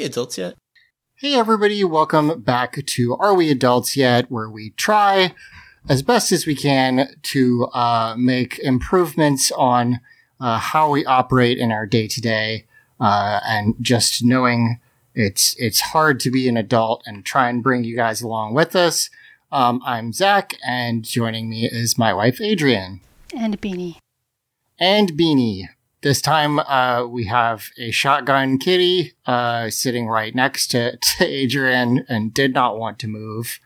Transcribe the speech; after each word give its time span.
Hey, 0.00 0.06
are 0.06 0.08
we 0.08 0.12
adults 0.12 0.38
yet? 0.38 0.54
Hey, 1.16 1.34
everybody, 1.34 1.84
welcome 1.84 2.40
back 2.40 2.82
to 2.86 3.16
Are 3.16 3.34
We 3.34 3.50
Adults 3.50 3.98
Yet? 3.98 4.30
where 4.30 4.48
we 4.48 4.70
try 4.70 5.34
as 5.90 6.02
best 6.02 6.32
as 6.32 6.46
we 6.46 6.54
can 6.56 7.14
to 7.24 7.66
uh, 7.74 8.14
make 8.16 8.58
improvements 8.60 9.52
on 9.52 10.00
uh, 10.40 10.56
how 10.58 10.88
we 10.90 11.04
operate 11.04 11.58
in 11.58 11.70
our 11.70 11.84
day 11.84 12.08
to 12.08 12.18
day, 12.22 12.64
and 12.98 13.74
just 13.78 14.24
knowing 14.24 14.80
it's 15.14 15.54
it's 15.58 15.80
hard 15.80 16.18
to 16.20 16.30
be 16.30 16.48
an 16.48 16.56
adult 16.56 17.02
and 17.04 17.22
try 17.26 17.50
and 17.50 17.62
bring 17.62 17.84
you 17.84 17.94
guys 17.94 18.22
along 18.22 18.54
with 18.54 18.74
us. 18.74 19.10
Um, 19.52 19.82
I'm 19.84 20.14
Zack, 20.14 20.54
and 20.66 21.04
joining 21.04 21.50
me 21.50 21.66
is 21.66 21.98
my 21.98 22.14
wife 22.14 22.40
Adrienne 22.40 23.00
And 23.36 23.60
Beanie. 23.60 23.98
and 24.78 25.12
Beanie. 25.12 25.64
This 26.02 26.22
time, 26.22 26.58
uh, 26.60 27.06
we 27.06 27.26
have 27.26 27.66
a 27.78 27.90
shotgun 27.90 28.58
kitty 28.58 29.12
uh, 29.26 29.68
sitting 29.68 30.06
right 30.08 30.34
next 30.34 30.68
to, 30.68 30.96
to 31.18 31.24
Adrienne 31.44 32.04
and 32.08 32.32
did 32.32 32.54
not 32.54 32.78
want 32.78 32.98
to 33.00 33.06
move. 33.08 33.58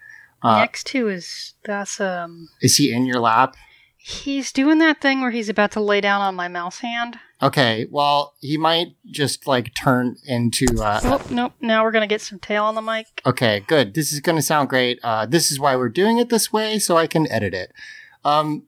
Uh, 0.43 0.59
Next 0.59 0.87
to 0.89 1.09
is 1.09 1.55
that's 1.65 1.99
um 2.01 2.49
is 2.61 2.77
he 2.77 2.93
in 2.93 3.07
your 3.07 3.19
lap? 3.21 3.57
he's 3.97 4.53
doing 4.53 4.77
that 4.81 5.01
thing 5.01 5.23
where 5.23 5.31
he's 5.31 5.49
about 5.49 5.71
to 5.73 5.81
lay 5.81 5.99
down 6.03 6.21
on 6.21 6.35
my 6.35 6.47
mouse 6.49 6.81
hand. 6.81 7.19
Okay, 7.41 7.87
well, 7.91 8.35
he 8.41 8.59
might 8.59 8.89
just 9.11 9.47
like 9.47 9.75
turn 9.75 10.17
into. 10.27 10.67
Uh, 10.79 11.01
Oh 11.03 11.23
nope, 11.31 11.55
now 11.63 11.83
we're 11.83 11.93
gonna 11.93 12.07
get 12.07 12.21
some 12.21 12.39
tail 12.39 12.65
on 12.65 12.75
the 12.75 12.83
mic. 12.83 13.07
okay, 13.25 13.61
good. 13.67 13.95
This 13.95 14.13
is 14.13 14.21
going 14.21 14.37
to 14.37 14.43
sound 14.43 14.69
great. 14.69 14.99
Uh, 15.03 15.25
this 15.25 15.51
is 15.51 15.59
why 15.59 15.75
we're 15.77 15.89
doing 15.89 16.19
it 16.19 16.29
this 16.29 16.53
way, 16.53 16.79
so 16.79 16.99
I 16.99 17.07
can 17.07 17.27
edit 17.33 17.55
it. 17.55 17.73
Um, 18.27 18.65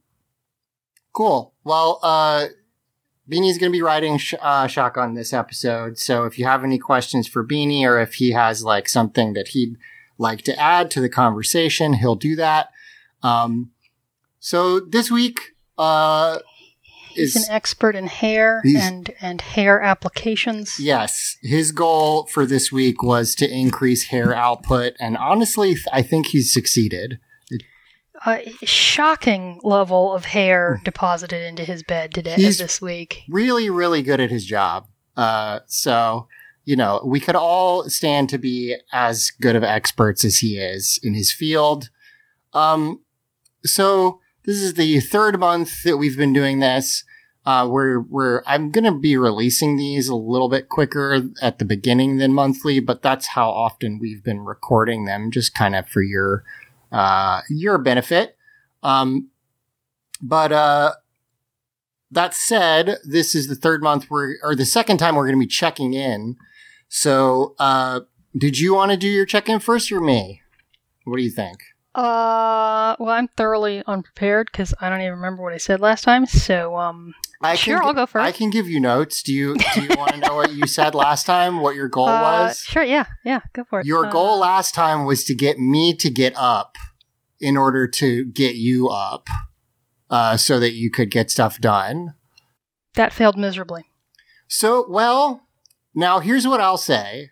cool. 1.13 1.53
Well, 1.65 2.01
uh, 2.03 2.47
Beanie's 3.31 3.59
going 3.59 3.73
to 3.73 3.77
be 3.77 3.83
riding 3.83 4.19
sh- 4.19 4.35
uh, 4.41 4.67
shotgun 4.67 5.15
this 5.15 5.33
episode. 5.33 5.99
So 5.99 6.25
if 6.25 6.39
you 6.39 6.45
have 6.45 6.63
any 6.63 6.79
questions 6.79 7.27
for 7.27 7.45
Beanie 7.45 7.83
or 7.83 7.99
if 7.99 8.15
he 8.15 8.33
has 8.33 8.63
like 8.63 8.89
something 8.89 9.33
that 9.33 9.49
he'd 9.49 9.77
like 10.19 10.43
to 10.43 10.59
add 10.59 10.91
to 10.93 11.01
the 11.01 11.09
conversation, 11.09 11.95
he'll 11.95 12.15
do 12.17 12.37
that. 12.37 12.71
Um, 13.23 13.73
so 14.39 14.81
this 14.81 15.11
week, 15.11 15.55
uh, 15.77 16.39
He's 17.17 17.35
is 17.35 17.49
an 17.49 17.55
expert 17.55 17.97
in 17.97 18.07
hair 18.07 18.63
and 18.77 19.11
and 19.21 19.41
hair 19.41 19.81
applications. 19.81 20.79
Yes, 20.79 21.39
his 21.43 21.73
goal 21.73 22.27
for 22.27 22.45
this 22.45 22.71
week 22.71 23.03
was 23.03 23.35
to 23.37 23.51
increase 23.51 24.05
hair 24.05 24.35
output, 24.35 24.93
and 25.01 25.17
honestly, 25.17 25.77
I 25.93 26.03
think 26.03 26.27
he's 26.27 26.53
succeeded. 26.53 27.19
A 28.25 28.55
shocking 28.65 29.61
level 29.63 30.13
of 30.13 30.25
hair 30.27 30.81
deposited 30.85 31.47
into 31.47 31.65
his 31.65 31.83
bed 31.83 32.15
today 32.15 32.35
He's- 32.37 32.59
this 32.59 32.81
week. 32.81 33.23
Really, 33.29 33.69
really 33.71 34.03
good 34.03 34.21
at 34.21 34.31
his 34.31 34.45
job. 34.47 34.87
Uh, 35.17 35.61
so 35.67 36.29
you 36.67 36.75
know, 36.75 37.01
we 37.07 37.21
could 37.21 37.37
all 37.37 37.89
stand 37.89 38.29
to 38.29 38.39
be 38.39 38.77
as 38.93 39.31
good 39.41 39.57
of 39.57 39.63
experts 39.63 40.25
as 40.25 40.39
he 40.39 40.59
is 40.59 40.99
in 41.03 41.15
his 41.15 41.33
field. 41.33 41.91
Um, 42.53 43.01
so 43.65 44.21
this 44.45 44.57
is 44.57 44.75
the 44.75 45.01
third 45.01 45.39
month 45.39 45.85
that 45.85 45.97
we've 45.97 46.19
been 46.19 46.33
doing 46.33 46.59
this. 46.59 47.05
Uh, 47.47 47.69
we're, 47.71 48.01
we're, 48.01 48.43
I'm 48.45 48.73
going 48.73 48.85
to 48.85 48.99
be 48.99 49.17
releasing 49.17 49.77
these 49.77 50.09
a 50.09 50.17
little 50.17 50.49
bit 50.49 50.69
quicker 50.69 51.23
at 51.41 51.61
the 51.61 51.65
beginning 51.65 52.17
than 52.17 52.33
monthly, 52.33 52.81
but 52.81 53.01
that's 53.01 53.29
how 53.29 53.49
often 53.49 54.01
we've 54.01 54.25
been 54.25 54.41
recording 54.41 55.05
them, 55.05 55.31
just 55.31 55.55
kind 55.55 55.77
of 55.77 55.89
for 55.89 56.03
your, 56.03 56.43
uh, 56.97 57.41
your 57.51 57.79
benefit. 57.79 58.37
Um, 58.83 59.29
but, 60.23 60.53
uh, 60.53 60.93
that 62.11 62.35
said, 62.35 62.99
this 63.05 63.35
is 63.35 63.49
the 63.49 63.55
third 63.57 63.83
month 63.83 64.07
we're, 64.11 64.37
or 64.43 64.55
the 64.55 64.65
second 64.65 64.99
time 64.99 65.17
we're 65.17 65.27
going 65.27 65.39
to 65.39 65.45
be 65.45 65.47
checking 65.47 65.93
in. 65.95 66.37
So, 66.89 67.55
uh, 67.59 68.01
did 68.37 68.59
you 68.59 68.75
want 68.75 68.93
to 68.93 68.97
do 68.97 69.09
your 69.09 69.27
check 69.27 69.49
in 69.49 69.59
first 69.59 69.91
or 69.91 70.01
me? 70.01 70.41
What 71.05 71.17
do 71.17 71.23
you 71.23 71.31
think? 71.31 71.59
Uh, 71.95 72.95
well, 72.99 73.11
I'm 73.11 73.29
thoroughly 73.29 73.83
unprepared 73.87 74.49
because 74.53 74.73
I 74.81 74.89
don't 74.89 75.01
even 75.01 75.15
remember 75.15 75.43
what 75.43 75.53
I 75.53 75.57
said 75.57 75.81
last 75.81 76.05
time. 76.05 76.27
So, 76.27 76.77
um, 76.77 77.15
I 77.43 77.55
Sure, 77.57 77.79
can, 77.79 77.87
I'll 77.89 77.95
go 77.95 78.07
first. 78.07 78.25
I 78.25 78.33
can 78.33 78.51
give 78.51 78.69
you 78.69 78.81
notes. 78.81 79.23
Do 79.23 79.33
you 79.33 79.57
do 79.75 79.83
you 79.83 79.89
want 79.97 80.13
to 80.13 80.19
know 80.19 80.37
what 80.37 80.53
you 80.53 80.67
said 80.67 80.95
last 80.95 81.25
time? 81.27 81.61
What 81.61 81.75
your 81.75 81.89
goal 81.89 82.09
uh, 82.09 82.21
was? 82.47 82.61
sure, 82.61 82.83
yeah, 82.83 83.07
yeah, 83.25 83.41
go 83.53 83.65
for 83.65 83.81
it. 83.81 83.87
Your 83.87 84.07
Uh, 84.07 84.11
goal 84.13 84.39
last 84.39 84.75
time 84.75 85.05
was 85.07 85.25
to 85.25 85.35
get 85.35 85.59
me 85.59 85.95
to 85.97 86.09
get 86.11 86.35
up 86.37 86.77
in 87.41 87.57
order 87.57 87.87
to 87.87 88.25
get 88.25 88.57
you 88.57 88.89
up, 88.89 89.29
uh, 90.11 90.37
so 90.37 90.59
that 90.61 90.73
you 90.73 90.91
could 90.91 91.11
get 91.11 91.31
stuff 91.31 91.61
done. 91.61 92.15
that 92.95 93.13
failed 93.13 93.37
miserably. 93.37 93.85
So, 94.49 94.87
well, 94.89 95.43
now 95.95 96.21
here's 96.21 96.47
what 96.47 96.61
I'll 96.61 96.79
say. 96.79 97.31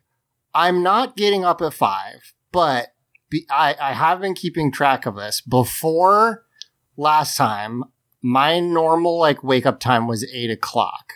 I'm 0.54 0.82
not 0.82 1.16
getting 1.16 1.44
up 1.44 1.60
at 1.62 1.74
five, 1.74 2.34
but 2.52 2.88
be, 3.30 3.46
I, 3.50 3.74
I 3.80 3.92
have 3.92 4.20
been 4.20 4.34
keeping 4.34 4.70
track 4.70 5.06
of 5.06 5.16
this. 5.16 5.40
Before 5.40 6.44
last 6.96 7.36
time, 7.36 7.84
my 8.22 8.60
normal 8.60 9.18
like 9.18 9.42
wake 9.42 9.66
up 9.66 9.80
time 9.80 10.06
was 10.06 10.24
eight 10.32 10.50
o'clock. 10.50 11.14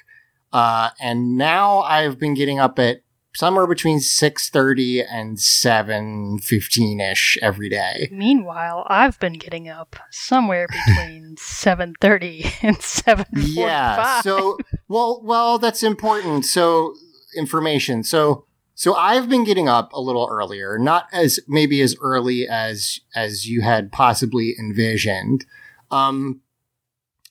Uh, 0.52 0.90
and 1.00 1.36
now 1.36 1.80
I've 1.80 2.18
been 2.18 2.34
getting 2.34 2.58
up 2.58 2.78
at 2.78 3.02
somewhere 3.38 3.68
between 3.68 4.00
6.30 4.00 5.06
and 5.08 5.36
7.15 5.36 7.12
ish 7.12 7.38
every 7.40 7.68
day. 7.68 8.08
Meanwhile, 8.10 8.84
I've 8.88 9.16
been 9.20 9.34
getting 9.34 9.68
up 9.68 9.94
somewhere 10.10 10.66
between 10.86 11.36
7:30 11.36 12.64
and 12.64 12.76
7:45. 12.78 13.26
Yeah. 13.54 14.20
So, 14.22 14.58
well, 14.88 15.20
well, 15.22 15.58
that's 15.58 15.84
important. 15.84 16.46
So, 16.46 16.96
information. 17.36 18.02
So, 18.02 18.44
so 18.74 18.94
I've 18.94 19.28
been 19.28 19.44
getting 19.44 19.68
up 19.68 19.92
a 19.92 20.00
little 20.00 20.28
earlier, 20.28 20.76
not 20.76 21.06
as 21.12 21.38
maybe 21.46 21.80
as 21.80 21.94
early 22.00 22.48
as 22.48 22.98
as 23.14 23.46
you 23.46 23.62
had 23.62 23.92
possibly 23.92 24.56
envisioned. 24.58 25.46
Um, 25.92 26.40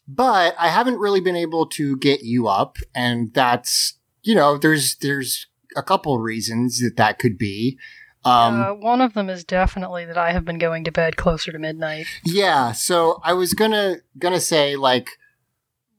but 0.08 0.56
I 0.58 0.70
haven't 0.70 1.00
really 1.00 1.20
been 1.20 1.36
able 1.36 1.66
to 1.66 1.98
get 1.98 2.24
you 2.24 2.48
up, 2.48 2.78
and 2.96 3.34
that's 3.34 3.96
you 4.24 4.36
know, 4.36 4.58
there's 4.58 4.96
there's 4.96 5.48
a 5.78 5.84
couple 5.84 6.20
reasons 6.20 6.82
that 6.82 6.98
that 6.98 7.20
could 7.20 7.38
be. 7.38 7.78
Um, 8.26 8.62
uh, 8.62 8.74
one 8.74 9.00
of 9.00 9.14
them 9.14 9.30
is 9.30 9.44
definitely 9.44 10.04
that 10.06 10.18
I 10.18 10.32
have 10.32 10.44
been 10.44 10.58
going 10.58 10.84
to 10.84 10.92
bed 10.92 11.16
closer 11.16 11.52
to 11.52 11.60
midnight. 11.60 12.08
Yeah, 12.26 12.74
so 12.74 13.22
I 13.24 13.34
was 13.34 13.54
gonna 13.54 13.98
gonna 14.18 14.42
say 14.42 14.76
like 14.76 15.12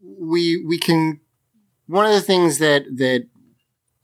we 0.03 0.63
we 0.67 0.79
can 0.79 1.21
one 1.87 2.05
of 2.05 2.13
the 2.13 2.21
things 2.21 2.59
that 2.59 2.85
that 2.97 3.27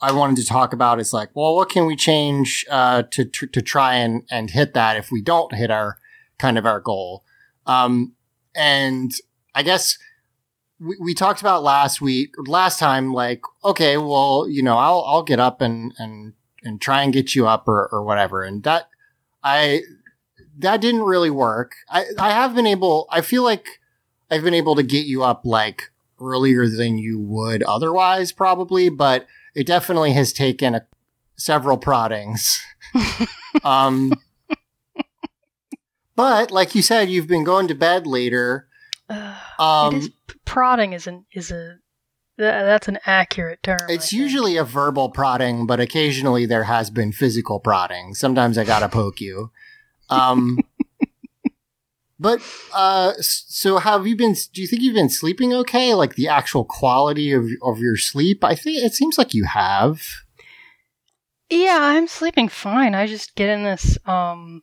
I 0.01 0.13
wanted 0.13 0.37
to 0.37 0.45
talk 0.45 0.73
about 0.73 1.01
is 1.01 1.13
like, 1.13 1.31
well, 1.35 1.55
what 1.55 1.69
can 1.69 1.87
we 1.87 1.97
change 1.97 2.65
uh, 2.71 3.03
to 3.11 3.25
tr- 3.25 3.47
to 3.47 3.63
try 3.63 3.97
and 3.97 4.23
and 4.31 4.51
hit 4.51 4.75
that 4.75 4.97
if 4.97 5.11
we 5.11 5.21
don't 5.21 5.55
hit 5.55 5.71
our 5.71 5.99
kind 6.39 6.57
of 6.57 6.67
our 6.67 6.81
goal? 6.81 7.25
Um, 7.67 8.15
and 8.55 9.13
I 9.55 9.63
guess 9.63 9.99
we, 10.85 10.97
we 11.01 11.15
talked 11.15 11.41
about 11.41 11.63
last 11.63 12.01
week, 12.01 12.35
last 12.47 12.79
time, 12.79 13.13
like, 13.13 13.43
okay, 13.65 13.97
well, 13.97 14.47
you 14.49 14.63
know, 14.63 14.77
I'll 14.77 15.05
I'll 15.07 15.23
get 15.23 15.41
up 15.41 15.61
and 15.61 15.93
and 15.99 16.35
and 16.63 16.81
try 16.81 17.03
and 17.03 17.13
get 17.13 17.35
you 17.35 17.47
up 17.47 17.67
or 17.69 17.89
or 17.91 18.03
whatever, 18.03 18.43
and 18.43 18.63
that 18.65 18.89
I 19.43 19.83
that 20.59 20.81
didn't 20.81 21.03
really 21.03 21.31
work. 21.31 21.75
I, 21.89 22.07
I 22.19 22.31
have 22.31 22.55
been 22.55 22.67
able, 22.67 23.07
I 23.11 23.21
feel 23.21 23.43
like 23.43 23.81
I've 24.31 24.43
been 24.43 24.55
able 24.55 24.75
to 24.77 24.83
get 24.83 25.07
you 25.07 25.23
up 25.23 25.43
like 25.45 25.91
earlier 26.21 26.69
than 26.69 26.99
you 26.99 27.19
would 27.19 27.63
otherwise, 27.65 28.33
probably, 28.33 28.89
but 28.89 29.27
it 29.55 29.67
definitely 29.67 30.13
has 30.13 30.33
taken 30.33 30.75
a, 30.75 30.87
several 31.37 31.77
proddings. 31.77 32.61
um, 33.65 34.13
but 36.17 36.51
like 36.51 36.75
you 36.75 36.83
said, 36.83 37.11
you've 37.11 37.27
been 37.27 37.45
going 37.45 37.69
to 37.69 37.75
bed 37.75 38.07
later. 38.07 38.69
Uh, 39.09 39.39
Um, 39.59 39.95
it 39.95 39.99
is, 39.99 40.11
prodding 40.45 40.93
is 40.93 41.07
an 41.07 41.27
is 41.33 41.51
a 41.51 41.79
that's 42.37 42.89
an 42.89 42.99
accurate 43.07 43.63
term. 43.63 43.79
It's 43.89 44.13
usually 44.13 44.57
a 44.57 44.65
verbal 44.65 45.11
prodding, 45.11 45.67
but 45.67 45.79
occasionally 45.79 46.47
there 46.47 46.65
has 46.65 46.91
been 46.91 47.13
physical 47.13 47.61
prodding. 47.61 48.15
Sometimes 48.15 48.59
I 48.59 48.65
gotta 48.65 48.89
poke 48.89 49.21
you. 49.21 49.53
Um, 50.11 50.59
but 52.19 52.41
uh, 52.73 53.13
so 53.21 53.79
have 53.79 54.07
you 54.07 54.17
been? 54.17 54.35
Do 54.53 54.61
you 54.61 54.67
think 54.67 54.83
you've 54.83 54.95
been 54.95 55.11
sleeping 55.11 55.53
okay? 55.55 55.95
Like 55.95 56.17
the 56.17 56.29
actual 56.29 56.65
quality 56.65 57.33
of 57.33 57.47
of 57.63 57.79
your 57.79 57.97
sleep? 57.97 58.43
I 58.43 58.55
think 58.55 58.83
it 58.83 58.95
seems 58.95 59.17
like 59.17 59.35
you 59.35 59.45
have. 59.45 60.03
Yeah, 61.51 61.79
I'm 61.81 62.09
sleeping 62.09 62.49
fine. 62.49 62.95
I 62.95 63.07
just 63.07 63.37
get 63.37 63.49
in 63.49 63.63
this 63.63 63.97
um 64.07 64.63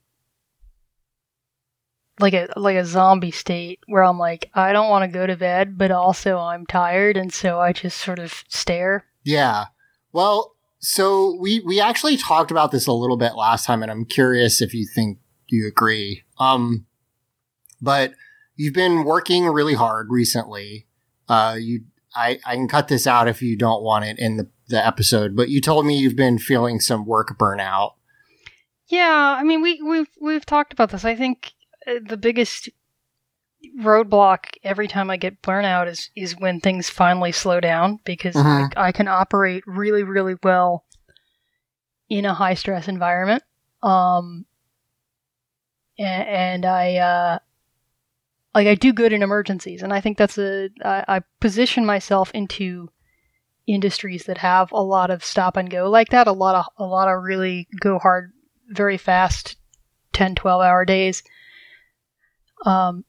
like 2.22 2.34
a 2.34 2.48
like 2.56 2.76
a 2.76 2.86
zombie 2.86 3.32
state 3.32 3.80
where 3.88 4.04
I'm 4.04 4.18
like 4.18 4.50
I 4.54 4.74
don't 4.74 4.90
want 4.90 5.10
to 5.10 5.14
go 5.14 5.26
to 5.26 5.36
bed, 5.36 5.78
but 5.78 5.92
also 5.92 6.38
I'm 6.38 6.66
tired 6.66 7.18
and 7.18 7.34
so 7.34 7.60
I 7.60 7.74
just 7.74 8.00
sort 8.00 8.20
of 8.20 8.44
stare. 8.48 9.06
Yeah. 9.24 9.66
Well, 10.12 10.56
so 10.80 11.38
we 11.40 11.60
we 11.62 11.80
actually 11.80 12.18
talked 12.18 12.52
about 12.52 12.72
this 12.72 12.88
a 12.88 12.94
little 12.94 13.18
bit 13.18 13.36
last 13.36 13.66
time, 13.66 13.82
and 13.82 13.92
I'm 13.92 14.06
curious 14.06 14.62
if 14.62 14.74
you 14.74 14.86
think 14.86 15.20
you 15.48 15.68
agree. 15.68 16.24
Um, 16.40 16.86
but 17.82 18.14
you've 18.56 18.74
been 18.74 19.04
working 19.04 19.46
really 19.46 19.76
hard 19.76 20.08
recently. 20.10 20.88
Uh, 21.30 21.56
you 21.60 21.82
I, 22.16 22.40
I 22.46 22.56
can 22.56 22.68
cut 22.68 22.88
this 22.88 23.08
out 23.08 23.28
if 23.28 23.42
you 23.42 23.56
don't 23.56 23.84
want 23.84 24.06
it 24.06 24.20
in 24.20 24.38
the, 24.38 24.50
the 24.68 24.86
episode, 24.86 25.36
but 25.36 25.50
you 25.50 25.62
told 25.62 25.86
me 25.86 25.98
you've 25.98 26.16
been 26.16 26.38
feeling 26.40 26.80
some 26.80 27.06
work 27.06 27.38
burnout. 27.38 27.94
Yeah, 28.88 29.38
I 29.40 29.44
mean, 29.44 29.62
we 29.62 29.82
we've 29.82 30.10
we've 30.20 30.46
talked 30.46 30.74
about 30.74 30.90
this. 30.90 31.06
I 31.06 31.16
think 31.16 31.54
the 31.86 32.18
biggest 32.18 32.70
roadblock 33.80 34.46
every 34.64 34.88
time 34.88 35.10
I 35.10 35.18
get 35.18 35.42
burnout 35.42 35.88
is 35.88 36.10
is 36.16 36.38
when 36.40 36.60
things 36.60 36.90
finally 36.90 37.32
slow 37.32 37.60
down 37.60 38.00
because 38.06 38.36
Mhm. 38.36 38.74
I, 38.76 38.88
I 38.88 38.92
can 38.92 39.08
operate 39.08 39.64
really 39.68 40.04
really 40.04 40.36
well 40.44 40.86
in 42.10 42.26
a 42.26 42.34
high 42.34 42.56
stress 42.56 42.88
environment. 42.88 43.44
Um, 43.82 44.46
and, 45.98 46.28
and 46.28 46.66
I 46.66 46.96
uh, 46.98 47.40
like 48.54 48.68
I 48.68 48.76
do 48.76 48.94
good 48.94 49.14
in 49.14 49.24
emergencies, 49.24 49.82
and 49.82 49.94
I 49.94 50.02
think 50.02 50.18
that's 50.18 50.38
a 50.38 50.70
I, 50.84 51.06
I 51.08 51.22
position 51.40 51.86
myself 51.86 52.32
into 52.34 52.90
industries 53.68 54.26
that 54.26 54.40
have 54.40 54.72
a 54.72 54.82
lot 54.82 55.12
of 55.12 55.24
stop 55.24 55.56
and 55.56 55.70
go 55.70 55.90
like 55.90 56.10
that, 56.10 56.28
a 56.28 56.32
lot 56.32 56.56
of 56.56 56.66
a 56.78 56.88
lot 56.88 57.08
of 57.08 57.24
really 57.24 57.68
go 57.80 58.00
hard 58.00 58.34
very 58.70 58.98
fast 58.98 59.56
10 60.14 60.36
12 60.36 60.62
hour 60.62 60.86
days 60.86 61.24
um, 62.66 63.06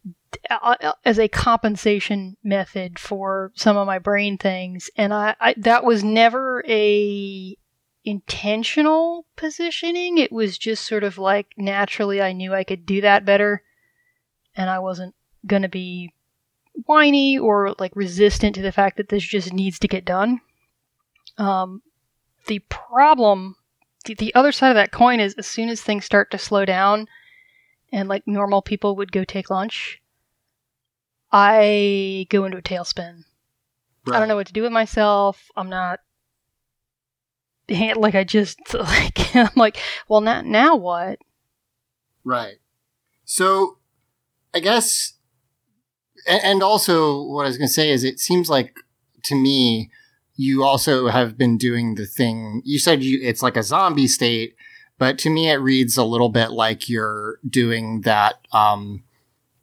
uh, 0.50 0.92
as 1.04 1.18
a 1.18 1.28
compensation 1.28 2.36
method 2.42 2.98
for 2.98 3.52
some 3.54 3.76
of 3.76 3.86
my 3.86 3.98
brain 3.98 4.38
things. 4.38 4.90
And 4.96 5.12
I, 5.12 5.34
I 5.40 5.54
that 5.58 5.84
was 5.84 6.02
never 6.02 6.64
a 6.68 7.56
intentional 8.04 9.26
positioning. 9.36 10.18
It 10.18 10.32
was 10.32 10.58
just 10.58 10.86
sort 10.86 11.04
of 11.04 11.18
like 11.18 11.48
naturally 11.56 12.20
i 12.20 12.32
knew 12.32 12.52
i 12.52 12.64
could 12.64 12.84
do 12.84 13.00
that 13.00 13.24
better 13.24 13.62
and 14.56 14.68
i 14.68 14.80
wasn't 14.80 15.14
going 15.46 15.62
to 15.62 15.68
be 15.68 16.12
whiny 16.86 17.38
or 17.38 17.74
like 17.78 17.94
resistant 17.94 18.54
to 18.54 18.62
the 18.62 18.72
fact 18.72 18.96
that 18.96 19.08
this 19.08 19.22
just 19.22 19.52
needs 19.52 19.78
to 19.78 19.88
get 19.88 20.04
done. 20.04 20.40
Um, 21.38 21.82
the 22.46 22.60
problem 22.60 23.56
the, 24.04 24.14
the 24.14 24.34
other 24.34 24.52
side 24.52 24.70
of 24.70 24.74
that 24.74 24.90
coin 24.90 25.20
is 25.20 25.34
as 25.34 25.46
soon 25.46 25.68
as 25.68 25.80
things 25.80 26.04
start 26.04 26.30
to 26.32 26.38
slow 26.38 26.64
down 26.64 27.06
and 27.92 28.08
like 28.08 28.22
normal 28.26 28.62
people 28.62 28.96
would 28.96 29.12
go 29.12 29.24
take 29.24 29.50
lunch 29.50 30.00
i 31.30 32.26
go 32.30 32.44
into 32.44 32.58
a 32.58 32.62
tailspin 32.62 33.24
i 34.10 34.18
don't 34.18 34.28
know 34.28 34.36
what 34.36 34.46
to 34.46 34.52
do 34.52 34.62
with 34.62 34.72
myself 34.72 35.50
i'm 35.56 35.68
not 35.68 36.00
like 37.96 38.14
i 38.14 38.24
just 38.24 38.58
like 38.74 39.36
i'm 39.36 39.50
like 39.54 39.76
well 40.08 40.20
now 40.20 40.40
now 40.40 40.74
what 40.74 41.18
Right. 42.24 42.56
So, 43.24 43.78
I 44.54 44.60
guess, 44.60 45.14
and 46.28 46.62
also 46.62 47.22
what 47.22 47.44
I 47.44 47.48
was 47.48 47.58
going 47.58 47.68
to 47.68 47.72
say 47.72 47.90
is 47.90 48.04
it 48.04 48.20
seems 48.20 48.48
like 48.48 48.76
to 49.24 49.34
me, 49.34 49.90
you 50.36 50.64
also 50.64 51.08
have 51.08 51.36
been 51.36 51.58
doing 51.58 51.94
the 51.94 52.06
thing. 52.06 52.62
You 52.64 52.78
said 52.78 53.02
you, 53.02 53.18
it's 53.22 53.42
like 53.42 53.56
a 53.56 53.62
zombie 53.62 54.08
state, 54.08 54.54
but 55.02 55.18
to 55.18 55.30
me, 55.30 55.50
it 55.50 55.56
reads 55.56 55.96
a 55.96 56.04
little 56.04 56.28
bit 56.28 56.52
like 56.52 56.88
you're 56.88 57.40
doing 57.48 58.02
that, 58.02 58.34
um, 58.52 59.02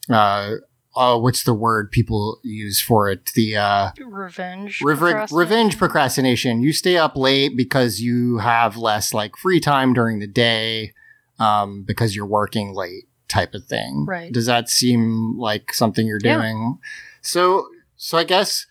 uh, 0.09 0.55
oh, 0.97 1.17
what's 1.17 1.43
the 1.43 1.53
word 1.53 1.91
people 1.91 2.41
use 2.43 2.81
for 2.81 3.09
it? 3.09 3.27
The, 3.35 3.55
uh, 3.55 3.91
revenge 4.05 4.81
Rever- 4.81 5.11
procrastination? 5.11 5.37
revenge 5.37 5.77
procrastination. 5.77 6.61
You 6.61 6.73
stay 6.73 6.97
up 6.97 7.15
late 7.15 7.55
because 7.55 8.01
you 8.01 8.39
have 8.39 8.75
less 8.75 9.13
like 9.13 9.37
free 9.37 9.61
time 9.61 9.93
during 9.93 10.19
the 10.19 10.27
day, 10.27 10.91
um, 11.39 11.83
because 11.87 12.17
you're 12.17 12.25
working 12.25 12.73
late 12.75 13.05
type 13.29 13.53
of 13.53 13.63
thing. 13.63 14.05
Right. 14.05 14.33
Does 14.33 14.47
that 14.47 14.67
seem 14.69 15.37
like 15.39 15.73
something 15.73 16.05
you're 16.05 16.19
Yeah. 16.21 16.35
doing? 16.39 16.79
So, 17.21 17.65
so 17.95 18.17
I 18.17 18.25
guess, 18.25 18.65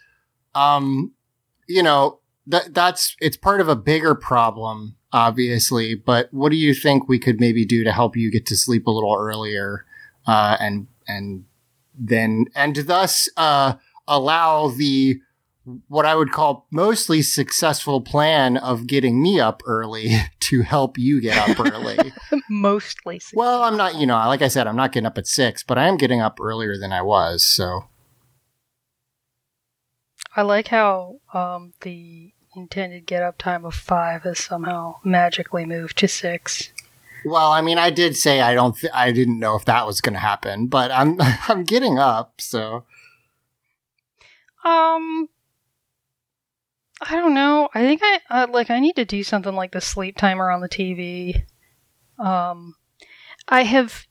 um, 0.55 1.13
you 1.67 1.83
know, 1.83 2.21
that, 2.47 2.75
that's, 2.75 3.17
it's 3.23 3.39
part 3.39 3.63
of 3.63 3.69
a 3.71 3.77
bigger 3.77 4.15
problem, 4.15 4.97
obviously, 5.13 5.95
but 5.95 6.33
what 6.33 6.51
do 6.51 6.57
you 6.57 6.75
think 6.75 7.09
we 7.09 7.19
could 7.19 7.41
maybe 7.41 7.65
do 7.65 7.85
to 7.85 7.93
help 7.93 8.17
you 8.17 8.31
get 8.31 8.47
to 8.47 8.57
sleep 8.57 8.87
a 8.87 8.91
little 8.91 9.15
earlier, 9.15 9.85
uh, 10.27 10.57
and, 10.61 10.87
and 11.07 11.45
then, 11.99 12.47
and 12.55 12.77
thus, 12.77 13.29
uh, 13.37 13.75
allow 14.07 14.69
the, 14.69 15.21
what 15.89 16.07
I 16.07 16.15
would 16.15 16.33
call 16.33 16.67
mostly 16.71 17.23
successful 17.23 18.01
plan 18.01 18.57
of 18.57 18.87
getting 18.87 19.23
me 19.23 19.41
up 19.41 19.63
early 19.67 20.17
to 20.41 20.63
help 20.63 20.99
you 20.99 21.21
get 21.21 21.37
up 21.49 21.61
early. 21.61 21.99
mostly 22.51 23.21
well, 23.35 23.63
I'm 23.63 23.77
not, 23.77 23.97
you 23.97 24.07
know, 24.07 24.17
like 24.27 24.43
I 24.43 24.49
said, 24.49 24.67
I'm 24.67 24.77
not 24.77 24.93
getting 24.93 25.07
up 25.07 25.19
at 25.19 25.27
six, 25.27 25.63
but 25.63 25.79
I 25.79 25.87
am 25.89 25.97
getting 25.97 26.21
up 26.21 26.39
earlier 26.41 26.77
than 26.79 26.93
I 26.93 27.03
was. 27.03 27.43
So, 27.43 27.85
I 30.37 30.43
like 30.43 30.69
how 30.69 31.17
um, 31.35 31.73
the 31.81 32.33
intended 32.61 33.07
get 33.07 33.23
up 33.23 33.39
time 33.39 33.65
of 33.65 33.75
five 33.75 34.23
has 34.23 34.39
somehow 34.39 34.97
magically 35.05 35.65
moved 35.65 35.97
to 35.99 36.09
six. 36.09 36.73
well, 37.25 37.51
I 37.53 37.61
mean, 37.63 37.79
I 37.79 37.91
did 37.91 38.17
say 38.17 38.41
I 38.41 38.55
don't, 38.55 38.77
th- 38.77 38.93
I 38.95 39.13
didn't 39.13 39.39
know 39.39 39.57
if 39.57 39.65
that 39.67 39.87
was 39.87 40.01
going 40.01 40.15
to 40.15 40.21
happen, 40.21 40.67
but 40.67 40.91
I'm, 40.91 41.19
I'm 41.49 41.65
getting 41.65 41.99
up. 41.99 42.41
So, 42.41 42.85
Um, 44.65 45.29
I 47.01 47.13
don't 47.13 47.35
know. 47.35 47.69
I 47.75 47.81
think 47.81 48.01
I 48.03 48.21
uh, 48.29 48.47
like 48.51 48.71
I 48.71 48.81
need 48.81 48.97
to 48.97 49.05
do 49.05 49.23
something 49.23 49.55
like 49.55 49.71
the 49.73 49.81
sleep 49.81 50.17
timer 50.17 50.51
on 50.51 50.61
the 50.61 50.69
TV. 50.69 51.43
Um, 52.19 52.75
I 53.47 53.63
have 53.63 54.08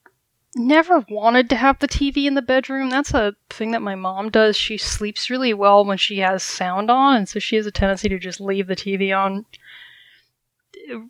never 0.58 1.06
wanted 1.10 1.50
to 1.50 1.56
have 1.56 1.80
the 1.80 1.88
TV 1.88 2.26
in 2.26 2.34
the 2.34 2.42
bedroom. 2.42 2.90
That's 2.90 3.14
a 3.14 3.36
thing 3.50 3.72
that 3.72 3.82
my 3.82 3.96
mom 3.96 4.30
does. 4.30 4.56
She 4.56 4.78
sleeps 4.78 5.30
really 5.30 5.54
well 5.54 5.86
when 5.86 5.98
she 5.98 6.20
has 6.20 6.44
sound 6.44 6.90
on, 6.92 7.18
and 7.18 7.30
so 7.30 7.40
she 7.40 7.56
has 7.56 7.66
a 7.66 7.72
tendency 7.72 8.10
to 8.10 8.20
just 8.20 8.42
leave 8.42 8.68
the 8.68 8.76
TV 8.76 9.18
on 9.18 9.46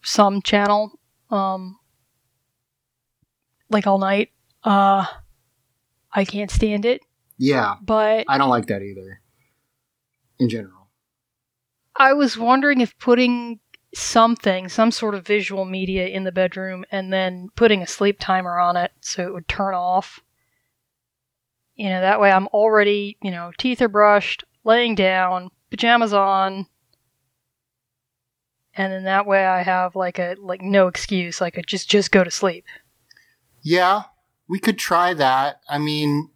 some 0.04 0.42
channel, 0.42 1.00
um, 1.30 1.78
like 3.70 3.88
all 3.88 4.00
night. 4.00 4.32
Uh, 4.64 5.06
I 6.12 6.26
can't 6.26 6.52
stand 6.52 6.86
it, 6.86 7.02
yeah, 7.38 7.76
but 7.82 8.26
I 8.28 8.38
don't 8.38 8.50
like 8.50 8.68
that 8.68 8.82
either 8.82 9.22
in 10.40 10.50
general. 10.50 10.88
I 11.96 12.13
was 12.13 12.38
wondering 12.38 12.82
if 12.82 12.98
putting 13.00 13.60
something, 13.94 14.70
some 14.70 14.91
sort 14.91 15.15
of 15.15 15.25
visual 15.25 15.65
media 15.65 16.08
in 16.08 16.24
the 16.24 16.32
bedroom 16.32 16.86
and 16.91 17.12
then 17.12 17.50
putting 17.56 17.82
a 17.82 17.88
sleep 17.88 18.17
timer 18.20 18.58
on 18.58 18.77
it 18.77 18.91
so 19.01 19.24
it 19.24 19.34
would 19.34 19.48
turn 19.48 19.74
off. 19.74 20.20
You 21.75 21.89
know, 21.89 22.01
that 22.01 22.20
way 22.20 22.32
I'm 22.32 22.48
already, 22.48 23.17
you 23.22 23.32
know, 23.32 23.51
teeth 23.58 23.82
are 23.82 23.88
brushed, 23.88 24.44
laying 24.63 24.96
down, 24.96 25.50
pajamas 25.70 26.13
on. 26.13 26.65
And 28.75 28.91
then 28.94 29.03
that 29.06 29.25
way 29.25 29.46
I 29.46 29.63
have 29.63 29.96
like 29.96 30.20
a 30.20 30.36
like 30.39 30.62
no 30.62 30.88
excuse. 30.88 31.41
I 31.41 31.50
could 31.50 31.65
just 31.65 31.89
just 31.89 32.12
go 32.12 32.24
to 32.24 32.29
sleep. 32.29 32.65
Yeah, 33.63 34.03
we 34.48 34.60
could 34.60 34.77
try 34.77 35.13
that. 35.15 35.62
I 35.67 35.79
mean, 35.79 36.29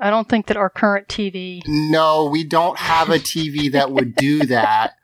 I 0.00 0.10
don't 0.10 0.28
think 0.28 0.46
that 0.46 0.56
our 0.56 0.70
current 0.70 1.08
TV 1.08 1.62
No, 1.66 2.24
we 2.24 2.44
don't 2.44 2.78
have 2.78 3.08
a 3.08 3.18
TV 3.18 3.70
that 3.72 3.90
would 3.90 4.14
do 4.16 4.44
that. 4.46 4.94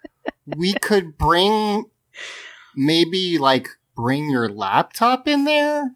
We 0.46 0.74
could 0.74 1.18
bring 1.18 1.84
maybe 2.76 3.38
like 3.38 3.68
bring 3.96 4.30
your 4.30 4.48
laptop 4.48 5.26
in 5.28 5.44
there 5.44 5.94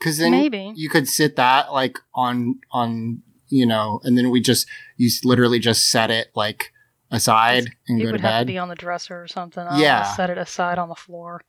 cuz 0.00 0.18
then 0.18 0.30
maybe 0.30 0.72
you 0.76 0.88
could 0.88 1.08
sit 1.08 1.36
that 1.36 1.72
like 1.72 1.98
on 2.14 2.60
on 2.70 3.22
you 3.48 3.66
know 3.66 4.00
and 4.04 4.16
then 4.16 4.30
we 4.30 4.40
just 4.40 4.66
you 4.96 5.10
literally 5.24 5.58
just 5.58 5.88
set 5.90 6.10
it 6.10 6.28
like 6.34 6.72
aside 7.10 7.72
and 7.88 8.00
it 8.00 8.04
go 8.04 8.08
to 8.08 8.12
would 8.12 8.20
have 8.20 8.30
to 8.30 8.38
bed. 8.40 8.46
be 8.46 8.58
on 8.58 8.68
the 8.68 8.74
dresser 8.74 9.20
or 9.22 9.26
something. 9.28 9.64
I 9.66 9.70
don't 9.70 9.80
Yeah. 9.80 10.02
set 10.14 10.28
it 10.30 10.38
aside 10.38 10.78
on 10.78 10.88
the 10.88 10.94
floor. 10.94 11.42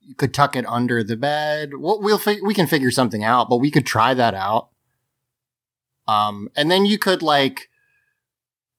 you 0.00 0.14
could 0.14 0.32
tuck 0.32 0.54
it 0.54 0.64
under 0.66 1.02
the 1.02 1.16
bed. 1.16 1.70
We'll, 1.74 2.00
we'll 2.00 2.18
fig- 2.18 2.44
we 2.44 2.54
can 2.54 2.68
figure 2.68 2.92
something 2.92 3.24
out, 3.24 3.48
but 3.48 3.56
we 3.56 3.72
could 3.72 3.84
try 3.86 4.14
that 4.14 4.34
out. 4.34 4.68
Um, 6.06 6.48
and 6.54 6.70
then 6.70 6.86
you 6.86 6.96
could 6.96 7.22
like, 7.22 7.68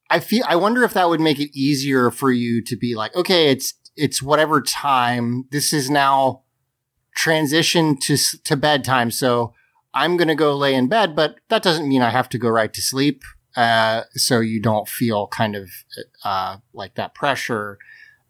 I 0.09 0.19
feel, 0.19 0.43
I 0.47 0.55
wonder 0.55 0.83
if 0.83 0.93
that 0.93 1.09
would 1.09 1.19
make 1.19 1.39
it 1.39 1.57
easier 1.57 2.11
for 2.11 2.31
you 2.31 2.61
to 2.63 2.75
be 2.77 2.95
like, 2.95 3.15
okay, 3.15 3.49
it's, 3.49 3.73
it's 3.95 4.21
whatever 4.21 4.61
time. 4.61 5.45
This 5.51 5.73
is 5.73 5.89
now 5.89 6.43
transition 7.15 7.97
to, 8.01 8.15
to 8.43 8.55
bedtime. 8.55 9.11
So 9.11 9.53
I'm 9.93 10.17
to 10.27 10.35
go 10.35 10.55
lay 10.55 10.75
in 10.75 10.87
bed, 10.87 11.15
but 11.15 11.39
that 11.49 11.63
doesn't 11.63 11.87
mean 11.87 12.01
I 12.01 12.11
have 12.11 12.29
to 12.29 12.37
go 12.37 12.49
right 12.49 12.73
to 12.73 12.81
sleep. 12.81 13.23
Uh, 13.55 14.03
so 14.13 14.39
you 14.39 14.61
don't 14.61 14.87
feel 14.87 15.27
kind 15.27 15.55
of, 15.55 15.69
uh, 16.23 16.57
like 16.73 16.95
that 16.95 17.15
pressure. 17.15 17.79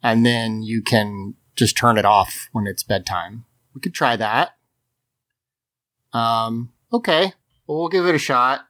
And 0.01 0.25
then 0.25 0.61
you 0.63 0.81
can 0.81 1.35
just 1.55 1.75
turn 1.75 1.97
it 1.97 2.05
off 2.05 2.47
when 2.53 2.65
it's 2.65 2.83
bedtime. 2.83 3.45
We 3.75 3.81
could 3.81 3.93
try 3.93 4.15
that. 4.15 4.51
Um, 6.13 6.71
okay. 6.93 7.33
Well, 7.65 7.79
we'll 7.79 7.89
give 7.89 8.05
it 8.05 8.15
a 8.15 8.19
shot. 8.19 8.61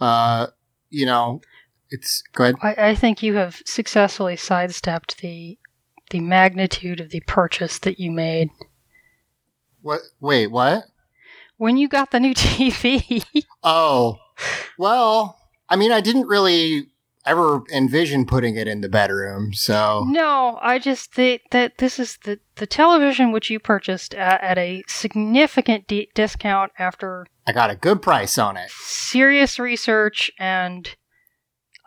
Uh, 0.00 0.46
you 0.88 1.04
know, 1.04 1.42
it's 1.90 2.22
good. 2.34 2.56
I, 2.62 2.74
I 2.90 2.94
think 2.94 3.22
you 3.22 3.34
have 3.34 3.62
successfully 3.64 4.36
sidestepped 4.36 5.20
the 5.20 5.58
the 6.10 6.20
magnitude 6.20 7.00
of 7.00 7.10
the 7.10 7.20
purchase 7.26 7.78
that 7.80 8.00
you 8.00 8.10
made 8.10 8.48
What? 9.82 10.00
Wait, 10.20 10.48
what? 10.48 10.84
when 11.56 11.76
you 11.76 11.88
got 11.88 12.10
the 12.12 12.20
new 12.20 12.34
TV. 12.34 13.24
Oh, 13.64 14.18
well, 14.78 15.38
I 15.68 15.76
mean, 15.76 15.90
I 15.92 16.00
didn't 16.00 16.28
really 16.28 16.86
ever 17.26 17.62
envision 17.74 18.24
putting 18.24 18.56
it 18.56 18.66
in 18.68 18.80
the 18.80 18.88
bedroom. 18.88 19.52
So 19.52 20.04
No, 20.08 20.58
I 20.62 20.78
just 20.78 21.12
think 21.12 21.42
that 21.50 21.76
this 21.78 21.98
is 21.98 22.16
the 22.24 22.38
the 22.56 22.66
television 22.66 23.32
which 23.32 23.50
you 23.50 23.58
purchased 23.58 24.14
at, 24.14 24.40
at 24.40 24.56
a 24.56 24.82
significant 24.86 25.86
d- 25.88 26.08
discount 26.14 26.72
after 26.78 27.26
I 27.46 27.52
got 27.52 27.70
a 27.70 27.76
good 27.76 28.00
price 28.00 28.38
on 28.38 28.56
it. 28.56 28.70
serious 28.70 29.58
research 29.58 30.30
and 30.38 30.88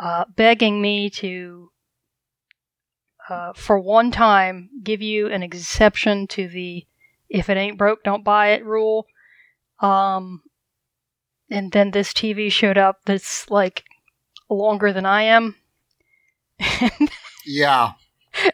uh, 0.01 0.25
begging 0.35 0.81
me 0.81 1.09
to, 1.11 1.71
uh, 3.29 3.53
for 3.53 3.79
one 3.79 4.11
time, 4.11 4.69
give 4.83 5.01
you 5.01 5.27
an 5.27 5.43
exception 5.43 6.25
to 6.27 6.47
the 6.47 6.85
"if 7.29 7.49
it 7.49 7.55
ain't 7.57 7.77
broke, 7.77 8.03
don't 8.03 8.23
buy 8.23 8.49
it" 8.49 8.65
rule. 8.65 9.05
Um, 9.79 10.41
and 11.49 11.71
then 11.71 11.91
this 11.91 12.13
TV 12.13 12.51
showed 12.51 12.77
up 12.79 13.01
that's 13.05 13.49
like 13.51 13.83
longer 14.49 14.91
than 14.91 15.05
I 15.05 15.23
am, 15.23 15.55
and 16.59 17.11
Yeah, 17.45 17.93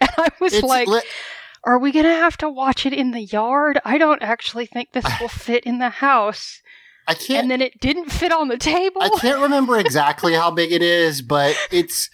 I 0.02 0.30
was 0.42 0.54
it's 0.54 0.64
like, 0.64 0.88
li- 0.88 1.02
"Are 1.64 1.80
we 1.80 1.92
gonna 1.94 2.10
have 2.10 2.38
to 2.40 2.50
watch 2.50 2.86
it 2.86 2.94
in 2.94 3.12
the 3.12 3.24
yard? 3.24 3.80
I 3.86 3.98
don't 3.98 4.22
actually 4.22 4.66
think 4.66 4.92
this 4.92 5.06
will 5.22 5.30
fit 5.30 5.64
in 5.64 5.80
the 5.80 5.90
house." 5.90 6.62
I 7.08 7.14
can't. 7.14 7.44
And 7.44 7.52
then 7.52 7.62
it 7.62 7.80
didn't 7.80 8.12
fit 8.12 8.32
on 8.32 8.50
the 8.50 8.58
table. 8.58 9.02
I 9.02 9.10
can't 9.10 9.42
remember 9.42 9.80
exactly 9.80 10.34
how 10.34 10.52
big 10.52 10.72
it 10.72 10.82
is, 10.82 11.22
but 11.22 11.58
it's. 11.72 12.10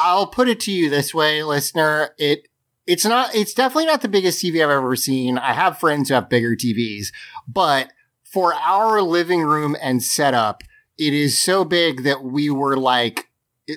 I'll 0.00 0.26
put 0.26 0.48
it 0.48 0.58
to 0.60 0.72
you 0.72 0.90
this 0.90 1.14
way, 1.14 1.42
listener. 1.42 2.10
It 2.18 2.48
it's 2.86 3.04
not. 3.04 3.34
It's 3.34 3.54
definitely 3.54 3.86
not 3.86 4.02
the 4.02 4.08
biggest 4.08 4.42
TV 4.42 4.62
I've 4.62 4.70
ever 4.70 4.96
seen. 4.96 5.38
I 5.38 5.52
have 5.52 5.78
friends 5.78 6.08
who 6.08 6.14
have 6.14 6.28
bigger 6.28 6.56
TVs, 6.56 7.08
but 7.46 7.92
for 8.24 8.54
our 8.54 9.02
living 9.02 9.42
room 9.42 9.76
and 9.80 10.02
setup, 10.02 10.62
it 10.98 11.12
is 11.12 11.40
so 11.42 11.64
big 11.64 12.04
that 12.04 12.22
we 12.22 12.50
were 12.50 12.76
like, 12.76 13.28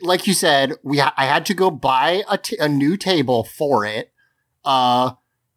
like 0.01 0.27
you 0.27 0.33
said, 0.33 0.73
we 0.83 0.99
ha- 0.99 1.13
I 1.17 1.25
had 1.25 1.45
to 1.47 1.53
go 1.53 1.71
buy 1.71 2.23
a, 2.29 2.37
t- 2.37 2.57
a 2.59 2.69
new 2.69 2.97
table 2.97 3.43
for 3.43 3.85
it. 3.85 4.11
Uh, 4.63 5.11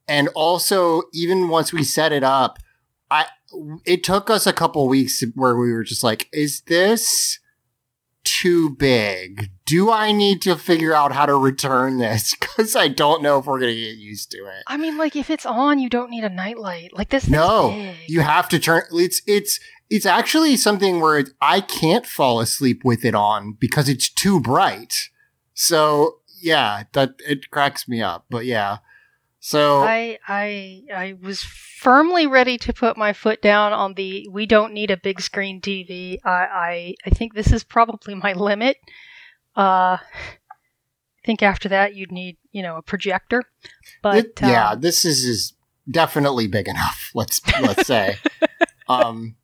and 0.08 0.28
also 0.34 1.02
even 1.12 1.48
once 1.48 1.72
we 1.72 1.82
set 1.82 2.12
it 2.12 2.22
up, 2.22 2.58
I 3.10 3.26
it 3.84 4.04
took 4.04 4.30
us 4.30 4.46
a 4.46 4.52
couple 4.52 4.88
weeks 4.88 5.22
where 5.34 5.56
we 5.56 5.72
were 5.72 5.84
just 5.84 6.02
like, 6.02 6.28
is 6.32 6.62
this 6.62 7.38
too 8.24 8.70
big? 8.70 9.50
Do 9.64 9.90
I 9.90 10.12
need 10.12 10.42
to 10.42 10.56
figure 10.56 10.92
out 10.92 11.12
how 11.12 11.26
to 11.26 11.36
return 11.36 11.98
this? 11.98 12.34
Because 12.56 12.74
I 12.74 12.88
don't 12.88 13.22
know 13.22 13.38
if 13.38 13.44
we're 13.44 13.60
gonna 13.60 13.74
get 13.74 13.98
used 13.98 14.30
to 14.30 14.38
it. 14.38 14.62
I 14.66 14.78
mean, 14.78 14.96
like 14.96 15.14
if 15.14 15.28
it's 15.28 15.44
on, 15.44 15.78
you 15.78 15.90
don't 15.90 16.08
need 16.10 16.24
a 16.24 16.30
nightlight. 16.30 16.96
Like 16.96 17.10
this. 17.10 17.28
No, 17.28 17.68
big. 17.68 17.96
you 18.08 18.22
have 18.22 18.48
to 18.48 18.58
turn. 18.58 18.84
It's 18.92 19.20
it's 19.26 19.60
it's 19.90 20.06
actually 20.06 20.56
something 20.56 21.00
where 21.00 21.18
it, 21.18 21.28
I 21.42 21.60
can't 21.60 22.06
fall 22.06 22.40
asleep 22.40 22.80
with 22.82 23.04
it 23.04 23.14
on 23.14 23.58
because 23.60 23.90
it's 23.90 24.08
too 24.08 24.40
bright. 24.40 25.10
So 25.52 26.20
yeah, 26.40 26.84
that 26.94 27.16
it 27.28 27.50
cracks 27.50 27.86
me 27.86 28.00
up. 28.00 28.24
But 28.30 28.46
yeah, 28.46 28.78
so 29.46 29.78
I 29.78 30.18
I 30.26 30.82
I 30.92 31.14
was 31.22 31.40
firmly 31.40 32.26
ready 32.26 32.58
to 32.58 32.72
put 32.72 32.96
my 32.96 33.12
foot 33.12 33.40
down 33.40 33.72
on 33.72 33.94
the 33.94 34.26
we 34.28 34.44
don't 34.44 34.72
need 34.72 34.90
a 34.90 34.96
big 34.96 35.20
screen 35.20 35.60
TV. 35.60 36.18
I 36.24 36.30
I, 36.30 36.94
I 37.06 37.10
think 37.10 37.34
this 37.34 37.52
is 37.52 37.62
probably 37.62 38.16
my 38.16 38.32
limit. 38.32 38.76
Uh, 39.56 39.98
I 40.02 41.24
think 41.24 41.44
after 41.44 41.68
that 41.68 41.94
you'd 41.94 42.10
need 42.10 42.38
you 42.50 42.60
know 42.60 42.76
a 42.76 42.82
projector. 42.82 43.44
But 44.02 44.16
It- 44.16 44.40
yeah, 44.42 44.70
um, 44.70 44.80
this 44.80 45.04
is, 45.04 45.22
is 45.24 45.52
definitely 45.88 46.48
big 46.48 46.66
enough. 46.66 47.12
Let's 47.14 47.40
let's 47.60 47.86
say. 47.86 48.16
um, 48.88 49.36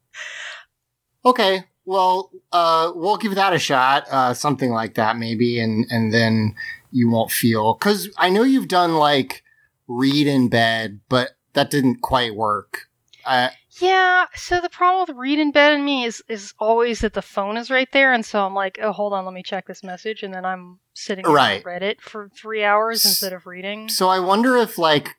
okay, 1.25 1.62
well, 1.85 2.32
uh, 2.50 2.90
we'll 2.92 3.18
give 3.18 3.37
that 3.37 3.52
a 3.52 3.59
shot. 3.61 4.09
Uh, 4.11 4.35
something 4.35 4.73
like 4.73 4.94
that, 4.94 5.16
maybe, 5.16 5.61
and 5.61 5.87
and 5.90 6.12
then 6.12 6.56
you 6.90 7.09
won't 7.09 7.30
feel 7.30 7.75
because 7.75 8.11
I 8.18 8.30
know 8.30 8.42
you've 8.42 8.66
done 8.66 8.97
like 8.97 9.44
read 9.89 10.27
in 10.27 10.49
bed, 10.49 11.01
but 11.09 11.31
that 11.55 11.71
didn't 11.71 12.01
quite 12.01 12.35
work. 12.35 12.89
Uh, 13.25 13.51
Yeah, 13.81 14.27
so 14.35 14.61
the 14.61 14.69
problem 14.69 15.07
with 15.07 15.17
read 15.17 15.39
in 15.39 15.53
bed 15.53 15.75
and 15.75 15.85
me 15.85 16.05
is 16.05 16.23
is 16.29 16.55
always 16.59 17.01
that 17.01 17.15
the 17.15 17.23
phone 17.23 17.57
is 17.57 17.71
right 17.71 17.89
there, 17.93 18.12
and 18.12 18.25
so 18.25 18.45
I'm 18.45 18.55
like, 18.55 18.79
oh, 18.83 18.93
hold 18.93 19.12
on, 19.12 19.25
let 19.25 19.35
me 19.35 19.43
check 19.43 19.67
this 19.67 19.83
message, 19.85 20.23
and 20.23 20.33
then 20.35 20.45
I'm 20.45 20.81
sitting 20.95 21.25
on 21.27 21.33
Right. 21.33 21.62
Reddit 21.65 22.01
for 22.01 22.29
three 22.35 22.65
hours 22.65 23.05
instead 23.05 23.33
of 23.33 23.47
reading. 23.47 23.89
So 23.89 24.09
I 24.09 24.19
wonder 24.19 24.57
if 24.57 24.77
like 24.79 25.17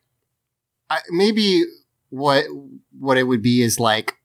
I, 0.89 1.00
maybe 1.10 1.63
what 2.10 2.46
what 3.00 3.17
it 3.17 3.24
would 3.24 3.41
be 3.41 3.62
is 3.62 3.79
like 3.79 4.15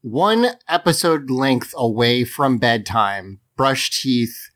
one 0.00 0.46
episode 0.68 1.28
length 1.28 1.74
away 1.76 2.24
from 2.24 2.58
bedtime, 2.58 3.40
brush 3.56 3.90
teeth, 3.90 4.50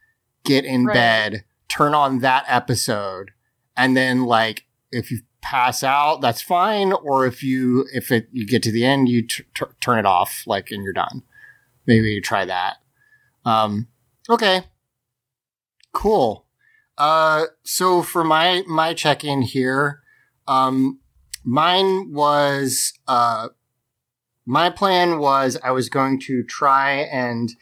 get 0.45 0.65
in 0.65 0.87
Right. 0.87 0.95
bed, 0.95 1.45
turn 1.69 1.95
on 1.95 2.21
that 2.21 2.45
episode, 2.47 3.33
and 3.77 3.97
then 3.97 4.25
like 4.25 4.67
if 4.93 5.11
you 5.11 5.21
pass 5.41 5.83
out, 5.83 6.21
that's 6.21 6.41
fine. 6.43 6.93
Or 6.93 7.27
if 7.27 7.43
you 7.43 7.87
if 7.93 8.13
it 8.13 8.29
you 8.33 8.47
get 8.47 8.63
to 8.65 8.73
the 8.73 8.85
end, 8.85 9.09
you 9.09 9.23
t- 9.23 9.45
t- 9.55 9.65
turn 9.81 9.99
it 9.99 10.07
off, 10.07 10.45
like 10.47 10.71
and 10.71 10.85
you're 10.85 10.93
done. 10.93 11.23
Maybe 11.87 12.13
you 12.13 12.21
try 12.21 12.45
that. 12.45 12.77
Um, 13.45 13.89
okay, 14.31 14.65
cool. 15.93 16.47
Uh, 16.97 17.47
so 17.65 18.03
for 18.03 18.23
my 18.23 18.63
my 18.69 18.95
check 18.95 19.25
in 19.25 19.43
here, 19.43 20.03
um, 20.47 21.01
mine 21.45 22.13
was 22.13 22.93
uh, 23.09 23.49
my 24.47 24.71
plan 24.71 25.19
was 25.19 25.59
I 25.63 25.71
was 25.71 25.89
going 25.89 26.21
to 26.21 26.43
try 26.45 26.93
and 26.93 27.53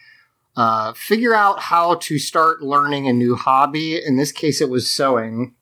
uh, 0.57 0.93
figure 0.93 1.35
out 1.35 1.61
how 1.61 1.95
to 1.95 2.19
start 2.19 2.63
learning 2.63 3.09
a 3.09 3.13
new 3.13 3.37
hobby. 3.37 4.03
In 4.05 4.17
this 4.17 4.33
case, 4.33 4.61
it 4.61 4.69
was 4.69 4.91
sewing. 4.91 5.55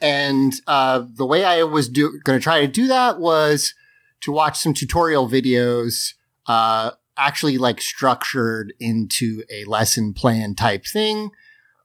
And 0.00 0.52
uh, 0.66 1.04
the 1.14 1.26
way 1.26 1.44
I 1.44 1.62
was 1.62 1.88
do- 1.88 2.20
going 2.24 2.38
to 2.38 2.42
try 2.42 2.60
to 2.60 2.66
do 2.66 2.86
that 2.88 3.18
was 3.18 3.74
to 4.20 4.32
watch 4.32 4.58
some 4.58 4.74
tutorial 4.74 5.28
videos, 5.28 6.14
uh, 6.46 6.90
actually 7.16 7.58
like 7.58 7.80
structured 7.80 8.74
into 8.80 9.42
a 9.50 9.64
lesson 9.64 10.12
plan 10.12 10.54
type 10.54 10.84
thing. 10.84 11.30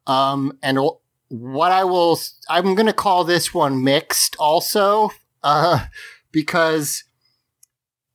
Um, 0.07 0.57
and 0.63 0.79
what 1.27 1.71
I 1.71 1.83
will, 1.83 2.19
I'm 2.49 2.75
going 2.75 2.87
to 2.87 2.93
call 2.93 3.23
this 3.23 3.53
one 3.53 3.83
mixed 3.83 4.35
also, 4.39 5.11
uh, 5.43 5.85
because 6.31 7.03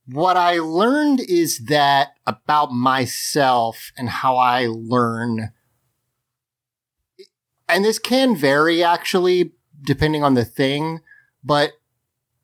what 0.07 0.37
I 0.37 0.59
learned 0.59 1.21
is 1.21 1.65
that 1.65 2.09
about 2.27 2.71
myself 2.71 3.91
and 3.97 4.09
how 4.09 4.37
I 4.37 4.67
learn, 4.69 5.51
and 7.67 7.83
this 7.83 7.97
can 7.97 8.35
vary 8.35 8.83
actually 8.83 9.54
depending 9.85 10.23
on 10.23 10.33
the 10.33 10.45
thing, 10.45 11.01
but 11.43 11.73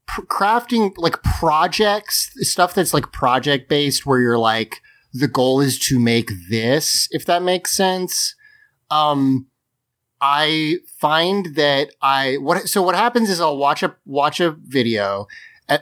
pr- 0.05 0.21
crafting 0.21 0.93
like 0.98 1.24
projects, 1.24 2.31
stuff 2.41 2.74
that's 2.74 2.93
like 2.93 3.12
project 3.12 3.69
based 3.69 4.05
where 4.05 4.19
you're 4.19 4.38
like, 4.38 4.81
the 5.13 5.27
goal 5.27 5.60
is 5.60 5.77
to 5.77 6.00
make 6.00 6.31
this, 6.50 7.07
if 7.12 7.25
that 7.25 7.43
makes 7.43 7.71
sense. 7.71 8.36
Um, 8.89 9.48
I 10.21 10.77
find 11.00 11.55
that 11.55 11.91
I 12.01 12.38
what 12.38 12.69
so 12.69 12.81
what 12.83 12.95
happens 12.95 13.29
is 13.29 13.41
I'll 13.41 13.57
watch 13.57 13.81
a 13.81 13.95
watch 14.05 14.39
a 14.39 14.51
video 14.51 15.27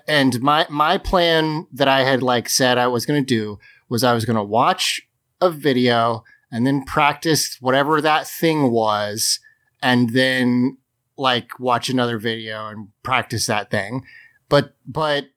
and 0.07 0.41
my 0.41 0.65
my 0.69 0.97
plan 0.97 1.67
that 1.73 1.89
I 1.89 2.03
had 2.03 2.23
like 2.23 2.47
said 2.47 2.77
I 2.77 2.87
was 2.87 3.05
going 3.05 3.21
to 3.21 3.25
do 3.25 3.59
was 3.89 4.03
I 4.03 4.13
was 4.13 4.23
going 4.23 4.37
to 4.37 4.43
watch 4.43 5.01
a 5.41 5.51
video 5.51 6.23
and 6.51 6.65
then 6.65 6.85
practice 6.85 7.57
whatever 7.59 7.99
that 8.01 8.27
thing 8.27 8.71
was 8.71 9.39
and 9.81 10.11
then 10.11 10.77
like 11.19 11.59
watch 11.59 11.89
another 11.89 12.17
video 12.17 12.67
and 12.67 12.89
practice 13.03 13.45
that 13.47 13.69
thing. 13.69 14.03
But 14.47 14.75
but 14.85 15.27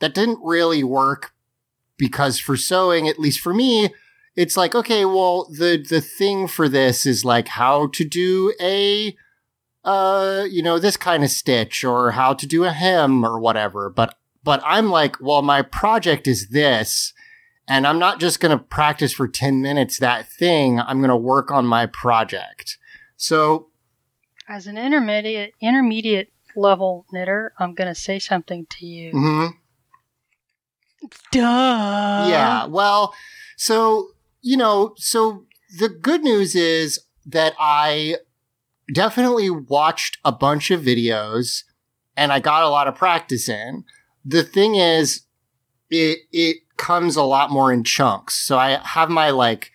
that 0.00 0.14
didn't 0.14 0.40
really 0.42 0.84
work 0.84 1.32
because 1.96 2.38
for 2.38 2.56
sewing 2.56 3.08
at 3.08 3.18
least 3.18 3.40
for 3.40 3.52
me 3.52 3.90
it's 4.36 4.56
like 4.56 4.74
okay 4.74 5.04
well 5.04 5.44
the 5.50 5.84
the 5.88 6.00
thing 6.00 6.48
for 6.48 6.68
this 6.68 7.04
is 7.04 7.24
like 7.24 7.48
how 7.48 7.88
to 7.88 8.04
do 8.04 8.54
a 8.60 9.14
uh 9.84 10.44
you 10.48 10.62
know 10.62 10.78
this 10.78 10.96
kind 10.96 11.22
of 11.22 11.30
stitch 11.30 11.84
or 11.84 12.12
how 12.12 12.32
to 12.32 12.46
do 12.46 12.64
a 12.64 12.70
hem 12.70 13.24
or 13.24 13.38
whatever. 13.38 13.90
But 13.90 14.16
but 14.42 14.62
i'm 14.64 14.90
like 14.90 15.20
well 15.20 15.42
my 15.42 15.62
project 15.62 16.26
is 16.26 16.48
this 16.48 17.12
and 17.68 17.86
i'm 17.86 17.98
not 17.98 18.20
just 18.20 18.40
going 18.40 18.56
to 18.56 18.64
practice 18.64 19.12
for 19.12 19.28
10 19.28 19.60
minutes 19.60 19.98
that 19.98 20.26
thing. 20.26 20.80
I'm 20.80 20.98
going 20.98 21.10
to 21.10 21.16
work 21.16 21.50
on 21.50 21.66
my 21.66 21.86
project. 21.86 22.78
So 23.16 23.69
As 24.50 24.66
an 24.66 24.76
intermediate 24.76 25.54
intermediate 25.60 26.32
level 26.56 27.06
knitter, 27.12 27.52
I'm 27.60 27.74
gonna 27.74 27.94
say 27.94 28.18
something 28.18 28.66
to 28.66 28.84
you. 28.84 29.12
Mm-hmm. 29.12 29.56
Duh. 31.32 32.26
yeah 32.28 32.66
well 32.66 33.14
so 33.56 34.08
you 34.42 34.56
know 34.56 34.92
so 34.98 35.46
the 35.78 35.88
good 35.88 36.22
news 36.22 36.54
is 36.54 37.00
that 37.24 37.54
i 37.58 38.16
definitely 38.92 39.48
watched 39.48 40.18
a 40.26 40.32
bunch 40.32 40.70
of 40.70 40.82
videos 40.82 41.64
and 42.18 42.32
i 42.34 42.38
got 42.38 42.64
a 42.64 42.68
lot 42.68 42.86
of 42.86 42.96
practice 42.96 43.48
in 43.48 43.84
the 44.26 44.42
thing 44.42 44.74
is 44.74 45.22
it 45.88 46.18
it 46.32 46.58
comes 46.76 47.16
a 47.16 47.22
lot 47.22 47.50
more 47.50 47.72
in 47.72 47.82
chunks 47.82 48.34
so 48.34 48.58
i 48.58 48.78
have 48.84 49.08
my 49.08 49.30
like 49.30 49.72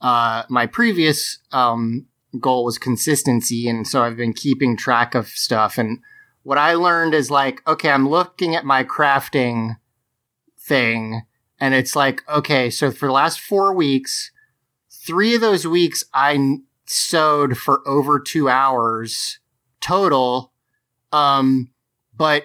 uh, 0.00 0.44
my 0.48 0.66
previous 0.66 1.38
um, 1.52 2.06
goal 2.40 2.64
was 2.64 2.78
consistency, 2.78 3.68
and 3.68 3.86
so 3.86 4.02
I've 4.02 4.16
been 4.16 4.32
keeping 4.32 4.76
track 4.76 5.14
of 5.14 5.28
stuff. 5.28 5.78
And 5.78 5.98
what 6.42 6.58
I 6.58 6.74
learned 6.74 7.14
is 7.14 7.30
like, 7.30 7.66
okay, 7.66 7.90
I'm 7.90 8.08
looking 8.08 8.54
at 8.54 8.64
my 8.64 8.84
crafting 8.84 9.76
thing, 10.58 11.22
and 11.58 11.74
it's 11.74 11.96
like, 11.96 12.22
okay, 12.28 12.70
so 12.70 12.90
for 12.90 13.06
the 13.06 13.12
last 13.12 13.40
four 13.40 13.74
weeks, 13.74 14.30
three 14.90 15.34
of 15.34 15.40
those 15.40 15.66
weeks 15.66 16.04
I 16.12 16.58
sewed 16.86 17.56
for 17.56 17.86
over 17.86 18.18
two 18.18 18.48
hours 18.48 19.38
total. 19.80 20.52
Um, 21.12 21.70
but 22.16 22.44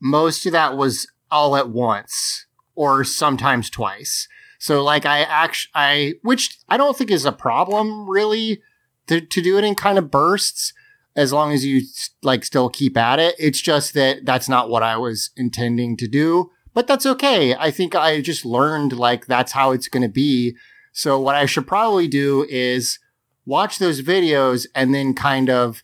most 0.00 0.46
of 0.46 0.52
that 0.52 0.76
was 0.76 1.06
all 1.30 1.56
at 1.56 1.68
once 1.68 2.46
or 2.74 3.04
sometimes 3.04 3.70
twice. 3.70 4.28
So 4.58 4.82
like 4.82 5.04
I 5.06 5.20
actually, 5.20 5.70
I, 5.74 6.14
which 6.22 6.58
I 6.68 6.76
don't 6.76 6.96
think 6.96 7.10
is 7.10 7.24
a 7.24 7.32
problem 7.32 8.08
really 8.08 8.62
to, 9.06 9.20
to 9.20 9.42
do 9.42 9.58
it 9.58 9.64
in 9.64 9.74
kind 9.74 9.98
of 9.98 10.10
bursts 10.10 10.72
as 11.14 11.32
long 11.32 11.52
as 11.52 11.64
you 11.64 11.82
like 12.22 12.44
still 12.44 12.68
keep 12.68 12.96
at 12.96 13.18
it. 13.18 13.34
It's 13.38 13.60
just 13.60 13.94
that 13.94 14.24
that's 14.24 14.48
not 14.48 14.68
what 14.68 14.82
I 14.82 14.96
was 14.96 15.30
intending 15.36 15.96
to 15.96 16.06
do, 16.06 16.50
but 16.74 16.86
that's 16.86 17.06
okay. 17.06 17.54
I 17.54 17.70
think 17.70 17.94
I 17.94 18.20
just 18.20 18.44
learned 18.44 18.92
like 18.92 19.26
that's 19.26 19.52
how 19.52 19.72
it's 19.72 19.88
going 19.88 20.02
to 20.02 20.08
be. 20.08 20.56
So 20.92 21.18
what 21.18 21.34
I 21.34 21.46
should 21.46 21.66
probably 21.66 22.06
do 22.08 22.46
is 22.48 22.98
watch 23.46 23.78
those 23.78 24.02
videos 24.02 24.66
and 24.74 24.94
then 24.94 25.14
kind 25.14 25.48
of 25.48 25.82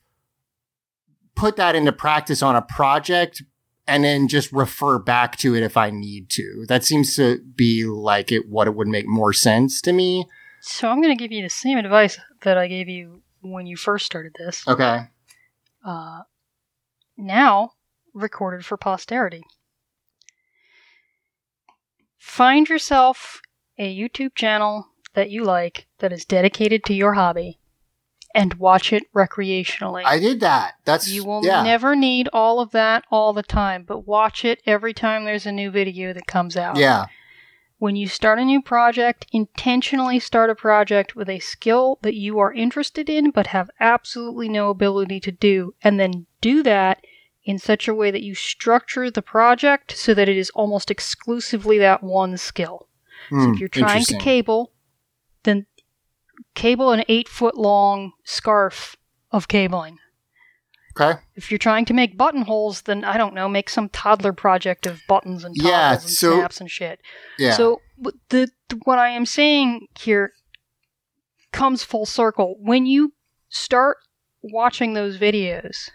put 1.35 1.57
that 1.57 1.75
into 1.75 1.93
practice 1.93 2.43
on 2.43 2.57
a 2.57 2.63
project 2.63 3.43
and 3.87 4.05
then 4.05 4.29
just 4.29 4.53
refer 4.53 4.99
back 4.99 5.37
to 5.39 5.57
it 5.57 5.63
if 5.63 5.77
I 5.77 5.91
need 5.91 6.29
to. 6.31 6.65
That 6.69 6.85
seems 6.85 7.17
to 7.17 7.41
be 7.57 7.85
like 7.85 8.31
it 8.31 8.49
what 8.49 8.69
it 8.69 8.75
would 8.75 8.89
make 8.89 9.07
more 9.09 9.33
sense 9.33 9.81
to 9.83 9.93
me. 9.93 10.27
So 10.61 10.89
I'm 10.89 11.03
going 11.03 11.17
to 11.17 11.21
give 11.21 11.33
you 11.33 11.43
the 11.43 11.49
same 11.49 11.79
advice 11.79 12.19
that 12.43 12.59
I 12.59 12.69
gave 12.69 12.89
you 12.89 13.23
when 13.41 13.67
you 13.67 13.77
first 13.77 14.07
started 14.07 14.35
this. 14.39 14.67
Okay. 14.67 15.09
Uh, 15.85 16.23
now 17.17 17.73
recorded 18.15 18.65
for 18.65 18.77
posterity. 18.77 19.43
Find 22.19 22.69
yourself 22.69 23.41
a 23.79 23.95
YouTube 23.95 24.35
channel 24.35 24.89
that 25.15 25.31
you 25.31 25.45
like 25.45 25.87
that 25.99 26.13
is 26.13 26.25
dedicated 26.25 26.85
to 26.85 26.95
your 26.95 27.15
hobby 27.15 27.59
and 28.35 28.55
watch 28.55 28.93
it 28.93 29.05
recreationally. 29.15 30.03
I 30.05 30.19
did 30.19 30.41
that. 30.41 30.75
That's 30.85 31.09
you 31.09 31.25
will 31.25 31.45
yeah. 31.45 31.63
never 31.63 31.95
need 31.95 32.29
all 32.33 32.61
of 32.61 32.71
that 32.71 33.05
all 33.11 33.33
the 33.33 33.43
time, 33.43 33.85
but 33.87 34.07
watch 34.07 34.45
it 34.45 34.63
every 34.65 34.95
time 34.95 35.25
there's 35.25 35.47
a 35.47 35.53
new 35.53 35.71
video 35.71 36.13
that 36.13 36.27
comes 36.27 36.57
out. 36.57 36.77
Yeah. 36.77 37.07
When 37.83 37.97
you 37.97 38.07
start 38.07 38.39
a 38.39 38.45
new 38.45 38.63
project, 38.63 39.27
intentionally 39.33 40.21
start 40.21 40.51
a 40.51 40.55
project 40.55 41.17
with 41.17 41.29
a 41.29 41.41
skill 41.41 41.99
that 42.03 42.15
you 42.15 42.39
are 42.39 42.53
interested 42.53 43.11
in 43.11 43.33
but 43.33 43.49
have 43.49 43.71
absolutely 43.81 44.49
no 44.49 44.71
ability 44.71 45.19
to 45.19 45.33
do, 45.33 45.75
and 45.83 45.99
then 45.99 46.27
do 46.41 46.63
that 46.63 47.05
in 47.43 47.59
such 47.59 47.89
a 47.89 47.95
way 47.95 48.13
that 48.13 48.23
you 48.23 48.37
structure 48.37 49.11
the 49.11 49.21
project 49.21 49.97
so 49.97 50.15
that 50.15 50.29
it 50.29 50.37
is 50.37 50.49
almost 50.51 50.93
exclusively 50.93 51.77
that 51.79 52.05
one 52.05 52.37
skill. 52.37 52.87
so 53.31 53.37
Hmm, 53.37 53.55
if 53.55 53.59
you're 53.59 53.69
trying 53.69 54.05
to 54.05 54.17
cable, 54.17 54.71
then 55.43 55.67
cable 56.55 56.93
an 56.93 57.03
eight 57.09 57.29
foot 57.29 57.59
long 57.59 58.13
scarf 58.23 58.95
of 59.33 59.49
cabling. 59.49 59.99
Okay. 60.95 61.19
If 61.35 61.51
you're 61.51 61.59
trying 61.59 61.87
to 61.87 61.95
make 61.95 62.19
buttonholes, 62.19 62.83
then 62.83 63.03
I 63.05 63.17
don't 63.17 63.35
know, 63.35 63.49
make 63.49 63.71
some 63.71 63.89
toddler 63.89 64.33
project 64.35 64.87
of 64.87 65.01
buttons 65.09 65.43
and 65.43 65.57
toggles 65.57 65.71
Yeah, 65.71 65.93
and 65.95 66.03
so- 66.03 66.37
snaps 66.39 66.61
and 66.61 66.71
shit. 66.71 67.01
Yeah. 67.39 67.53
So 67.53 67.81
the, 68.29 68.49
the 68.69 68.81
what 68.85 68.99
I 68.99 69.09
am 69.09 69.25
saying 69.27 69.89
here 69.99 70.33
comes 71.53 71.83
full 71.83 72.07
circle. 72.07 72.57
When 72.61 72.85
you 72.87 73.15
start 73.49 73.99
watching 74.43 74.93
those 74.93 75.19
videos 75.19 75.91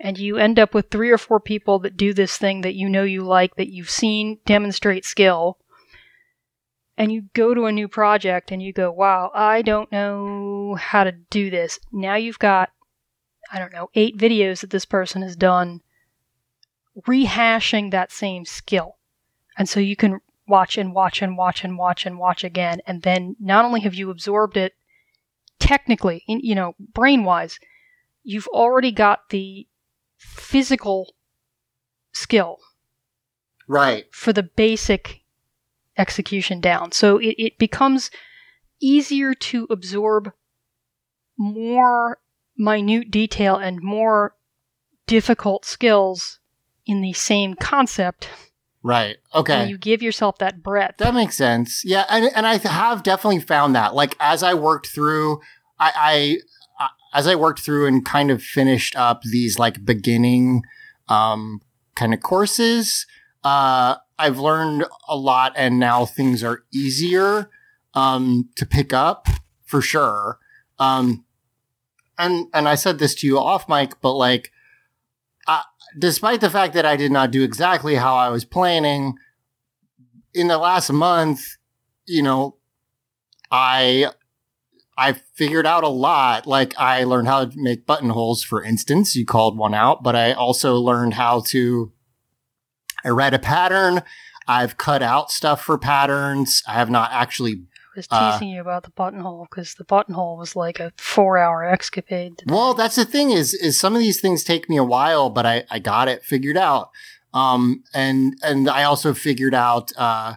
and 0.00 0.18
you 0.18 0.36
end 0.36 0.58
up 0.58 0.74
with 0.74 0.90
three 0.90 1.10
or 1.10 1.18
four 1.18 1.38
people 1.38 1.78
that 1.80 1.96
do 1.96 2.12
this 2.12 2.36
thing 2.36 2.62
that 2.62 2.74
you 2.74 2.88
know 2.88 3.04
you 3.04 3.22
like 3.22 3.54
that 3.56 3.68
you've 3.72 3.90
seen 3.90 4.38
demonstrate 4.46 5.04
skill 5.04 5.58
and 6.96 7.12
you 7.12 7.24
go 7.34 7.54
to 7.54 7.66
a 7.66 7.72
new 7.72 7.88
project 7.88 8.52
and 8.52 8.62
you 8.62 8.72
go, 8.72 8.90
"Wow, 8.90 9.30
I 9.34 9.62
don't 9.62 9.90
know 9.90 10.76
how 10.78 11.04
to 11.04 11.12
do 11.12 11.50
this." 11.50 11.78
Now 11.92 12.14
you've 12.14 12.38
got 12.38 12.70
I 13.54 13.60
don't 13.60 13.72
know, 13.72 13.88
8 13.94 14.18
videos 14.18 14.60
that 14.60 14.70
this 14.70 14.84
person 14.84 15.22
has 15.22 15.36
done 15.36 15.80
rehashing 17.06 17.92
that 17.92 18.10
same 18.10 18.44
skill. 18.44 18.96
And 19.56 19.68
so 19.68 19.78
you 19.78 19.94
can 19.94 20.20
watch 20.48 20.76
and 20.76 20.92
watch 20.92 21.22
and 21.22 21.36
watch 21.36 21.62
and 21.62 21.78
watch 21.78 22.04
and 22.04 22.18
watch 22.18 22.42
again. 22.42 22.80
And 22.84 23.02
then 23.02 23.36
not 23.38 23.64
only 23.64 23.80
have 23.82 23.94
you 23.94 24.10
absorbed 24.10 24.56
it 24.56 24.74
technically, 25.60 26.24
in, 26.26 26.40
you 26.40 26.56
know, 26.56 26.74
brain 26.80 27.22
wise, 27.22 27.60
you've 28.24 28.48
already 28.48 28.90
got 28.90 29.30
the 29.30 29.68
physical 30.18 31.14
skill 32.12 32.58
right. 33.68 34.06
for 34.12 34.32
the 34.32 34.42
basic 34.42 35.22
execution 35.96 36.60
down. 36.60 36.90
So 36.90 37.18
it, 37.18 37.36
it 37.38 37.58
becomes 37.58 38.10
easier 38.80 39.32
to 39.32 39.68
absorb 39.70 40.32
more 41.38 42.18
minute 42.56 43.10
detail 43.10 43.56
and 43.56 43.82
more 43.82 44.34
difficult 45.06 45.64
skills 45.64 46.38
in 46.86 47.00
the 47.00 47.12
same 47.12 47.54
concept 47.54 48.28
Right. 48.82 49.16
Okay. 49.34 49.60
when 49.60 49.68
you 49.70 49.78
give 49.78 50.02
yourself 50.02 50.36
that 50.38 50.62
breadth. 50.62 50.98
That 50.98 51.14
makes 51.14 51.36
sense. 51.38 51.82
Yeah, 51.86 52.04
and 52.10 52.30
and 52.36 52.46
I 52.46 52.58
have 52.58 53.02
definitely 53.02 53.40
found 53.40 53.74
that. 53.74 53.94
Like 53.94 54.14
as 54.20 54.42
I 54.42 54.52
worked 54.52 54.88
through, 54.88 55.40
I, 55.80 56.38
I 56.78 56.88
as 57.18 57.26
I 57.26 57.34
worked 57.34 57.60
through 57.60 57.86
and 57.86 58.04
kind 58.04 58.30
of 58.30 58.42
finished 58.42 58.94
up 58.94 59.22
these 59.22 59.58
like 59.58 59.86
beginning 59.86 60.64
um 61.08 61.62
kind 61.94 62.12
of 62.12 62.20
courses, 62.20 63.06
uh 63.42 63.96
I've 64.18 64.38
learned 64.38 64.84
a 65.08 65.16
lot 65.16 65.54
and 65.56 65.78
now 65.78 66.04
things 66.04 66.44
are 66.44 66.64
easier 66.70 67.48
um 67.94 68.50
to 68.56 68.66
pick 68.66 68.92
up 68.92 69.28
for 69.64 69.80
sure. 69.80 70.38
Um 70.78 71.23
and 72.18 72.48
and 72.54 72.68
I 72.68 72.74
said 72.74 72.98
this 72.98 73.14
to 73.16 73.26
you 73.26 73.38
off 73.38 73.68
mic, 73.68 74.00
but 74.00 74.12
like 74.12 74.50
despite 75.98 76.40
the 76.40 76.50
fact 76.50 76.74
that 76.74 76.86
I 76.86 76.96
did 76.96 77.12
not 77.12 77.30
do 77.30 77.42
exactly 77.42 77.96
how 77.96 78.16
I 78.16 78.28
was 78.28 78.44
planning, 78.44 79.16
in 80.32 80.48
the 80.48 80.58
last 80.58 80.92
month, 80.92 81.56
you 82.06 82.22
know, 82.22 82.56
I 83.50 84.10
I 84.96 85.12
figured 85.34 85.66
out 85.66 85.84
a 85.84 85.88
lot. 85.88 86.46
Like 86.46 86.74
I 86.78 87.04
learned 87.04 87.28
how 87.28 87.44
to 87.44 87.52
make 87.56 87.86
buttonholes, 87.86 88.42
for 88.42 88.62
instance. 88.62 89.14
You 89.14 89.24
called 89.24 89.56
one 89.56 89.74
out, 89.74 90.02
but 90.02 90.16
I 90.16 90.32
also 90.32 90.76
learned 90.76 91.14
how 91.14 91.40
to. 91.48 91.92
I 93.04 93.08
read 93.08 93.34
a 93.34 93.38
pattern. 93.38 94.02
I've 94.46 94.76
cut 94.76 95.02
out 95.02 95.30
stuff 95.30 95.62
for 95.62 95.78
patterns. 95.78 96.62
I 96.66 96.72
have 96.72 96.90
not 96.90 97.10
actually. 97.12 97.64
I 97.94 97.98
was 97.98 98.06
uh, 98.10 98.32
teasing 98.32 98.48
you 98.48 98.60
about 98.60 98.82
the 98.82 98.90
buttonhole 98.90 99.46
because 99.48 99.74
the 99.74 99.84
buttonhole 99.84 100.36
was 100.36 100.56
like 100.56 100.80
a 100.80 100.92
four-hour 100.96 101.64
escapade. 101.64 102.42
Well, 102.46 102.74
that's 102.74 102.96
the 102.96 103.04
thing 103.04 103.30
is 103.30 103.54
is 103.54 103.78
some 103.78 103.94
of 103.94 104.00
these 104.00 104.20
things 104.20 104.44
take 104.44 104.68
me 104.68 104.76
a 104.76 104.84
while, 104.84 105.30
but 105.30 105.46
I 105.46 105.64
I 105.70 105.78
got 105.78 106.08
it 106.08 106.24
figured 106.24 106.56
out. 106.56 106.90
Um, 107.32 107.84
and 107.92 108.38
and 108.42 108.68
I 108.68 108.84
also 108.84 109.12
figured 109.14 109.54
out 109.54 109.92
uh, 109.96 110.34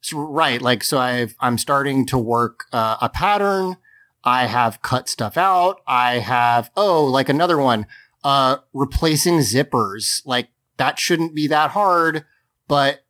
so, 0.00 0.18
right 0.18 0.60
like 0.60 0.84
so 0.84 0.98
I've 0.98 1.34
I'm 1.40 1.58
starting 1.58 2.06
to 2.06 2.18
work 2.18 2.64
uh, 2.72 2.96
a 3.00 3.08
pattern. 3.08 3.76
I 4.24 4.46
have 4.46 4.82
cut 4.82 5.08
stuff 5.08 5.36
out. 5.36 5.80
I 5.86 6.18
have 6.18 6.70
oh 6.76 7.04
like 7.04 7.28
another 7.28 7.58
one 7.58 7.86
uh 8.24 8.56
replacing 8.72 9.38
zippers 9.38 10.22
like 10.24 10.48
that 10.76 10.98
shouldn't 10.98 11.34
be 11.34 11.46
that 11.48 11.70
hard, 11.70 12.24
but 12.66 13.04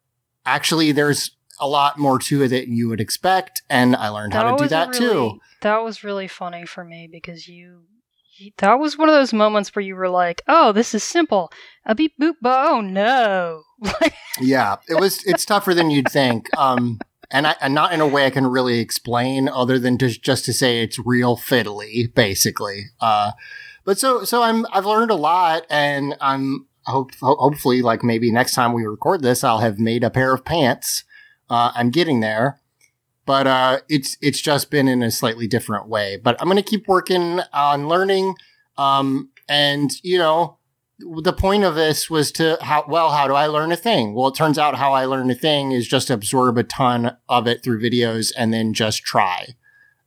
actually 0.44 0.92
there's 0.92 1.32
a 1.60 1.66
lot 1.68 1.98
more 1.98 2.18
to 2.20 2.42
it 2.42 2.48
than 2.48 2.72
you 2.74 2.88
would 2.88 3.00
expect, 3.00 3.62
and 3.68 3.94
I 3.96 4.08
learned 4.08 4.32
how 4.34 4.56
to 4.56 4.62
do 4.62 4.68
that 4.68 4.88
really, 4.88 4.98
too. 4.98 5.40
That 5.62 5.78
was 5.78 6.04
really 6.04 6.28
funny 6.28 6.64
for 6.66 6.84
me 6.84 7.08
because 7.10 7.48
you, 7.48 7.82
you- 8.38 8.52
that 8.58 8.78
was 8.78 8.96
one 8.96 9.08
of 9.08 9.14
those 9.14 9.32
moments 9.32 9.74
where 9.74 9.82
you 9.84 9.96
were 9.96 10.08
like, 10.08 10.42
"Oh, 10.48 10.72
this 10.72 10.94
is 10.94 11.02
simple." 11.02 11.50
A 11.84 11.94
beep 11.94 12.14
boop 12.20 12.34
ba. 12.40 12.64
Oh 12.68 12.80
no! 12.80 13.62
Yeah, 14.40 14.76
it 14.88 15.00
was. 15.00 15.24
It's 15.26 15.44
tougher 15.44 15.74
than 15.74 15.90
you'd 15.90 16.08
think. 16.10 16.48
Um, 16.56 17.00
and 17.30 17.46
I, 17.46 17.56
and 17.60 17.74
not 17.74 17.92
in 17.92 18.00
a 18.00 18.06
way 18.06 18.24
I 18.26 18.30
can 18.30 18.46
really 18.46 18.78
explain, 18.78 19.48
other 19.48 19.78
than 19.80 19.98
just 19.98 20.22
just 20.22 20.44
to 20.44 20.52
say 20.52 20.80
it's 20.82 20.98
real 20.98 21.36
fiddly, 21.36 22.14
basically. 22.14 22.84
Uh, 23.00 23.32
but 23.84 23.98
so 23.98 24.22
so 24.24 24.42
I'm 24.42 24.64
I've 24.72 24.86
learned 24.86 25.10
a 25.10 25.16
lot, 25.16 25.66
and 25.68 26.14
I'm 26.20 26.66
hope 26.86 27.10
ho- 27.20 27.36
hopefully 27.38 27.82
like 27.82 28.02
maybe 28.04 28.30
next 28.30 28.54
time 28.54 28.72
we 28.72 28.84
record 28.84 29.22
this, 29.22 29.42
I'll 29.42 29.58
have 29.58 29.78
made 29.80 30.04
a 30.04 30.10
pair 30.10 30.32
of 30.32 30.44
pants. 30.44 31.02
Uh, 31.50 31.72
I'm 31.74 31.90
getting 31.90 32.20
there, 32.20 32.60
but 33.26 33.46
uh, 33.46 33.80
it's 33.88 34.16
it's 34.20 34.40
just 34.40 34.70
been 34.70 34.88
in 34.88 35.02
a 35.02 35.10
slightly 35.10 35.46
different 35.46 35.88
way. 35.88 36.16
But 36.16 36.40
I'm 36.40 36.48
gonna 36.48 36.62
keep 36.62 36.88
working 36.88 37.40
on 37.52 37.88
learning. 37.88 38.34
Um, 38.76 39.30
and 39.48 39.90
you 40.02 40.18
know, 40.18 40.58
the 40.98 41.32
point 41.32 41.64
of 41.64 41.74
this 41.74 42.10
was 42.10 42.32
to 42.32 42.58
how 42.60 42.84
well 42.88 43.10
how 43.10 43.26
do 43.26 43.34
I 43.34 43.46
learn 43.46 43.72
a 43.72 43.76
thing? 43.76 44.14
Well, 44.14 44.28
it 44.28 44.34
turns 44.34 44.58
out 44.58 44.76
how 44.76 44.92
I 44.92 45.04
learn 45.04 45.30
a 45.30 45.34
thing 45.34 45.72
is 45.72 45.88
just 45.88 46.10
absorb 46.10 46.58
a 46.58 46.64
ton 46.64 47.16
of 47.28 47.46
it 47.46 47.62
through 47.62 47.80
videos 47.80 48.32
and 48.36 48.52
then 48.52 48.74
just 48.74 49.02
try. 49.02 49.54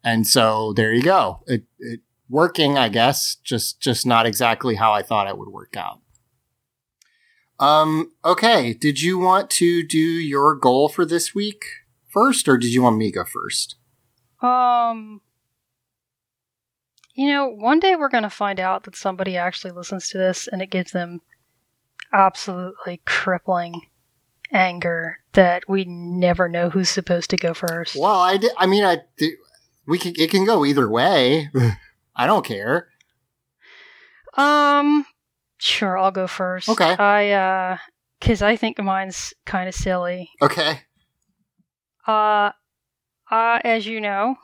And 0.03 0.27
so 0.27 0.73
there 0.73 0.93
you 0.93 1.03
go. 1.03 1.43
It, 1.47 1.63
it 1.79 2.01
working, 2.29 2.77
I 2.77 2.89
guess, 2.89 3.35
just 3.43 3.79
just 3.79 4.05
not 4.05 4.25
exactly 4.25 4.75
how 4.75 4.93
I 4.93 5.01
thought 5.01 5.27
it 5.27 5.37
would 5.37 5.49
work 5.49 5.77
out. 5.77 6.00
Um, 7.61 8.11
okay. 8.25 8.73
Did 8.73 9.01
you 9.01 9.19
want 9.19 9.49
to 9.51 9.85
do 9.85 9.99
your 9.99 10.55
goal 10.55 10.89
for 10.89 11.05
this 11.05 11.33
week 11.35 11.63
first, 12.09 12.49
or 12.49 12.57
did 12.57 12.73
you 12.73 12.81
want 12.81 12.97
me 12.97 13.11
to 13.11 13.19
go 13.19 13.23
first? 13.23 13.75
Um, 14.41 15.21
you 17.13 17.27
know, 17.27 17.47
one 17.47 17.79
day 17.79 17.95
we're 17.95 18.09
going 18.09 18.23
to 18.23 18.29
find 18.29 18.59
out 18.59 18.83
that 18.83 18.95
somebody 18.95 19.37
actually 19.37 19.71
listens 19.71 20.09
to 20.09 20.17
this 20.17 20.47
and 20.47 20.61
it 20.61 20.71
gives 20.71 20.91
them 20.91 21.21
absolutely 22.11 23.01
crippling 23.05 23.81
anger 24.51 25.19
that 25.33 25.63
we 25.69 25.85
never 25.85 26.49
know 26.49 26.69
who's 26.69 26.89
supposed 26.89 27.29
to 27.29 27.37
go 27.37 27.53
first. 27.53 27.95
Well, 27.95 28.19
I 28.19 28.37
did, 28.37 28.51
I 28.57 28.65
mean, 28.65 28.83
I 28.83 28.97
we 29.85 29.97
can 29.97 30.13
it 30.17 30.31
can 30.31 30.45
go 30.45 30.65
either 30.65 30.89
way. 30.89 31.49
I 32.15 32.25
don't 32.25 32.45
care. 32.45 32.89
Um, 34.35 35.05
sure, 35.61 35.97
I'll 35.97 36.11
go 36.11 36.27
first. 36.27 36.69
Okay. 36.69 36.95
I 36.97 37.31
uh, 37.31 37.77
cause 38.19 38.41
I 38.41 38.55
think 38.55 38.81
mine's 38.81 39.33
kind 39.45 39.69
of 39.69 39.75
silly. 39.75 40.29
Okay. 40.41 40.81
Uh, 42.07 42.51
uh, 43.29 43.59
as 43.63 43.85
you 43.85 44.01
know, 44.01 44.35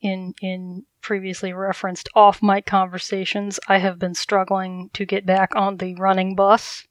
in 0.00 0.34
in 0.40 0.84
previously 1.00 1.52
referenced 1.52 2.08
off 2.14 2.42
mic 2.42 2.66
conversations, 2.66 3.58
I 3.68 3.78
have 3.78 3.98
been 3.98 4.14
struggling 4.14 4.90
to 4.94 5.04
get 5.04 5.26
back 5.26 5.54
on 5.54 5.76
the 5.76 5.94
running 5.96 6.34
bus. 6.34 6.86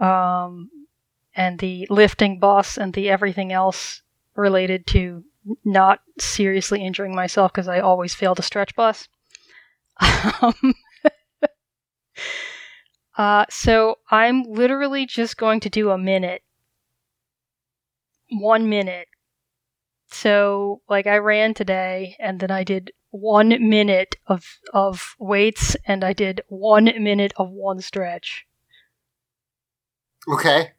Um, 0.00 0.70
and 1.34 1.58
the 1.58 1.86
lifting 1.90 2.38
bus 2.38 2.76
and 2.78 2.94
the 2.94 3.10
everything 3.10 3.52
else 3.52 4.02
related 4.34 4.86
to 4.88 5.24
not 5.64 6.00
seriously 6.18 6.84
injuring 6.84 7.14
myself 7.14 7.52
because 7.52 7.68
I 7.68 7.80
always 7.80 8.14
fail 8.14 8.34
to 8.34 8.42
stretch 8.42 8.74
bus. 8.74 9.08
Um, 10.42 10.74
uh, 13.16 13.44
so 13.50 13.98
I'm 14.10 14.42
literally 14.44 15.06
just 15.06 15.36
going 15.36 15.60
to 15.60 15.70
do 15.70 15.90
a 15.90 15.98
minute. 15.98 16.42
One 18.30 18.68
minute. 18.68 19.08
So, 20.12 20.82
like, 20.88 21.06
I 21.06 21.16
ran 21.18 21.54
today 21.54 22.16
and 22.18 22.40
then 22.40 22.50
I 22.50 22.64
did 22.64 22.92
one 23.10 23.48
minute 23.68 24.16
of, 24.26 24.44
of 24.72 25.14
weights 25.18 25.76
and 25.84 26.04
I 26.04 26.12
did 26.12 26.42
one 26.48 26.84
minute 26.84 27.32
of 27.36 27.50
one 27.50 27.80
stretch. 27.80 28.46
Okay. 30.32 30.72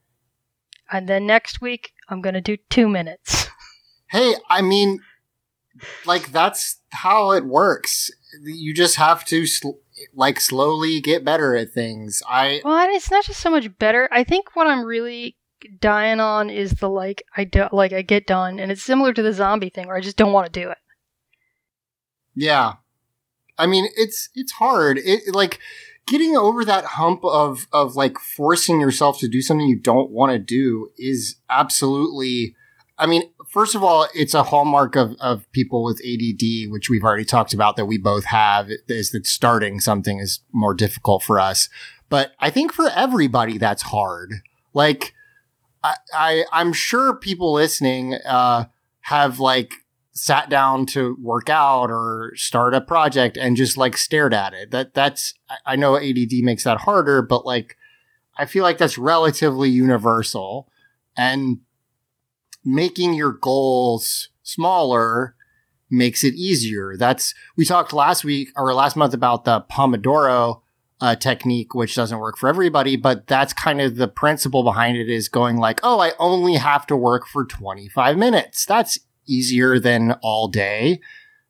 And 0.91 1.07
then 1.07 1.25
next 1.25 1.61
week, 1.61 1.91
I'm 2.09 2.21
going 2.21 2.35
to 2.35 2.41
do 2.41 2.57
two 2.69 2.87
minutes. 2.87 3.47
Hey, 4.09 4.35
I 4.49 4.61
mean, 4.61 4.99
like, 6.05 6.33
that's 6.33 6.81
how 6.89 7.31
it 7.31 7.45
works. 7.45 8.11
You 8.43 8.73
just 8.73 8.97
have 8.97 9.23
to, 9.25 9.45
sl- 9.45 9.79
like, 10.13 10.39
slowly 10.39 11.01
get 11.01 11.25
better 11.25 11.55
at 11.55 11.71
things. 11.71 12.21
I, 12.27 12.61
Well, 12.63 12.87
it's 12.91 13.11
not 13.11 13.23
just 13.23 13.39
so 13.39 13.49
much 13.49 13.77
better. 13.79 14.09
I 14.11 14.23
think 14.23 14.55
what 14.55 14.67
I'm 14.67 14.83
really 14.83 15.37
dying 15.79 16.19
on 16.19 16.49
is 16.49 16.71
the 16.73 16.89
like 16.89 17.23
I 17.37 17.43
do 17.43 17.67
like 17.71 17.93
I 17.93 18.01
get 18.01 18.25
done, 18.27 18.59
and 18.59 18.71
it's 18.71 18.83
similar 18.83 19.13
to 19.13 19.21
the 19.21 19.33
zombie 19.33 19.69
thing 19.69 19.87
where 19.87 19.95
I 19.97 20.01
just 20.01 20.17
don't 20.17 20.33
want 20.33 20.51
to 20.51 20.59
do 20.59 20.69
it. 20.69 20.77
yeah. 22.35 22.73
I 23.57 23.67
mean, 23.67 23.87
it's, 23.95 24.29
it's 24.33 24.53
hard. 24.53 24.97
It, 24.97 25.35
like, 25.35 25.59
getting 26.07 26.35
over 26.35 26.65
that 26.65 26.83
hump 26.83 27.23
of, 27.23 27.67
of, 27.71 27.95
like, 27.95 28.17
forcing 28.17 28.81
yourself 28.81 29.19
to 29.19 29.27
do 29.27 29.41
something 29.41 29.67
you 29.67 29.79
don't 29.79 30.09
want 30.09 30.31
to 30.31 30.39
do 30.39 30.89
is 30.97 31.35
absolutely, 31.47 32.55
I 33.01 33.07
mean, 33.07 33.23
first 33.49 33.73
of 33.73 33.83
all, 33.83 34.07
it's 34.13 34.35
a 34.35 34.43
hallmark 34.43 34.95
of, 34.95 35.15
of 35.19 35.51
people 35.53 35.83
with 35.83 35.99
ADD, 36.05 36.71
which 36.71 36.87
we've 36.87 37.03
already 37.03 37.25
talked 37.25 37.51
about 37.51 37.75
that 37.75 37.87
we 37.87 37.97
both 37.97 38.25
have, 38.25 38.69
is 38.87 39.09
that 39.09 39.25
starting 39.25 39.79
something 39.79 40.19
is 40.19 40.41
more 40.51 40.75
difficult 40.75 41.23
for 41.23 41.39
us. 41.39 41.67
But 42.09 42.33
I 42.39 42.51
think 42.51 42.71
for 42.71 42.89
everybody, 42.89 43.57
that's 43.57 43.81
hard. 43.81 44.35
Like, 44.75 45.15
I, 45.83 45.95
I 46.13 46.45
I'm 46.51 46.73
sure 46.73 47.15
people 47.15 47.53
listening, 47.53 48.13
uh, 48.23 48.65
have 49.05 49.39
like 49.39 49.73
sat 50.11 50.47
down 50.47 50.85
to 50.85 51.17
work 51.19 51.49
out 51.49 51.89
or 51.89 52.33
start 52.35 52.75
a 52.75 52.81
project 52.81 53.35
and 53.35 53.57
just 53.57 53.77
like 53.77 53.97
stared 53.97 54.31
at 54.31 54.53
it. 54.53 54.69
That 54.69 54.93
that's, 54.93 55.33
I 55.65 55.75
know 55.75 55.97
ADD 55.97 56.43
makes 56.43 56.65
that 56.65 56.81
harder, 56.81 57.23
but 57.23 57.47
like, 57.47 57.77
I 58.37 58.45
feel 58.45 58.61
like 58.61 58.77
that's 58.77 58.99
relatively 58.99 59.71
universal 59.71 60.69
and 61.17 61.61
making 62.63 63.13
your 63.13 63.31
goals 63.31 64.29
smaller 64.43 65.35
makes 65.89 66.23
it 66.23 66.33
easier. 66.35 66.95
That's, 66.97 67.33
we 67.55 67.65
talked 67.65 67.93
last 67.93 68.23
week 68.23 68.49
or 68.55 68.73
last 68.73 68.95
month 68.95 69.13
about 69.13 69.43
the 69.45 69.61
Pomodoro 69.61 70.61
uh, 71.01 71.15
technique, 71.15 71.73
which 71.73 71.95
doesn't 71.95 72.19
work 72.19 72.37
for 72.37 72.47
everybody, 72.47 72.95
but 72.95 73.27
that's 73.27 73.53
kind 73.53 73.81
of 73.81 73.95
the 73.95 74.07
principle 74.07 74.63
behind 74.63 74.97
it 74.97 75.09
is 75.09 75.27
going 75.27 75.57
like, 75.57 75.79
oh, 75.83 75.99
I 75.99 76.13
only 76.19 76.55
have 76.55 76.85
to 76.87 76.95
work 76.95 77.27
for 77.27 77.43
25 77.43 78.17
minutes. 78.17 78.65
That's 78.65 78.99
easier 79.25 79.79
than 79.79 80.13
all 80.21 80.47
day. 80.47 81.01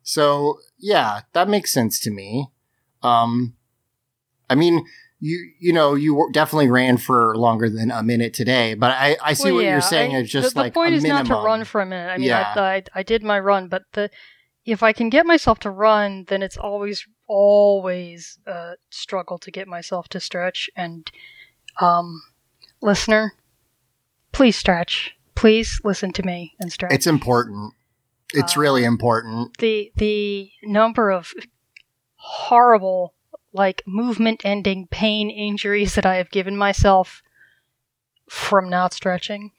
So 0.02 0.58
yeah, 0.78 1.20
that 1.34 1.48
makes 1.48 1.72
sense 1.72 2.00
to 2.00 2.10
me. 2.10 2.48
Um, 3.02 3.54
I 4.48 4.54
mean, 4.54 4.84
you 5.24 5.52
you 5.60 5.72
know 5.72 5.94
you 5.94 6.28
definitely 6.32 6.68
ran 6.68 6.96
for 6.98 7.36
longer 7.36 7.70
than 7.70 7.90
a 7.92 8.02
minute 8.02 8.34
today, 8.34 8.74
but 8.74 8.90
I 8.90 9.16
I 9.22 9.32
see 9.34 9.44
Well, 9.44 9.54
what 9.54 9.64
yeah, 9.64 9.72
you're 9.72 9.80
saying. 9.80 10.16
I- 10.16 10.18
It's 10.20 10.30
just 10.32 10.54
the, 10.54 10.60
like 10.60 10.72
the 10.74 10.80
point 10.80 10.94
is 10.94 11.02
minimum. 11.04 11.28
not 11.28 11.40
to 11.40 11.46
run 11.46 11.64
for 11.64 11.80
a 11.80 11.86
minute. 11.86 12.10
I 12.10 12.18
mean, 12.18 12.26
Yeah. 12.28 12.52
I, 12.56 12.60
I 12.76 12.82
I 12.96 13.02
did 13.04 13.22
my 13.22 13.38
run, 13.38 13.68
but 13.68 13.82
the 13.92 14.10
if 14.64 14.82
I 14.82 14.92
can 14.92 15.08
get 15.10 15.24
myself 15.24 15.58
to 15.60 15.70
run, 15.70 16.24
then 16.26 16.42
it's 16.42 16.56
always 16.56 17.06
always 17.28 18.38
a 18.46 18.72
struggle 18.90 19.38
to 19.38 19.50
get 19.52 19.68
myself 19.68 20.08
to 20.08 20.18
stretch. 20.20 20.68
And 20.76 21.10
um, 21.80 22.20
listener, 22.80 23.32
please 24.32 24.56
stretch. 24.56 25.14
Please 25.36 25.80
listen 25.84 26.12
to 26.14 26.22
me 26.24 26.52
and 26.60 26.70
stretch. 26.72 26.92
It's 26.92 27.06
important. 27.06 27.72
It's 28.34 28.56
Uh, 28.56 28.60
really 28.60 28.84
important. 28.84 29.56
the 29.58 29.92
the 29.96 30.50
number 30.64 31.10
of 31.10 31.32
horrible 32.16 33.14
like 33.52 33.82
movement 33.86 34.42
ending 34.44 34.86
pain 34.86 35.30
injuries 35.30 35.94
that 35.94 36.06
I 36.06 36.16
have 36.16 36.30
given 36.30 36.56
myself 36.56 37.22
from 38.28 38.68
not 38.68 38.92
stretching. 38.92 39.52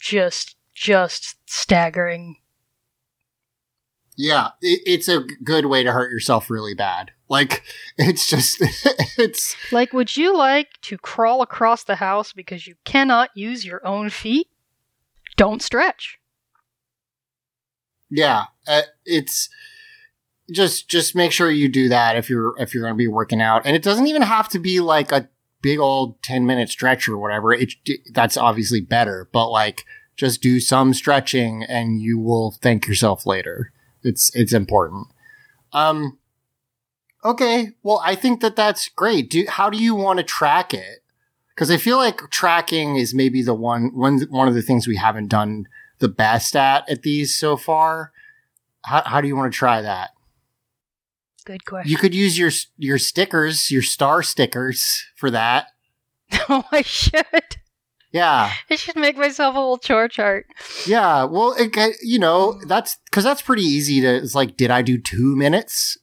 Just 0.00 0.56
just 0.74 1.36
staggering. 1.46 2.36
Yeah, 4.18 4.48
it, 4.62 4.80
it's 4.86 5.08
a 5.08 5.24
good 5.44 5.66
way 5.66 5.82
to 5.82 5.92
hurt 5.92 6.10
yourself 6.10 6.48
really 6.48 6.74
bad. 6.74 7.10
Like 7.28 7.62
it's 7.98 8.28
just 8.28 8.58
it's 9.18 9.56
like 9.72 9.92
would 9.92 10.16
you 10.16 10.36
like 10.36 10.68
to 10.82 10.96
crawl 10.98 11.42
across 11.42 11.84
the 11.84 11.96
house 11.96 12.32
because 12.32 12.66
you 12.66 12.76
cannot 12.84 13.30
use 13.34 13.64
your 13.64 13.86
own 13.86 14.10
feet? 14.10 14.48
Don't 15.36 15.62
stretch. 15.62 16.18
Yeah, 18.08 18.44
uh, 18.66 18.82
it's 19.04 19.50
just 20.50 20.88
just 20.88 21.14
make 21.14 21.32
sure 21.32 21.50
you 21.50 21.68
do 21.68 21.88
that 21.88 22.16
if 22.16 22.30
you're 22.30 22.54
if 22.58 22.72
you're 22.72 22.82
going 22.82 22.94
to 22.94 22.98
be 22.98 23.08
working 23.08 23.40
out, 23.40 23.62
and 23.64 23.74
it 23.74 23.82
doesn't 23.82 24.06
even 24.06 24.22
have 24.22 24.48
to 24.50 24.58
be 24.58 24.80
like 24.80 25.12
a 25.12 25.28
big 25.62 25.78
old 25.78 26.22
ten 26.22 26.46
minute 26.46 26.68
stretch 26.68 27.08
or 27.08 27.18
whatever. 27.18 27.52
It 27.52 27.74
that's 28.12 28.36
obviously 28.36 28.80
better, 28.80 29.28
but 29.32 29.50
like 29.50 29.84
just 30.16 30.40
do 30.40 30.60
some 30.60 30.94
stretching, 30.94 31.64
and 31.64 32.00
you 32.00 32.18
will 32.18 32.52
thank 32.52 32.86
yourself 32.86 33.26
later. 33.26 33.72
It's 34.02 34.34
it's 34.34 34.52
important. 34.52 35.08
Um. 35.72 36.18
Okay, 37.24 37.70
well, 37.82 38.00
I 38.04 38.14
think 38.14 38.40
that 38.40 38.54
that's 38.54 38.88
great. 38.88 39.30
Do 39.30 39.44
how 39.48 39.68
do 39.68 39.78
you 39.78 39.94
want 39.94 40.18
to 40.18 40.24
track 40.24 40.72
it? 40.72 41.02
Because 41.54 41.70
I 41.70 41.76
feel 41.76 41.96
like 41.96 42.30
tracking 42.30 42.96
is 42.96 43.14
maybe 43.14 43.42
the 43.42 43.54
one 43.54 43.90
one 43.94 44.20
one 44.30 44.46
of 44.46 44.54
the 44.54 44.62
things 44.62 44.86
we 44.86 44.96
haven't 44.96 45.28
done 45.28 45.66
the 45.98 46.08
best 46.08 46.54
at 46.54 46.88
at 46.88 47.02
these 47.02 47.34
so 47.34 47.56
far. 47.56 48.12
How 48.84 49.02
how 49.04 49.20
do 49.20 49.26
you 49.26 49.34
want 49.34 49.52
to 49.52 49.58
try 49.58 49.82
that? 49.82 50.10
Good 51.46 51.64
question 51.64 51.90
You 51.90 51.96
could 51.96 52.14
use 52.14 52.38
your 52.38 52.50
your 52.76 52.98
stickers, 52.98 53.70
your 53.70 53.82
star 53.82 54.22
stickers 54.22 55.04
for 55.16 55.30
that. 55.30 55.68
oh 56.48 56.64
i 56.72 56.82
should 56.82 57.24
Yeah, 58.12 58.52
i 58.68 58.74
should 58.74 58.96
make 58.96 59.16
myself 59.16 59.54
a 59.54 59.58
little 59.58 59.78
chore 59.78 60.08
chart 60.08 60.46
yeah. 60.86 61.24
Well, 61.24 61.54
it, 61.58 61.96
you 62.02 62.18
know 62.18 62.60
that's 62.66 62.98
because 63.04 63.24
that's 63.24 63.42
pretty 63.42 63.62
easy 63.62 64.00
to. 64.00 64.16
It's 64.16 64.34
like, 64.34 64.56
did 64.56 64.70
I 64.70 64.82
do 64.82 64.98
two 64.98 65.36
minutes? 65.36 65.98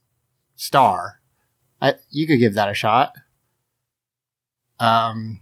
Star. 0.55 1.19
I, 1.81 1.95
you 2.09 2.25
could 2.25 2.39
give 2.39 2.53
that 2.53 2.69
a 2.69 2.73
shot. 2.73 3.11
Um, 4.79 5.41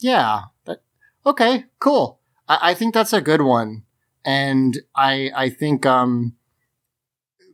yeah. 0.00 0.42
That, 0.64 0.82
okay. 1.24 1.66
Cool. 1.78 2.20
I, 2.48 2.70
I 2.70 2.74
think 2.74 2.92
that's 2.94 3.12
a 3.12 3.20
good 3.20 3.42
one, 3.42 3.84
and 4.24 4.78
I 4.96 5.30
I 5.34 5.48
think 5.48 5.86
um 5.86 6.34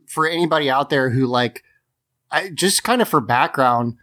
for 0.09 0.27
anybody 0.27 0.69
out 0.69 0.89
there 0.89 1.11
who 1.11 1.25
like, 1.25 1.63
I 2.31 2.49
just 2.49 2.83
kind 2.83 3.01
of 3.01 3.07
for 3.07 3.21
background, 3.21 3.95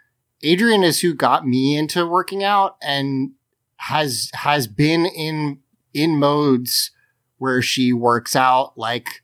Adrienne 0.45 0.85
is 0.85 1.01
who 1.01 1.14
got 1.14 1.47
me 1.47 1.77
into 1.77 2.07
working 2.07 2.45
out 2.45 2.77
and 2.81 3.33
has 3.79 4.31
has 4.35 4.66
been 4.66 5.05
in 5.05 5.59
in 5.92 6.16
modes 6.16 6.92
where 7.38 7.61
she 7.61 7.92
works 7.92 8.37
out 8.37 8.77
like, 8.77 9.23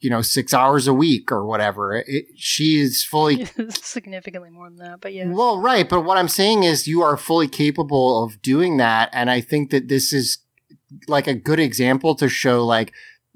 you 0.00 0.08
know, 0.10 0.22
six 0.22 0.54
hours 0.54 0.86
a 0.86 0.94
week 0.94 1.30
or 1.30 1.44
whatever. 1.44 2.02
It, 2.06 2.26
she 2.36 2.80
is 2.80 3.04
fully 3.04 3.44
significantly 3.70 4.50
more 4.50 4.68
than 4.68 4.78
that, 4.78 5.00
but 5.00 5.12
yeah. 5.12 5.28
well, 5.28 5.60
right. 5.60 5.88
But 5.88 6.02
what 6.02 6.16
I'm 6.18 6.28
saying 6.28 6.64
is 6.64 6.88
you 6.88 7.02
are 7.02 7.16
fully 7.16 7.48
capable 7.48 8.24
of 8.24 8.40
doing 8.42 8.78
that. 8.78 9.10
And 9.12 9.30
I 9.30 9.40
think 9.40 9.70
that 9.70 9.88
this 9.88 10.12
is 10.12 10.38
like 11.06 11.26
a 11.26 11.34
good 11.34 11.60
example 11.60 12.14
to 12.16 12.28
show 12.28 12.64
like, 12.64 12.92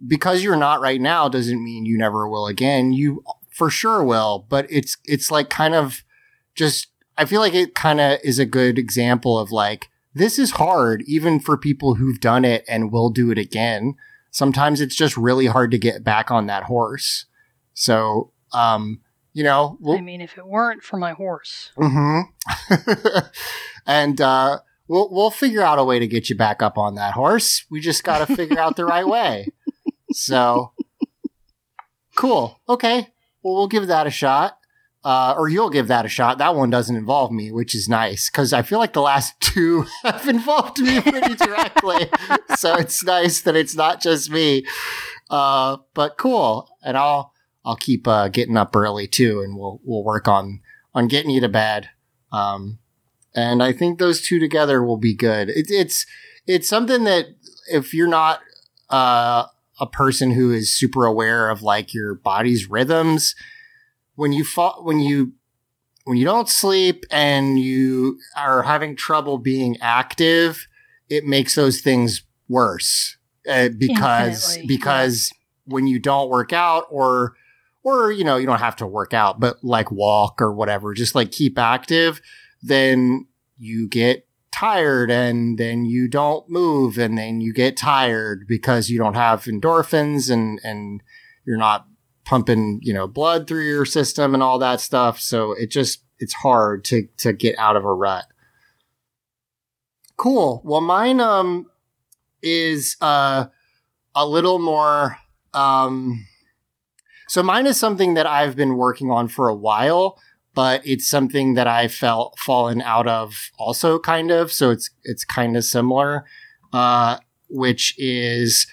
because 0.07 0.43
you're 0.43 0.57
not 0.57 0.81
right 0.81 1.01
now 1.01 1.29
doesn't 1.29 1.62
mean 1.62 1.87
you 1.87 1.97
never 1.99 2.29
will 2.29 2.47
again. 2.47 2.93
You 2.93 3.23
for 3.51 3.71
sure 3.71 4.03
will, 4.03 4.47
but 4.49 4.67
it's, 4.71 4.97
it's 5.05 5.31
like 5.31 5.51
kind 5.51 5.75
of 5.75 6.03
just, 6.55 6.88
I 7.19 7.25
feel 7.25 7.41
like 7.41 7.55
it 7.55 7.75
kind 7.75 8.01
of 8.01 8.19
is 8.25 8.38
a 8.38 8.47
good 8.47 8.79
example 8.79 9.38
of 9.38 9.53
like, 9.53 9.88
this 10.15 10.38
is 10.38 10.53
hard 10.53 11.03
even 11.07 11.41
for 11.41 11.57
people 11.57 11.95
who've 11.95 12.21
done 12.21 12.45
it 12.45 12.65
and 12.69 12.93
will 12.93 13.11
do 13.11 13.31
it 13.31 13.38
again. 13.38 13.95
Sometimes 14.31 14.81
it's 14.81 14.97
just 14.97 15.17
really 15.17 15.47
hard 15.47 15.71
to 15.71 15.79
get 15.79 16.05
back 16.05 16.31
on 16.31 16.47
that 16.47 16.65
horse. 16.65 17.27
So, 17.75 18.33
um, 18.53 19.01
you 19.35 19.45
know, 19.45 19.79
we'll, 19.81 19.99
I 19.99 20.01
mean, 20.01 20.21
if 20.21 20.37
it 20.37 20.47
weren't 20.47 20.83
for 20.83 20.99
my 20.99 21.12
horse. 21.12 21.71
Mm-hmm. 21.77 23.19
and, 23.87 24.21
uh, 24.21 24.59
we'll, 24.88 25.09
we'll 25.11 25.31
figure 25.31 25.62
out 25.62 25.79
a 25.79 25.85
way 25.85 25.99
to 25.99 26.07
get 26.07 26.29
you 26.29 26.37
back 26.37 26.62
up 26.62 26.77
on 26.77 26.95
that 26.97 27.15
horse. 27.15 27.65
We 27.71 27.81
just 27.81 28.05
got 28.05 28.27
to 28.27 28.37
figure 28.37 28.59
out 28.59 28.77
the 28.77 28.85
right 28.85 29.07
way. 29.07 29.49
So 30.12 30.72
cool. 32.16 32.61
Okay. 32.68 33.09
Well, 33.42 33.55
we'll 33.55 33.68
give 33.68 33.87
that 33.88 34.07
a 34.07 34.11
shot. 34.11 34.59
Uh, 35.05 35.35
or 35.37 35.48
you'll 35.48 35.70
give 35.70 35.88
that 35.88 36.07
a 36.07 36.09
shot. 36.09 36.38
That 36.38 36.55
one 36.55 36.70
doesn't 36.70 36.94
involve 36.94 37.33
me, 37.33 37.51
which 37.51 37.75
is 37.75 37.88
nice 37.88 38.31
because 38.31 38.53
I 38.53 38.62
feel 38.62 38.79
like 38.79 38.92
the 38.92 39.03
last 39.03 39.35
two 39.40 39.85
have 40.05 40.29
involved 40.29 40.79
me 40.79 41.01
pretty 41.01 41.35
directly. 41.35 42.09
so 42.57 42.77
it's 42.77 43.03
nice 43.03 43.40
that 43.40 43.57
it's 43.57 43.75
not 43.75 44.01
just 44.01 44.31
me. 44.31 44.64
Uh, 45.29 45.79
but 45.94 46.18
cool. 46.18 46.68
And 46.85 46.96
I'll, 46.96 47.33
I'll 47.64 47.77
keep, 47.77 48.07
uh, 48.07 48.29
getting 48.29 48.57
up 48.57 48.77
early 48.77 49.09
too 49.09 49.40
and 49.40 49.57
we'll, 49.57 49.81
we'll 49.83 50.05
work 50.05 50.29
on, 50.29 50.61
on 50.94 51.09
getting 51.09 51.31
you 51.33 51.40
to 51.40 51.48
bed. 51.48 51.90
Um, 52.31 52.79
and 53.35 53.61
I 53.61 53.72
think 53.72 53.98
those 53.98 54.22
two 54.22 54.38
together 54.38 54.85
will 54.85 54.98
be 54.98 55.16
good. 55.16 55.48
It, 55.48 55.66
it's, 55.68 56.07
it's 56.46 56.68
something 56.68 57.03
that 57.05 57.27
if 57.68 57.92
you're 57.92 58.07
not, 58.07 58.40
uh, 58.88 59.46
a 59.83 59.87
person 59.87 60.31
who 60.31 60.53
is 60.53 60.73
super 60.73 61.05
aware 61.05 61.51
of 61.51 61.61
like 61.61 61.92
your 61.92 62.14
body's 62.14 62.71
rhythms, 62.71 63.35
when 64.14 64.33
you 64.33 64.45
fall, 64.45 64.85
when 64.85 65.01
you, 65.01 65.33
when 66.05 66.16
you 66.16 66.25
don't 66.25 66.49
sleep 66.49 67.05
and 67.11 67.59
you 67.59 68.16
are 68.37 68.62
having 68.62 68.95
trouble 68.95 69.38
being 69.38 69.77
active, 69.81 70.68
it 71.09 71.25
makes 71.25 71.57
those 71.57 71.81
things 71.81 72.23
worse 72.49 73.16
uh, 73.49 73.71
because, 73.77 74.51
Infinitely. 74.51 74.77
because 74.77 75.33
when 75.64 75.88
you 75.88 75.99
don't 75.99 76.31
work 76.31 76.53
out 76.53 76.85
or, 76.88 77.35
or, 77.83 78.12
you 78.12 78.23
know, 78.23 78.37
you 78.37 78.47
don't 78.47 78.61
have 78.61 78.77
to 78.77 78.87
work 78.87 79.12
out, 79.12 79.40
but 79.40 79.64
like 79.64 79.90
walk 79.90 80.40
or 80.40 80.53
whatever, 80.53 80.95
just 80.95 81.16
like 81.16 81.33
keep 81.33 81.59
active, 81.59 82.21
then 82.62 83.27
you 83.59 83.88
get 83.88 84.29
tired 84.62 85.11
and 85.11 85.59
then 85.59 85.85
you 85.85 86.07
don't 86.07 86.48
move 86.48 86.96
and 86.96 87.18
then 87.18 87.40
you 87.40 87.53
get 87.53 87.77
tired 87.77 88.46
because 88.46 88.88
you 88.88 88.96
don't 88.96 89.14
have 89.14 89.44
endorphins 89.46 90.31
and, 90.31 90.61
and 90.62 91.03
you're 91.44 91.57
not 91.57 91.88
pumping, 92.25 92.79
you 92.81 92.94
know, 92.94 93.09
blood 93.09 93.48
through 93.48 93.66
your 93.66 93.85
system 93.85 94.35
and 94.35 94.42
all 94.42 94.61
that 94.61 94.81
stuff. 94.81 95.18
So 95.18 95.51
it 95.51 95.68
just, 95.68 96.05
it's 96.20 96.35
hard 96.35 96.85
to, 96.85 97.09
to 97.16 97.33
get 97.33 97.59
out 97.59 97.75
of 97.75 97.85
a 97.85 97.92
rut. 97.92 98.27
Cool. 100.16 100.62
Well, 100.64 100.81
mine, 100.81 101.20
um, 101.20 101.66
is, 102.40 102.96
uh, 103.01 103.46
a 104.14 104.27
little 104.27 104.61
more, 104.61 105.18
um, 105.55 106.25
so 107.27 107.42
mine 107.42 107.66
is 107.66 107.81
something 107.81 108.14
that 108.14 108.27
I've 108.27 108.55
been 108.55 108.77
working 108.77 109.11
on 109.11 109.27
for 109.27 109.48
a 109.48 109.55
while 109.57 110.20
but 110.55 110.87
it's 110.87 111.09
something 111.09 111.55
that 111.55 111.67
I 111.67 111.88
felt 111.88 112.38
fallen 112.38 112.83
out 112.83 113.07
of 113.07 113.51
also 113.59 113.99
kind 113.99 114.31
of. 114.31 114.53
So 114.53 114.71
it's, 114.71 114.91
it's 115.05 115.25
kind 115.25 115.57
of 115.57 115.65
similar, 115.65 116.25
uh, 116.73 117.19
which 117.49 117.95
is, 117.99 118.67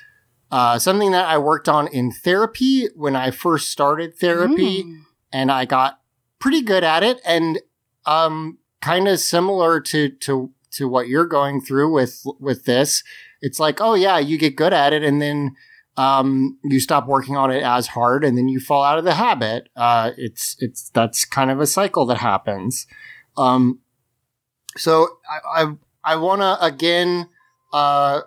uh, 0.51 0.79
something 0.79 1.11
that 1.11 1.27
I 1.27 1.37
worked 1.37 1.69
on 1.69 1.87
in 1.87 2.11
therapy 2.11 2.87
when 2.95 3.15
I 3.15 3.31
first 3.31 3.71
started 3.71 4.17
therapy 4.17 4.83
mm. 4.83 5.01
and 5.31 5.51
I 5.51 5.65
got 5.65 5.99
pretty 6.39 6.61
good 6.61 6.83
at 6.83 7.03
it 7.03 7.21
and, 7.25 7.59
um, 8.05 8.57
kind 8.81 9.07
of 9.07 9.19
similar 9.19 9.79
to, 9.81 10.09
to, 10.09 10.51
to 10.71 10.87
what 10.87 11.07
you're 11.07 11.27
going 11.27 11.61
through 11.61 11.93
with, 11.93 12.23
with 12.39 12.65
this. 12.65 13.03
It's 13.41 13.59
like, 13.59 13.79
oh 13.79 13.93
yeah, 13.93 14.17
you 14.19 14.37
get 14.37 14.55
good 14.55 14.73
at 14.73 14.91
it 14.93 15.03
and 15.03 15.21
then, 15.21 15.55
um, 15.99 16.57
you 16.63 16.79
stop 16.79 17.07
working 17.07 17.35
on 17.35 17.51
it 17.51 17.61
as 17.61 17.87
hard 17.87 18.23
and 18.23 18.37
then 18.37 18.47
you 18.47 18.57
fall 18.61 18.83
out 18.83 18.97
of 18.97 19.03
the 19.03 19.15
habit. 19.15 19.67
Uh, 19.75 20.11
it's, 20.15 20.55
it's, 20.59 20.89
that's 20.91 21.25
kind 21.25 21.51
of 21.51 21.59
a 21.59 21.67
cycle 21.67 22.05
that 22.05 22.19
happens. 22.19 22.87
Um, 23.35 23.79
so 24.77 25.17
I, 25.29 25.63
I, 25.63 25.73
I 26.05 26.15
want 26.15 26.39
to 26.39 26.65
again, 26.65 27.27
uh, 27.73 28.21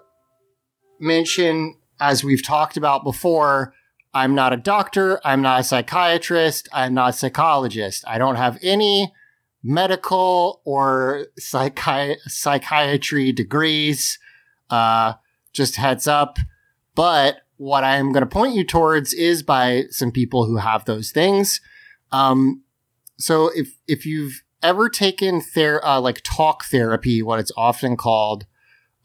mention, 1.01 1.77
as 1.99 2.23
we've 2.23 2.45
talked 2.45 2.77
about 2.77 3.05
before, 3.05 3.73
I'm 4.13 4.35
not 4.35 4.53
a 4.53 4.59
doctor. 4.59 5.19
I'm 5.25 5.41
not 5.41 5.61
a 5.61 5.65
psychiatrist. 5.65 6.69
I'm 6.75 6.93
not 6.93 7.11
a 7.11 7.13
psychologist. 7.15 8.05
I 8.07 8.19
don't 8.19 8.37
have 8.37 8.59
any 8.61 9.15
medical 9.63 10.61
or 10.67 11.29
psychi- 11.41 12.19
psychiatry 12.27 13.33
degrees. 13.33 14.19
Uh, 14.69 15.15
just 15.55 15.77
heads 15.77 16.07
up. 16.07 16.37
But 16.95 17.42
what 17.63 17.85
I'm 17.85 18.11
going 18.11 18.23
to 18.23 18.27
point 18.27 18.57
you 18.57 18.65
towards 18.65 19.13
is 19.13 19.45
by 19.45 19.85
some 19.91 20.11
people 20.11 20.47
who 20.47 20.57
have 20.57 20.85
those 20.85 21.13
things. 21.13 21.61
Um, 22.11 22.65
so 23.19 23.53
if, 23.55 23.77
if 23.87 24.05
you've 24.05 24.43
ever 24.65 24.89
taken 24.89 25.41
ther- 25.41 25.85
uh, 25.85 26.01
like 26.01 26.23
talk 26.25 26.65
therapy, 26.65 27.23
what 27.23 27.39
it's 27.39 27.53
often 27.57 27.97
called, 27.97 28.47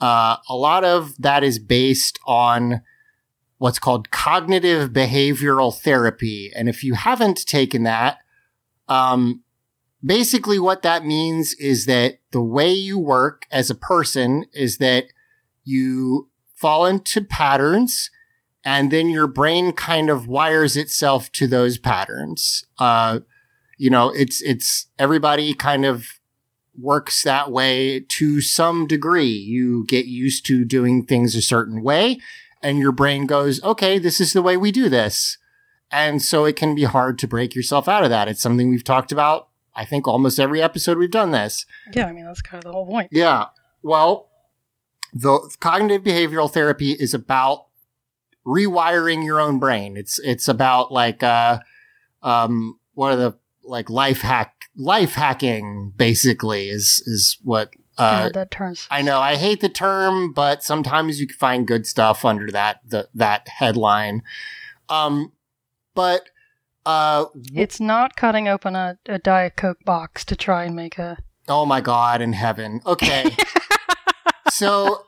uh, 0.01 0.37
a 0.49 0.55
lot 0.55 0.83
of 0.83 1.15
that 1.19 1.43
is 1.43 1.59
based 1.59 2.17
on 2.25 2.81
what's 3.59 3.77
called 3.77 4.09
cognitive 4.09 4.89
behavioral 4.89 5.79
therapy. 5.79 6.51
And 6.55 6.67
if 6.67 6.83
you 6.83 6.95
haven't 6.95 7.45
taken 7.45 7.83
that, 7.83 8.17
um, 8.89 9.43
basically 10.03 10.57
what 10.57 10.81
that 10.81 11.05
means 11.05 11.53
is 11.59 11.85
that 11.85 12.21
the 12.31 12.41
way 12.41 12.71
you 12.71 12.97
work 12.97 13.45
as 13.51 13.69
a 13.69 13.75
person 13.75 14.45
is 14.51 14.79
that 14.79 15.05
you 15.63 16.31
fall 16.55 16.87
into 16.87 17.23
patterns 17.23 18.09
and 18.67 18.91
then 18.91 19.09
your 19.09 19.27
brain 19.27 19.71
kind 19.71 20.09
of 20.09 20.27
wires 20.27 20.75
itself 20.75 21.31
to 21.31 21.47
those 21.47 21.77
patterns. 21.77 22.65
Uh, 22.77 23.21
you 23.77 23.89
know, 23.89 24.09
it's, 24.09 24.41
it's 24.41 24.87
everybody 24.99 25.53
kind 25.53 25.85
of 25.85 26.19
works 26.77 27.23
that 27.23 27.49
way 27.49 28.01
to 28.01 28.41
some 28.41 28.85
degree. 28.85 29.31
You 29.31 29.85
get 29.85 30.05
used 30.05 30.45
to 30.47 30.65
doing 30.65 31.05
things 31.05 31.33
a 31.33 31.41
certain 31.41 31.81
way 31.81 32.19
and 32.61 32.77
your 32.77 32.91
brain 32.91 33.25
goes, 33.25 33.63
okay, 33.63 33.99
this 33.99 34.19
is 34.19 34.33
the 34.33 34.41
way 34.41 34.57
we 34.57 34.73
do 34.73 34.89
this. 34.89 35.37
And 35.89 36.21
so 36.21 36.43
it 36.43 36.57
can 36.57 36.75
be 36.75 36.83
hard 36.83 37.17
to 37.19 37.27
break 37.27 37.55
yourself 37.55 37.87
out 37.87 38.03
of 38.03 38.09
that. 38.09 38.27
It's 38.27 38.41
something 38.41 38.69
we've 38.69 38.83
talked 38.83 39.13
about. 39.13 39.47
I 39.77 39.85
think 39.85 40.09
almost 40.09 40.41
every 40.41 40.61
episode 40.61 40.97
we've 40.97 41.09
done 41.09 41.31
this. 41.31 41.65
Yeah. 41.93 42.07
I 42.07 42.11
mean, 42.11 42.25
that's 42.25 42.41
kind 42.41 42.61
of 42.61 42.69
the 42.69 42.73
whole 42.73 42.85
point. 42.85 43.11
Yeah. 43.13 43.45
Well, 43.81 44.27
the 45.13 45.55
cognitive 45.61 46.03
behavioral 46.03 46.51
therapy 46.51 46.91
is 46.91 47.13
about 47.13 47.66
rewiring 48.47 49.25
your 49.25 49.41
own 49.41 49.59
brain. 49.59 49.97
It's 49.97 50.19
it's 50.19 50.47
about 50.47 50.91
like 50.91 51.21
uh 51.21 51.59
um 52.23 52.79
what 52.93 53.11
are 53.11 53.17
the 53.17 53.37
like 53.63 53.89
life 53.89 54.21
hack 54.21 54.55
life 54.75 55.13
hacking 55.13 55.93
basically 55.95 56.69
is 56.69 57.03
is 57.05 57.37
what 57.43 57.73
uh 57.97 58.23
yeah, 58.25 58.29
that 58.33 58.51
terms. 58.51 58.87
I 58.89 59.01
know 59.01 59.19
I 59.19 59.35
hate 59.35 59.59
the 59.59 59.69
term, 59.69 60.31
but 60.31 60.63
sometimes 60.63 61.19
you 61.19 61.27
can 61.27 61.37
find 61.37 61.67
good 61.67 61.85
stuff 61.85 62.23
under 62.23 62.49
that 62.51 62.79
the, 62.87 63.09
that 63.13 63.49
headline. 63.49 64.23
Um 64.87 65.33
but 65.93 66.29
uh 66.85 67.25
it's 67.53 67.81
not 67.81 68.15
cutting 68.15 68.47
open 68.47 68.75
a, 68.75 68.97
a 69.07 69.19
Diet 69.19 69.57
Coke 69.57 69.83
box 69.83 70.23
to 70.25 70.37
try 70.37 70.63
and 70.63 70.75
make 70.75 70.97
a 70.97 71.17
Oh 71.49 71.65
my 71.65 71.81
god 71.81 72.21
in 72.21 72.31
heaven. 72.31 72.79
Okay. 72.85 73.35
so 74.51 75.03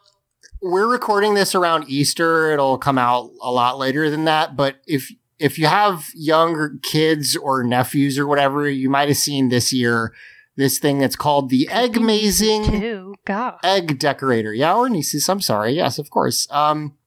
we're 0.62 0.92
recording 0.92 1.34
this 1.34 1.56
around 1.56 1.86
Easter. 1.88 2.52
It'll 2.52 2.78
come 2.78 2.98
out 2.98 3.32
a 3.42 3.52
lot 3.52 3.78
later 3.78 4.10
than 4.10 4.26
that. 4.26 4.56
But 4.56 4.78
if 4.86 5.12
if 5.38 5.58
you 5.58 5.68
have 5.68 6.10
younger 6.14 6.78
kids 6.84 7.36
or 7.38 7.64
nephews 7.64 8.20
or 8.20 8.28
whatever, 8.28 8.70
you 8.70 8.90
might 8.90 9.08
have 9.08 9.18
seen 9.18 9.50
this 9.50 9.72
year 9.72 10.14
this 10.58 10.78
thing 10.78 11.00
that's 11.00 11.16
called 11.16 11.50
the 11.50 11.70
EggMazing 11.72 13.16
Egg 13.64 13.98
Decorator. 13.98 14.54
Yeah, 14.54 14.76
or 14.76 14.90
nieces. 14.90 15.30
I'm 15.30 15.40
sorry. 15.40 15.72
Yes, 15.72 15.98
of 15.98 16.10
course. 16.10 16.48
Um, 16.52 16.98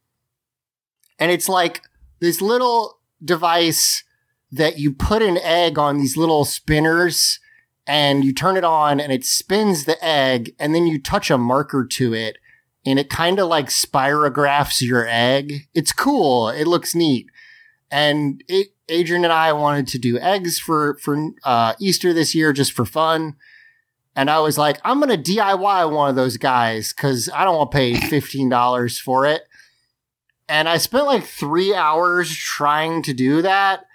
and 1.19 1.31
it's 1.31 1.51
like 1.51 1.83
this 2.21 2.41
little 2.41 2.99
device 3.23 4.05
that 4.51 4.79
you 4.79 4.93
put 4.93 5.21
an 5.21 5.37
egg 5.39 5.79
on 5.79 5.99
these 5.99 6.17
little 6.17 6.47
spinners 6.47 7.39
and 7.87 8.25
you 8.25 8.33
turn 8.33 8.57
it 8.57 8.65
on 8.65 9.01
and 9.01 9.13
it 9.13 9.25
spins 9.25 9.85
the 9.85 10.03
egg 10.03 10.55
and 10.59 10.75
then 10.75 10.87
you 10.87 11.01
touch 11.01 11.31
a 11.31 11.37
marker 11.37 11.85
to 11.85 12.15
it 12.15 12.39
and 12.85 12.99
it 12.99 13.09
kind 13.09 13.39
of 13.39 13.49
like 13.49 13.69
spirographs 13.69 14.81
your 14.81 15.07
egg. 15.09 15.69
It's 15.75 15.93
cool. 15.93 16.49
It 16.49 16.67
looks 16.67 16.95
neat. 16.95 17.27
And 17.91 18.43
it, 18.49 18.69
Adrienne 18.91 19.25
and 19.25 19.33
I 19.33 19.53
wanted 19.53 19.87
to 19.89 19.99
do 19.99 20.19
eggs 20.19 20.59
for, 20.59 20.97
for, 20.99 21.31
uh, 21.45 21.75
Easter 21.79 22.13
this 22.13 22.35
year 22.35 22.53
just 22.53 22.73
for 22.73 22.85
fun. 22.85 23.37
And 24.15 24.29
I 24.29 24.41
was 24.41 24.59
like, 24.59 24.79
I'm 24.85 25.01
to 25.01 25.17
DIY 25.17 25.91
one 25.91 26.11
of 26.11 26.17
those 26.17 26.37
guys 26.37 26.93
because 26.93 27.31
I 27.33 27.45
don't 27.45 27.57
want 27.57 27.71
to 27.71 27.77
pay 27.77 27.95
$15 27.95 29.01
for 29.01 29.27
it. 29.27 29.43
And 30.49 30.69
I 30.69 30.77
spent 30.77 31.07
like 31.07 31.25
three 31.25 31.75
hours 31.75 32.35
trying 32.35 33.03
to 33.05 33.15
do 33.15 33.41
that 33.43 33.87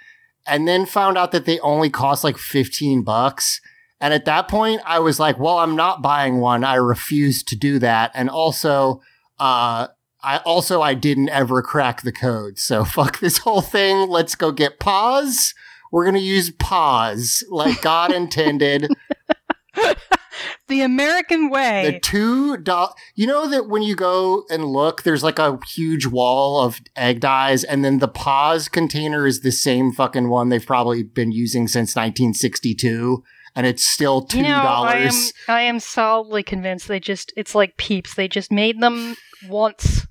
and 0.47 0.67
then 0.67 0.85
found 0.85 1.17
out 1.17 1.31
that 1.33 1.45
they 1.45 1.59
only 1.59 1.89
cost 1.89 2.23
like 2.23 2.37
15 2.37 3.03
bucks. 3.03 3.61
And 3.99 4.13
at 4.13 4.25
that 4.25 4.47
point, 4.47 4.81
I 4.85 4.99
was 4.99 5.19
like, 5.19 5.39
well, 5.39 5.57
I'm 5.57 5.75
not 5.75 6.01
buying 6.01 6.37
one. 6.37 6.63
I 6.63 6.75
refuse 6.75 7.41
to 7.43 7.55
do 7.55 7.79
that. 7.79 8.11
And 8.13 8.29
also, 8.29 9.01
uh, 9.39 9.87
I 10.21 10.37
also, 10.45 10.81
I 10.81 10.93
didn't 10.93 11.29
ever 11.29 11.61
crack 11.61 12.01
the 12.01 12.11
code. 12.11 12.59
So 12.59 12.85
fuck 12.85 13.19
this 13.19 13.39
whole 13.39 13.61
thing. 13.61 14.09
Let's 14.09 14.35
go 14.35 14.51
get 14.51 14.79
PAAS. 14.79 15.53
We're 15.91 16.03
going 16.03 16.15
to 16.15 16.21
use 16.21 16.51
PAAS 16.51 17.43
like 17.49 17.81
God 17.81 18.11
intended. 18.13 18.89
the 20.67 20.81
American 20.81 21.49
way. 21.49 21.91
The 21.91 21.99
two 21.99 22.57
dollars. 22.57 22.93
You 23.15 23.27
know 23.27 23.47
that 23.49 23.67
when 23.67 23.81
you 23.83 23.95
go 23.95 24.43
and 24.49 24.65
look, 24.65 25.03
there's 25.03 25.23
like 25.23 25.39
a 25.39 25.59
huge 25.65 26.05
wall 26.05 26.61
of 26.61 26.81
egg 26.95 27.19
dyes, 27.21 27.63
and 27.63 27.83
then 27.85 27.99
the 27.99 28.07
PAAS 28.07 28.69
container 28.69 29.25
is 29.25 29.41
the 29.41 29.51
same 29.51 29.91
fucking 29.91 30.29
one 30.29 30.49
they've 30.49 30.65
probably 30.65 31.03
been 31.03 31.31
using 31.31 31.67
since 31.67 31.95
1962, 31.95 33.23
and 33.57 33.65
it's 33.65 33.83
still 33.83 34.21
two 34.21 34.37
you 34.37 34.43
know, 34.43 34.51
I 34.51 34.97
am. 34.97 35.13
I 35.47 35.61
am 35.63 35.79
solidly 35.79 36.43
convinced 36.43 36.87
they 36.87 36.99
just 36.99 37.33
it's 37.35 37.55
like 37.55 37.75
peeps. 37.75 38.13
They 38.13 38.27
just 38.27 38.51
made 38.51 38.79
them 38.79 39.17
once. 39.49 40.05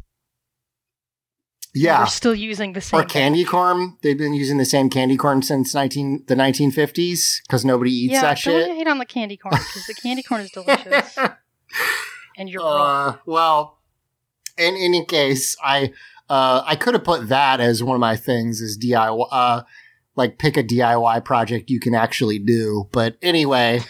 yeah. 1.72 1.98
They're 1.98 2.06
still 2.08 2.34
using 2.34 2.72
the 2.72 2.80
same 2.80 3.00
Or 3.00 3.04
candy 3.04 3.44
corn. 3.44 3.98
They've 4.02 4.18
been 4.18 4.34
using 4.34 4.58
the 4.58 4.64
same 4.64 4.90
candy 4.90 5.16
corn 5.16 5.42
since 5.42 5.72
19, 5.76 6.24
the 6.26 6.34
1950s 6.34 7.42
because 7.46 7.64
nobody 7.64 7.92
eats 7.92 8.14
yeah, 8.14 8.22
that 8.22 8.40
don't 8.42 8.64
shit. 8.66 8.76
hate 8.76 8.88
on 8.88 8.98
the 8.98 9.06
candy 9.06 9.36
corn 9.36 9.54
because 9.54 9.86
the 9.86 9.94
candy 9.94 10.24
corn 10.24 10.40
is 10.40 10.50
delicious. 10.50 11.16
and 12.36 12.48
you're 12.48 12.62
wrong. 12.62 13.14
Uh, 13.14 13.16
well, 13.26 13.78
in 14.58 14.74
any 14.74 15.04
case, 15.04 15.56
I 15.62 15.92
uh, 16.28 16.62
I 16.66 16.74
could 16.74 16.94
have 16.94 17.04
put 17.04 17.28
that 17.28 17.60
as 17.60 17.80
one 17.80 17.94
of 17.94 18.00
my 18.00 18.16
things 18.16 18.60
as 18.60 18.76
DIY. 18.76 19.28
Uh, 19.30 19.62
like 20.16 20.38
pick 20.38 20.56
a 20.56 20.62
DIY 20.64 21.24
project 21.24 21.70
you 21.70 21.78
can 21.80 21.94
actually 21.94 22.38
do. 22.38 22.88
But 22.92 23.16
anyway, 23.22 23.80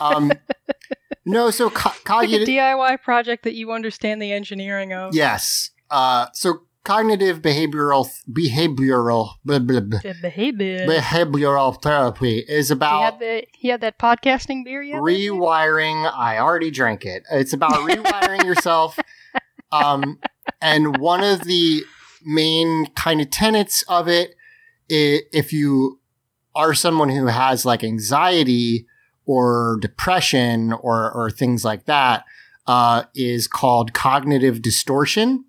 um, 0.00 0.32
no. 1.26 1.50
So 1.50 1.68
co- 1.70 1.90
Like 1.90 2.04
cognitive, 2.04 2.48
DIY 2.48 3.02
project 3.02 3.44
that 3.44 3.54
you 3.54 3.72
understand 3.72 4.22
the 4.22 4.32
engineering 4.32 4.92
of. 4.92 5.14
yes. 5.14 5.70
Uh, 5.90 6.26
so 6.32 6.62
cognitive 6.84 7.40
behavioral 7.40 8.08
behavioral 8.30 9.30
blah, 9.44 9.58
blah, 9.58 9.80
blah, 9.80 10.00
The 10.02 10.14
behavior. 10.20 10.86
behavioral 10.86 11.80
therapy 11.80 12.38
is 12.46 12.68
he 12.68 12.72
about 12.74 13.02
had 13.02 13.18
the 13.20 13.46
he 13.54 13.68
had 13.68 13.80
that 13.80 13.98
podcasting 13.98 14.64
beer 14.64 14.82
yet? 14.82 15.00
rewiring 15.00 16.10
i 16.14 16.38
already 16.38 16.70
drank 16.70 17.06
it 17.06 17.22
it's 17.30 17.54
about 17.54 17.72
rewiring 17.88 18.44
yourself 18.50 18.98
um 19.72 20.18
and 20.60 20.98
one 20.98 21.24
of 21.24 21.44
the 21.44 21.84
main 22.24 22.86
kind 22.94 23.20
of 23.22 23.30
tenets 23.30 23.82
of 23.88 24.06
it 24.08 24.34
if 24.88 25.52
you 25.52 26.00
are 26.54 26.74
someone 26.74 27.08
who 27.08 27.26
has 27.26 27.64
like 27.64 27.82
anxiety 27.82 28.86
or 29.26 29.78
depression 29.80 30.72
or 30.72 31.10
or 31.12 31.30
things 31.30 31.64
like 31.64 31.86
that 31.86 32.24
uh 32.66 33.04
is 33.14 33.46
called 33.46 33.92
cognitive 33.92 34.60
distortion. 34.62 35.44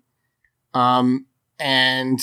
Um 0.74 1.26
and 1.58 2.20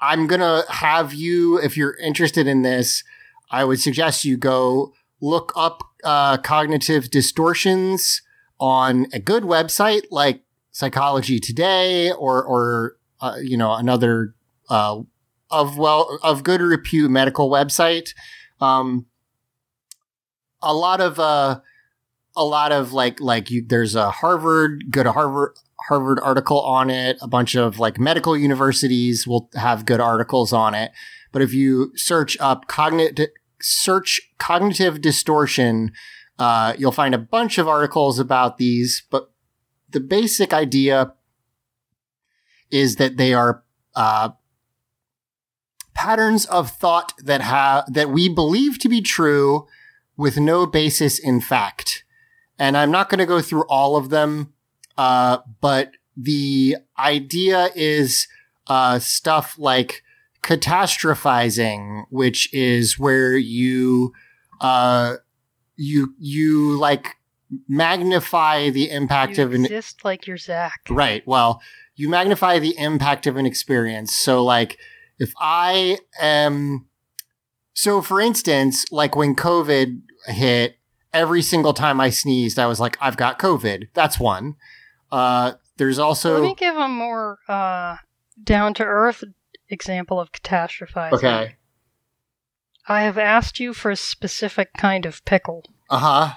i'm 0.00 0.26
gonna 0.26 0.62
have 0.68 1.12
you 1.12 1.58
if 1.58 1.76
you're 1.76 1.96
interested 1.96 2.46
in 2.46 2.62
this 2.62 3.02
i 3.50 3.64
would 3.64 3.80
suggest 3.80 4.24
you 4.24 4.36
go 4.36 4.92
look 5.20 5.52
up 5.56 5.82
uh, 6.04 6.36
cognitive 6.38 7.10
distortions 7.10 8.22
on 8.58 9.06
a 9.12 9.18
good 9.18 9.44
website 9.44 10.02
like 10.10 10.42
Psychology 10.72 11.38
Today 11.38 12.10
or 12.12 12.42
or 12.42 12.96
uh, 13.20 13.36
you 13.42 13.56
know 13.56 13.72
another 13.74 14.34
uh, 14.68 15.00
of 15.52 15.78
well 15.78 16.18
of 16.22 16.42
good 16.42 16.60
repute 16.60 17.10
medical 17.10 17.50
website. 17.50 18.14
Um, 18.60 19.06
a 20.62 20.74
lot 20.74 21.00
of 21.00 21.20
uh, 21.20 21.60
a 22.34 22.44
lot 22.44 22.72
of 22.72 22.92
like 22.92 23.20
like 23.20 23.50
you 23.50 23.64
there's 23.64 23.94
a 23.94 24.10
Harvard 24.10 24.90
go 24.90 25.02
to 25.02 25.12
Harvard 25.12 25.54
Harvard 25.88 26.18
article 26.20 26.60
on 26.60 26.90
it. 26.90 27.18
A 27.20 27.28
bunch 27.28 27.54
of 27.54 27.78
like 27.78 28.00
medical 28.00 28.36
universities 28.36 29.26
will 29.26 29.50
have 29.54 29.86
good 29.86 30.00
articles 30.00 30.52
on 30.52 30.74
it. 30.74 30.92
But 31.30 31.42
if 31.42 31.52
you 31.52 31.92
search 31.96 32.36
up 32.40 32.66
cognitive 32.68 33.30
search 33.60 34.20
cognitive 34.38 35.00
distortion, 35.00 35.92
uh, 36.38 36.74
you'll 36.78 36.92
find 36.92 37.14
a 37.14 37.18
bunch 37.18 37.58
of 37.58 37.68
articles 37.68 38.18
about 38.18 38.58
these. 38.58 39.02
But 39.10 39.30
the 39.90 40.00
basic 40.00 40.52
idea 40.52 41.14
is 42.70 42.96
that 42.96 43.18
they 43.18 43.34
are 43.34 43.62
uh, 43.94 44.30
patterns 45.94 46.44
of 46.46 46.70
thought 46.70 47.12
that 47.22 47.40
have 47.40 47.92
that 47.92 48.10
we 48.10 48.28
believe 48.28 48.78
to 48.80 48.88
be 48.88 49.00
true 49.00 49.66
with 50.16 50.38
no 50.38 50.66
basis 50.66 51.18
in 51.18 51.40
fact. 51.40 52.04
And 52.58 52.76
I'm 52.76 52.90
not 52.90 53.08
going 53.08 53.18
to 53.18 53.26
go 53.26 53.40
through 53.40 53.64
all 53.68 53.96
of 53.96 54.10
them, 54.10 54.52
uh, 54.96 55.38
but 55.60 55.92
the 56.16 56.76
idea 56.98 57.70
is 57.74 58.28
uh, 58.66 58.98
stuff 58.98 59.56
like 59.58 60.02
catastrophizing, 60.42 62.04
which 62.10 62.52
is 62.52 62.98
where 62.98 63.36
you 63.36 64.12
uh, 64.60 65.16
you 65.76 66.14
you 66.18 66.78
like 66.78 67.16
magnify 67.68 68.70
the 68.70 68.90
impact 68.90 69.38
You 69.38 69.44
of 69.44 69.54
an 69.54 69.64
exist 69.64 70.04
like 70.04 70.26
you're 70.26 70.36
Zack. 70.36 70.80
Right. 70.88 71.26
Well, 71.26 71.60
you 71.94 72.08
magnify 72.08 72.58
the 72.58 72.76
impact 72.78 73.26
of 73.26 73.36
an 73.36 73.46
experience. 73.46 74.14
So, 74.14 74.44
like, 74.44 74.78
if 75.22 75.32
I 75.38 75.98
am, 76.20 76.86
so 77.74 78.02
for 78.02 78.20
instance, 78.20 78.84
like 78.90 79.16
when 79.16 79.34
COVID 79.36 80.02
hit, 80.26 80.76
every 81.12 81.42
single 81.42 81.72
time 81.72 82.00
I 82.00 82.10
sneezed, 82.10 82.58
I 82.58 82.66
was 82.66 82.80
like, 82.80 82.96
I've 83.00 83.16
got 83.16 83.38
COVID. 83.38 83.88
That's 83.94 84.18
one. 84.18 84.56
Uh, 85.10 85.52
there's 85.76 85.98
also, 85.98 86.34
Let 86.34 86.42
me 86.42 86.54
give 86.54 86.76
a 86.76 86.88
more 86.88 87.38
uh, 87.48 87.96
down 88.42 88.74
to 88.74 88.84
earth 88.84 89.22
example 89.68 90.20
of 90.20 90.32
catastrophizing. 90.32 91.12
okay. 91.12 91.56
I 92.88 93.02
have 93.02 93.16
asked 93.16 93.60
you 93.60 93.72
for 93.74 93.90
a 93.90 93.96
specific 93.96 94.72
kind 94.76 95.06
of 95.06 95.24
pickle. 95.24 95.64
Uh 95.88 95.98
huh. 95.98 96.34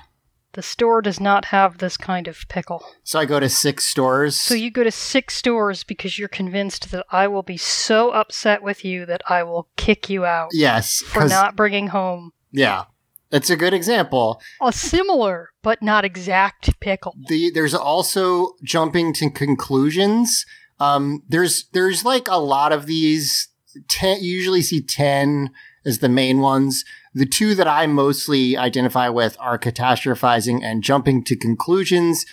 The 0.55 0.63
store 0.63 1.01
does 1.01 1.19
not 1.19 1.45
have 1.45 1.77
this 1.77 1.95
kind 1.95 2.27
of 2.27 2.39
pickle. 2.49 2.83
So 3.03 3.19
I 3.19 3.25
go 3.25 3.39
to 3.39 3.47
six 3.47 3.85
stores. 3.85 4.35
So 4.35 4.55
you 4.55 4.71
go 4.71 4.83
to 4.83 4.91
six 4.91 5.35
stores 5.35 5.83
because 5.83 6.17
you're 6.17 6.27
convinced 6.27 6.91
that 6.91 7.05
I 7.11 7.27
will 7.27 7.43
be 7.43 7.57
so 7.57 8.11
upset 8.11 8.63
with 8.63 8.83
you 8.83 9.05
that 9.05 9.21
I 9.29 9.43
will 9.43 9.67
kick 9.77 10.09
you 10.09 10.25
out 10.25 10.49
yes. 10.53 11.01
for 11.01 11.25
not 11.27 11.55
bringing 11.55 11.87
home 11.87 12.31
yeah. 12.55 12.85
That's 13.31 13.49
a 13.49 13.57
good 13.57 13.73
example. 13.73 14.41
a 14.61 14.71
similar 14.71 15.49
but 15.61 15.81
not 15.81 16.05
exact 16.05 16.79
pickle. 16.79 17.15
the 17.27 17.51
there's 17.51 17.73
also 17.73 18.53
jumping 18.63 19.13
to 19.13 19.29
conclusions. 19.29 20.45
Um, 20.79 21.23
there's 21.27 21.65
there's 21.73 22.05
like 22.05 22.27
a 22.27 22.39
lot 22.39 22.71
of 22.71 22.85
these. 22.85 23.49
Ten, 23.89 24.23
you 24.23 24.31
usually 24.31 24.61
see 24.61 24.81
ten 24.81 25.49
as 25.85 25.99
the 25.99 26.07
main 26.07 26.39
ones. 26.39 26.85
The 27.15 27.25
two 27.25 27.55
that 27.55 27.67
I 27.67 27.87
mostly 27.87 28.57
identify 28.57 29.07
with 29.07 29.37
are 29.39 29.57
catastrophizing 29.57 30.61
and 30.61 30.83
jumping 30.83 31.23
to 31.23 31.37
conclusions. 31.37 32.25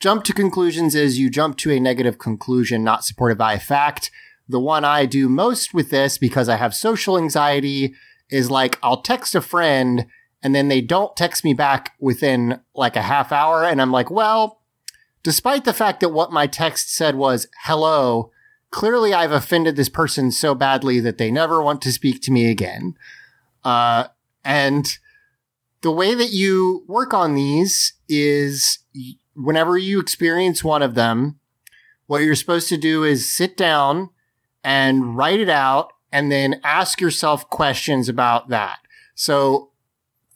Jump 0.00 0.24
to 0.24 0.32
conclusions 0.32 0.94
is 0.94 1.18
you 1.18 1.28
jump 1.28 1.58
to 1.58 1.70
a 1.70 1.78
negative 1.78 2.18
conclusion 2.18 2.82
not 2.82 3.04
supported 3.04 3.36
by 3.36 3.52
a 3.52 3.60
fact. 3.60 4.10
The 4.48 4.58
one 4.58 4.82
I 4.82 5.04
do 5.04 5.28
most 5.28 5.74
with 5.74 5.90
this 5.90 6.16
because 6.16 6.48
I 6.48 6.56
have 6.56 6.74
social 6.74 7.18
anxiety 7.18 7.94
is 8.30 8.50
like 8.50 8.78
I'll 8.82 9.02
text 9.02 9.34
a 9.34 9.42
friend 9.42 10.06
and 10.42 10.54
then 10.54 10.68
they 10.68 10.80
don't 10.80 11.14
text 11.14 11.44
me 11.44 11.52
back 11.52 11.92
within 12.00 12.62
like 12.74 12.96
a 12.96 13.02
half 13.02 13.30
hour 13.30 13.62
and 13.62 13.78
I'm 13.80 13.92
like, 13.92 14.10
well, 14.10 14.62
despite 15.22 15.66
the 15.66 15.74
fact 15.74 16.00
that 16.00 16.08
what 16.08 16.32
my 16.32 16.46
text 16.46 16.94
said 16.94 17.14
was 17.14 17.46
hello, 17.64 18.30
clearly 18.70 19.12
I've 19.12 19.32
offended 19.32 19.76
this 19.76 19.90
person 19.90 20.30
so 20.30 20.54
badly 20.54 20.98
that 21.00 21.18
they 21.18 21.30
never 21.30 21.62
want 21.62 21.82
to 21.82 21.92
speak 21.92 22.22
to 22.22 22.32
me 22.32 22.50
again. 22.50 22.94
Uh, 23.64 24.08
and 24.44 24.98
the 25.82 25.90
way 25.90 26.14
that 26.14 26.32
you 26.32 26.84
work 26.86 27.12
on 27.12 27.34
these 27.34 27.94
is 28.08 28.78
whenever 29.34 29.76
you 29.76 30.00
experience 30.00 30.64
one 30.64 30.82
of 30.82 30.94
them, 30.94 31.38
what 32.06 32.22
you're 32.22 32.34
supposed 32.34 32.68
to 32.68 32.76
do 32.76 33.04
is 33.04 33.30
sit 33.30 33.56
down 33.56 34.10
and 34.62 35.16
write 35.16 35.40
it 35.40 35.48
out 35.48 35.92
and 36.10 36.30
then 36.32 36.60
ask 36.64 37.00
yourself 37.00 37.48
questions 37.50 38.08
about 38.08 38.48
that. 38.48 38.78
So, 39.14 39.70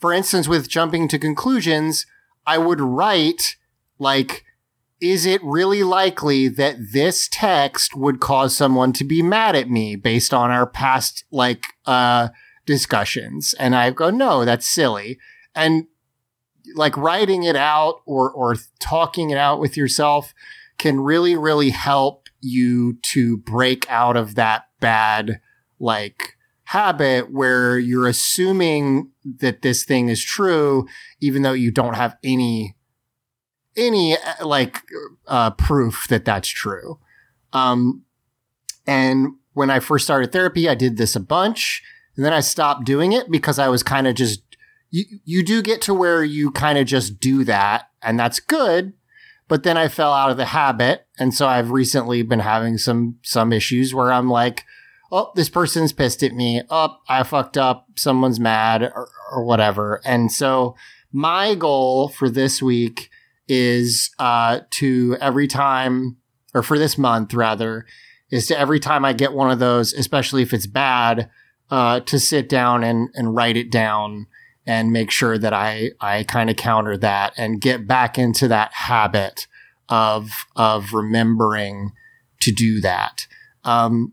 for 0.01 0.13
instance, 0.13 0.49
with 0.49 0.69
jumping 0.69 1.09
to 1.09 1.19
conclusions, 1.19 2.05
I 2.47 2.59
would 2.59 2.81
write 2.81 3.57
like, 3.99 4.45
is 5.01 5.25
it 5.25 5.43
really 5.43 5.83
likely 5.83 6.49
that 6.49 6.77
this 6.93 7.29
text 7.31 7.97
would 7.97 8.21
cause 8.21 8.57
someone 8.57 8.93
to 8.95 9.05
be 9.05 9.23
mad 9.23 9.55
at 9.55 9.71
me 9.71 9.97
based 9.97 10.35
on 10.35 10.51
our 10.51 10.67
past 10.67 11.25
like 11.31 11.65
uh 11.87 12.29
discussions. 12.69 13.55
And 13.55 13.75
i 13.75 13.91
go 13.91 14.11
no 14.11 14.45
that's 14.45 14.69
silly. 14.69 15.19
And 15.55 15.87
like 16.75 16.97
writing 16.97 17.45
it 17.45 17.57
out 17.57 18.03
or 18.05 18.31
or 18.31 18.57
talking 18.79 19.31
it 19.31 19.39
out 19.39 19.59
with 19.59 19.77
yourself 19.77 20.35
can 20.79 21.01
really 21.01 21.35
really 21.35 21.71
help 21.71 22.29
you 22.41 22.99
to 23.03 23.39
break 23.39 23.91
out 23.91 24.17
of 24.17 24.35
that 24.35 24.67
bad 24.79 25.41
like 25.81 26.37
habit 26.65 27.33
where 27.33 27.79
you're 27.79 28.07
assuming 28.07 29.11
that 29.25 29.63
this 29.63 29.83
thing 29.83 30.11
is 30.11 30.23
true 30.23 30.87
even 31.21 31.41
though 31.41 31.55
you 31.55 31.71
don't 31.71 31.95
have 31.95 32.19
any 32.23 32.77
any 33.79 34.15
uh, 34.15 34.47
like 34.47 34.83
uh, 35.27 35.51
proof 35.53 36.07
that 36.09 36.25
that's 36.25 36.49
true. 36.49 36.99
Um, 37.53 38.03
and 38.87 39.35
when 39.55 39.71
I 39.71 39.81
first 39.81 40.05
started 40.05 40.33
therapy, 40.33 40.69
I 40.69 40.75
did 40.75 40.97
this 40.97 41.17
a 41.17 41.21
bunch, 41.21 41.83
and 42.19 42.25
then 42.25 42.33
I 42.33 42.41
stopped 42.41 42.85
doing 42.85 43.13
it 43.13 43.31
because 43.31 43.61
I 43.61 43.69
was 43.69 43.85
kind 43.85 44.09
of 44.09 44.17
just 44.17 44.43
you. 44.91 45.05
You 45.25 45.45
do 45.45 45.63
get 45.63 45.81
to 45.83 45.95
where 45.95 46.25
you 46.25 46.51
kind 46.51 46.77
of 46.77 46.85
just 46.85 47.21
do 47.21 47.45
that, 47.45 47.91
and 48.03 48.19
that's 48.19 48.41
good. 48.41 48.93
But 49.47 49.63
then 49.63 49.77
I 49.77 49.87
fell 49.87 50.13
out 50.13 50.33
of 50.33 50.37
the 50.37 50.47
habit, 50.47 51.07
and 51.17 51.33
so 51.33 51.47
I've 51.47 51.71
recently 51.71 52.23
been 52.23 52.41
having 52.41 52.77
some 52.77 53.19
some 53.23 53.53
issues 53.53 53.95
where 53.95 54.13
I'm 54.13 54.29
like, 54.29 54.65
oh, 55.13 55.31
this 55.37 55.49
person's 55.49 55.93
pissed 55.93 56.25
at 56.25 56.33
me. 56.33 56.63
Oh, 56.69 56.97
I 57.09 57.23
fucked 57.23 57.57
up. 57.57 57.87
Someone's 57.95 58.41
mad 58.41 58.83
or, 58.83 59.09
or 59.31 59.45
whatever. 59.45 60.01
And 60.05 60.33
so 60.33 60.75
my 61.13 61.55
goal 61.55 62.09
for 62.09 62.29
this 62.29 62.61
week 62.61 63.11
is 63.47 64.11
uh, 64.19 64.63
to 64.71 65.17
every 65.21 65.47
time, 65.47 66.17
or 66.53 66.65
for 66.65 66.81
this 66.81 66.99
month 66.99 67.33
rather, 67.33 67.87
is 68.29 68.49
to 68.49 68.59
every 68.59 68.81
time 68.81 69.05
I 69.05 69.13
get 69.13 69.35
one 69.35 69.53
of 69.53 69.61
those, 69.61 69.93
especially 69.93 70.43
if 70.43 70.53
it's 70.53 70.67
bad, 70.67 71.31
uh, 71.71 72.01
to 72.01 72.19
sit 72.19 72.49
down 72.49 72.85
and, 72.85 73.09
and 73.15 73.35
write 73.35 73.57
it 73.57 73.71
down 73.71 74.27
and 74.67 74.93
make 74.93 75.11
sure 75.11 75.39
that 75.39 75.53
I, 75.53 75.91
I 76.01 76.25
kind 76.25 76.51
of 76.51 76.57
counter 76.57 76.97
that 76.99 77.33
and 77.37 77.61
get 77.61 77.87
back 77.87 78.19
into 78.19 78.49
that 78.49 78.73
habit 78.75 79.47
of, 79.89 80.31
of 80.57 80.93
remembering 80.93 81.93
to 82.41 82.53
do 82.53 82.81
that. 82.81 83.27
Um, 83.65 84.13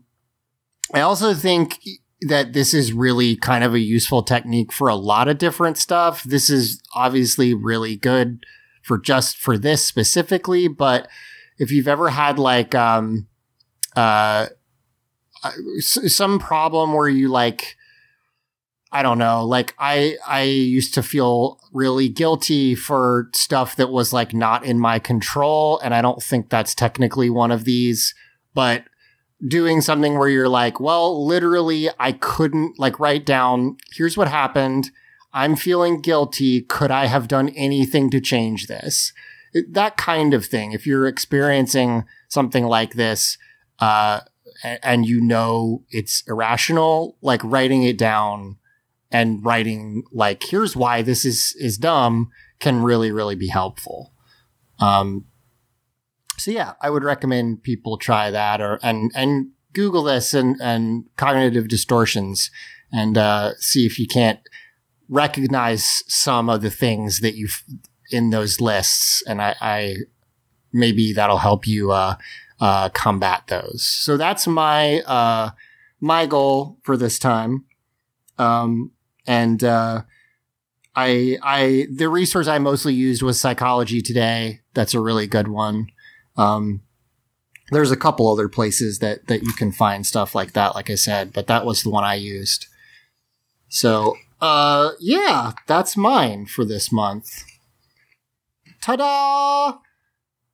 I 0.94 1.00
also 1.00 1.34
think 1.34 1.80
that 2.22 2.52
this 2.52 2.72
is 2.72 2.92
really 2.92 3.36
kind 3.36 3.64
of 3.64 3.74
a 3.74 3.78
useful 3.78 4.22
technique 4.22 4.72
for 4.72 4.88
a 4.88 4.96
lot 4.96 5.28
of 5.28 5.38
different 5.38 5.76
stuff. 5.76 6.22
This 6.22 6.48
is 6.48 6.82
obviously 6.94 7.52
really 7.54 7.96
good 7.96 8.44
for 8.82 8.98
just 8.98 9.36
for 9.36 9.58
this 9.58 9.84
specifically, 9.84 10.68
but 10.68 11.08
if 11.58 11.70
you've 11.70 11.88
ever 11.88 12.10
had 12.10 12.38
like 12.38 12.74
um 12.74 13.26
uh 13.94 14.46
some 15.80 16.38
problem 16.38 16.92
where 16.92 17.08
you 17.08 17.28
like 17.28 17.76
I 18.92 19.02
don't 19.02 19.18
know, 19.18 19.44
like 19.44 19.74
I 19.78 20.16
I 20.26 20.42
used 20.42 20.94
to 20.94 21.02
feel 21.02 21.60
really 21.72 22.08
guilty 22.08 22.74
for 22.74 23.28
stuff 23.34 23.76
that 23.76 23.90
was 23.90 24.12
like 24.12 24.32
not 24.32 24.64
in 24.64 24.78
my 24.78 24.98
control 24.98 25.78
and 25.80 25.94
I 25.94 26.00
don't 26.02 26.22
think 26.22 26.48
that's 26.48 26.74
technically 26.74 27.28
one 27.28 27.50
of 27.50 27.64
these, 27.64 28.14
but 28.54 28.84
doing 29.46 29.80
something 29.80 30.18
where 30.18 30.28
you're 30.28 30.48
like, 30.48 30.80
well, 30.80 31.26
literally 31.26 31.90
I 31.98 32.12
couldn't 32.12 32.78
like 32.78 32.98
write 33.00 33.26
down 33.26 33.76
here's 33.92 34.16
what 34.16 34.28
happened 34.28 34.90
I'm 35.36 35.54
feeling 35.54 36.00
guilty. 36.00 36.62
Could 36.62 36.90
I 36.90 37.06
have 37.06 37.28
done 37.28 37.50
anything 37.50 38.08
to 38.08 38.22
change 38.22 38.68
this? 38.68 39.12
That 39.68 39.98
kind 39.98 40.32
of 40.32 40.46
thing. 40.46 40.72
If 40.72 40.86
you're 40.86 41.06
experiencing 41.06 42.06
something 42.28 42.64
like 42.64 42.94
this, 42.94 43.36
uh, 43.78 44.20
and 44.62 45.06
you 45.06 45.20
know 45.20 45.84
it's 45.90 46.22
irrational, 46.26 47.16
like 47.20 47.42
writing 47.44 47.82
it 47.82 47.98
down 47.98 48.56
and 49.10 49.44
writing 49.44 50.02
like, 50.12 50.42
here's 50.44 50.76
why 50.76 51.02
this 51.02 51.24
is, 51.24 51.54
is 51.58 51.78
dumb 51.78 52.30
can 52.58 52.82
really, 52.82 53.12
really 53.12 53.36
be 53.36 53.48
helpful. 53.48 54.12
Um, 54.78 55.26
so 56.38 56.50
yeah, 56.50 56.74
I 56.80 56.90
would 56.90 57.04
recommend 57.04 57.62
people 57.62 57.98
try 57.98 58.30
that 58.30 58.60
or, 58.60 58.78
and, 58.82 59.10
and 59.14 59.50
Google 59.72 60.02
this 60.02 60.34
and, 60.34 60.56
and 60.60 61.04
cognitive 61.16 61.68
distortions 61.68 62.50
and, 62.92 63.16
uh, 63.16 63.54
see 63.58 63.86
if 63.86 63.98
you 63.98 64.06
can't, 64.06 64.40
recognize 65.08 66.02
some 66.08 66.48
of 66.48 66.62
the 66.62 66.70
things 66.70 67.20
that 67.20 67.36
you've 67.36 67.62
in 68.10 68.30
those 68.30 68.60
lists, 68.60 69.22
and 69.26 69.40
I, 69.40 69.54
I 69.60 69.96
maybe 70.72 71.12
that'll 71.12 71.38
help 71.38 71.66
you 71.66 71.92
uh, 71.92 72.16
uh, 72.60 72.88
combat 72.90 73.44
those. 73.48 73.82
So 73.82 74.16
that's 74.16 74.46
my 74.46 75.00
uh, 75.02 75.50
my 76.00 76.26
goal 76.26 76.78
for 76.82 76.96
this 76.96 77.18
time, 77.18 77.64
um, 78.38 78.92
and 79.26 79.62
uh, 79.62 80.02
I 80.94 81.38
I 81.42 81.86
the 81.94 82.08
resource 82.08 82.48
I 82.48 82.58
mostly 82.58 82.94
used 82.94 83.22
was 83.22 83.40
Psychology 83.40 84.00
Today. 84.00 84.60
That's 84.74 84.94
a 84.94 85.00
really 85.00 85.26
good 85.26 85.48
one. 85.48 85.88
Um, 86.36 86.82
there's 87.70 87.90
a 87.90 87.96
couple 87.96 88.30
other 88.30 88.48
places 88.48 89.00
that 89.00 89.26
that 89.26 89.42
you 89.42 89.52
can 89.52 89.72
find 89.72 90.06
stuff 90.06 90.34
like 90.34 90.52
that, 90.52 90.74
like 90.74 90.90
I 90.90 90.94
said, 90.94 91.32
but 91.32 91.46
that 91.48 91.66
was 91.66 91.82
the 91.82 91.90
one 91.90 92.04
I 92.04 92.14
used. 92.14 92.66
So 93.68 94.16
uh, 94.40 94.90
yeah, 95.00 95.52
that's 95.66 95.96
mine 95.96 96.46
for 96.46 96.64
this 96.64 96.92
month. 96.92 97.44
Ta 98.80 98.96
da! 98.96 99.78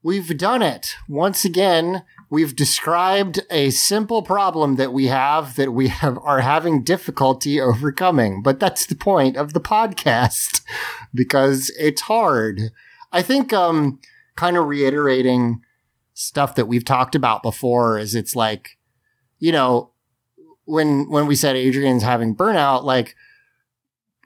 We've 0.05 0.37
done 0.37 0.63
it. 0.63 0.97
Once 1.09 1.45
again, 1.45 2.03
we've 2.29 2.57
described 2.57 3.41
a 3.51 3.71
simple 3.71 4.23
problem 4.23 4.75
that 4.75 4.93
we 4.93 5.07
have 5.07 5.55
that 5.55 5.73
we 5.73 5.89
have 5.89 6.19
are 6.25 6.41
having 6.41 6.83
difficulty 6.83 7.61
overcoming. 7.61 8.43
But 8.43 8.59
that's 8.59 8.85
the 8.87 8.97
point 8.97 9.37
of 9.37 9.53
the 9.53 9.61
podcast 9.61 10.63
because 11.15 11.71
it's 11.79 12.03
hard. 12.03 12.73
I 13.13 13.23
think 13.23 13.53
um 13.53 14.01
kind 14.35 14.57
of 14.57 14.67
reiterating 14.67 15.63
stuff 16.15 16.57
that 16.57 16.67
we've 16.67 16.85
talked 16.85 17.15
about 17.15 17.43
before 17.43 17.99
is 17.99 18.15
it's 18.15 18.35
like 18.35 18.79
you 19.39 19.53
know 19.53 19.93
when 20.65 21.09
when 21.11 21.27
we 21.27 21.37
said 21.37 21.55
Adrienne's 21.55 22.03
having 22.03 22.35
burnout 22.35 22.83
like 22.83 23.15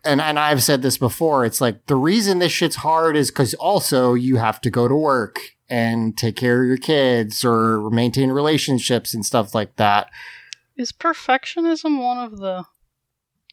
and 0.04 0.22
and 0.22 0.38
I've 0.38 0.62
said 0.62 0.80
this 0.80 0.96
before, 0.96 1.44
it's 1.44 1.60
like 1.60 1.84
the 1.86 1.96
reason 1.96 2.38
this 2.38 2.52
shit's 2.52 2.76
hard 2.76 3.14
is 3.14 3.30
because 3.30 3.52
also 3.54 4.14
you 4.14 4.36
have 4.36 4.60
to 4.62 4.70
go 4.70 4.88
to 4.88 4.94
work 4.94 5.55
and 5.68 6.16
take 6.16 6.36
care 6.36 6.62
of 6.62 6.68
your 6.68 6.76
kids 6.76 7.44
or 7.44 7.90
maintain 7.90 8.30
relationships 8.30 9.14
and 9.14 9.24
stuff 9.24 9.54
like 9.54 9.76
that. 9.76 10.10
Is 10.76 10.92
perfectionism 10.92 12.02
one 12.02 12.18
of 12.18 12.38
the 12.38 12.64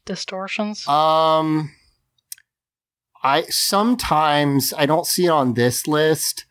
distortions? 0.06 0.88
Um 0.88 1.72
I 3.24 3.44
sometimes 3.44 4.74
I 4.78 4.86
don't 4.86 5.08
see 5.08 5.26
it 5.26 5.30
on 5.30 5.54
this 5.54 5.88
list, 5.88 6.46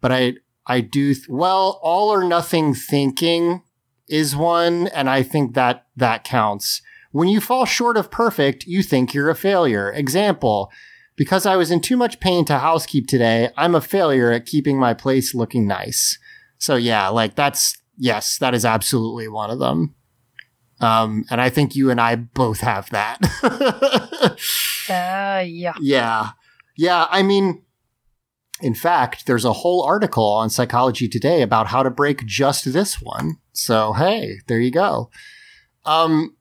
but 0.00 0.10
I 0.10 0.34
I 0.66 0.80
do 0.80 1.14
th- 1.14 1.28
well 1.28 1.78
all 1.82 2.08
or 2.08 2.24
nothing 2.24 2.74
thinking 2.74 3.62
is 4.08 4.34
one 4.34 4.88
and 4.88 5.08
I 5.10 5.22
think 5.22 5.54
that 5.54 5.86
that 5.96 6.24
counts. 6.24 6.82
When 7.12 7.28
you 7.28 7.40
fall 7.40 7.64
short 7.64 7.96
of 7.96 8.10
perfect, 8.10 8.66
you 8.66 8.82
think 8.82 9.14
you're 9.14 9.30
a 9.30 9.36
failure. 9.36 9.92
Example, 9.92 10.70
because 11.16 11.46
I 11.46 11.56
was 11.56 11.70
in 11.70 11.80
too 11.80 11.96
much 11.96 12.20
pain 12.20 12.44
to 12.46 12.58
housekeep 12.58 13.06
today, 13.06 13.50
I'm 13.56 13.74
a 13.74 13.80
failure 13.80 14.32
at 14.32 14.46
keeping 14.46 14.78
my 14.78 14.94
place 14.94 15.34
looking 15.34 15.66
nice. 15.66 16.18
So 16.58 16.76
yeah, 16.76 17.08
like 17.08 17.34
that's, 17.34 17.78
yes, 17.96 18.38
that 18.38 18.54
is 18.54 18.64
absolutely 18.64 19.28
one 19.28 19.50
of 19.50 19.58
them. 19.58 19.94
Um, 20.80 21.24
and 21.30 21.40
I 21.40 21.50
think 21.50 21.76
you 21.76 21.90
and 21.90 22.00
I 22.00 22.16
both 22.16 22.60
have 22.60 22.90
that. 22.90 23.18
uh, 24.88 25.44
yeah. 25.46 25.74
Yeah. 25.80 26.30
Yeah. 26.76 27.06
I 27.10 27.22
mean, 27.22 27.62
in 28.60 28.74
fact, 28.74 29.26
there's 29.26 29.44
a 29.44 29.52
whole 29.52 29.82
article 29.82 30.26
on 30.26 30.50
Psychology 30.50 31.08
Today 31.08 31.42
about 31.42 31.68
how 31.68 31.82
to 31.82 31.90
break 31.90 32.24
just 32.26 32.72
this 32.72 33.00
one. 33.00 33.36
So, 33.52 33.92
hey, 33.92 34.38
there 34.46 34.60
you 34.60 34.70
go. 34.70 35.10
Um, 35.84 36.36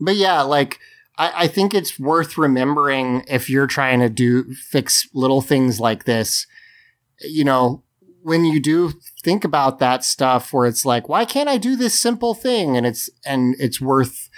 but 0.00 0.16
yeah, 0.16 0.42
like 0.42 0.78
I, 1.18 1.44
I 1.44 1.46
think 1.46 1.74
it's 1.74 1.98
worth 1.98 2.38
remembering 2.38 3.24
if 3.28 3.50
you're 3.50 3.66
trying 3.66 4.00
to 4.00 4.08
do 4.08 4.54
fix 4.54 5.08
little 5.12 5.40
things 5.40 5.80
like 5.80 6.04
this, 6.04 6.46
you 7.20 7.44
know, 7.44 7.82
when 8.22 8.44
you 8.44 8.60
do 8.60 8.92
think 9.22 9.44
about 9.44 9.78
that 9.80 10.04
stuff 10.04 10.52
where 10.52 10.66
it's 10.66 10.84
like, 10.84 11.08
why 11.08 11.24
can't 11.24 11.48
I 11.48 11.58
do 11.58 11.76
this 11.76 11.98
simple 11.98 12.34
thing? 12.34 12.76
And 12.76 12.86
it's, 12.86 13.10
and 13.26 13.56
it's 13.58 13.80
worth, 13.80 14.30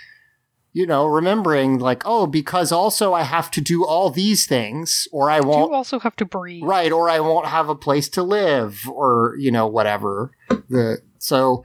you 0.72 0.87
know, 0.87 1.07
remembering 1.07 1.79
like, 1.79 2.03
oh, 2.07 2.27
because 2.27 2.72
also 2.72 3.12
I 3.12 3.22
have 3.22 3.51
to 3.53 3.61
do 3.61 3.85
all 3.85 4.11
these 4.11 4.47
things 4.47 5.07
or 5.12 5.31
I 5.31 5.41
won't. 5.41 5.70
You 5.70 5.77
also 5.77 5.99
have 5.99 6.16
to 6.16 6.25
breathe. 6.25 6.64
Right. 6.64 6.91
Or 6.91 7.11
I 7.11 7.20
won't 7.20 7.47
have 7.47 7.68
a 7.68 7.75
place 7.75 8.09
to 8.11 8.22
live 8.22 8.89
or, 8.89 9.37
you 9.39 9.51
know, 9.51 9.66
whatever. 9.66 10.33
The, 10.49 11.03
so, 11.18 11.64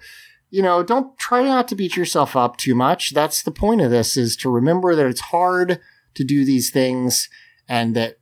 you 0.50 0.62
know, 0.62 0.84
don't 0.84 1.18
try 1.18 1.44
not 1.44 1.68
to 1.70 1.76
beat 1.76 1.96
yourself 1.96 2.36
up 2.36 2.58
too 2.58 2.76
much. 2.76 3.12
That's 3.12 3.42
the 3.44 3.52
point 3.52 3.82
of 3.82 3.92
this 3.92 4.18
is 4.18 4.36
to 4.38 4.50
remember 4.50 4.96
that 4.96 5.06
it's 5.06 5.22
hard 5.22 5.80
to 6.16 6.24
do 6.24 6.44
these 6.46 6.70
things 6.70 7.30
and 7.68 7.96
that 7.96 8.16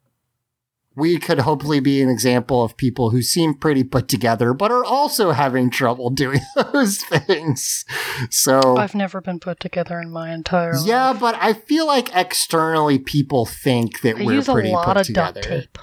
we 0.96 1.20
could 1.20 1.40
hopefully 1.40 1.80
be 1.80 2.02
an 2.02 2.10
example 2.10 2.64
of 2.64 2.76
people 2.76 3.12
who 3.12 3.22
seem 3.22 3.54
pretty 3.54 3.84
put 3.84 4.08
together, 4.08 4.52
but 4.54 4.72
are 4.72 4.84
also 4.84 5.30
having 5.32 5.70
trouble 5.70 6.10
doing 6.10 6.40
those 6.74 6.98
things. 7.04 7.86
So 8.32 8.76
I've 8.78 8.96
never 8.96 9.22
been 9.22 9.40
put 9.40 9.60
together 9.60 10.00
in 10.00 10.10
my 10.10 10.34
entire 10.34 10.74
life. 10.74 10.88
yeah, 10.88 11.14
but 11.14 11.36
I 11.40 11.54
feel 11.54 11.86
like 11.86 12.14
externally 12.16 12.98
people 12.98 13.46
think 13.46 14.02
that 14.02 14.18
I 14.18 14.24
we're 14.26 14.34
use 14.34 14.48
a 14.50 14.54
pretty 14.54 14.72
lot 14.72 14.86
put 14.86 14.98
of 14.98 15.06
together. 15.06 15.40
duct 15.42 15.48
tape. 15.48 15.78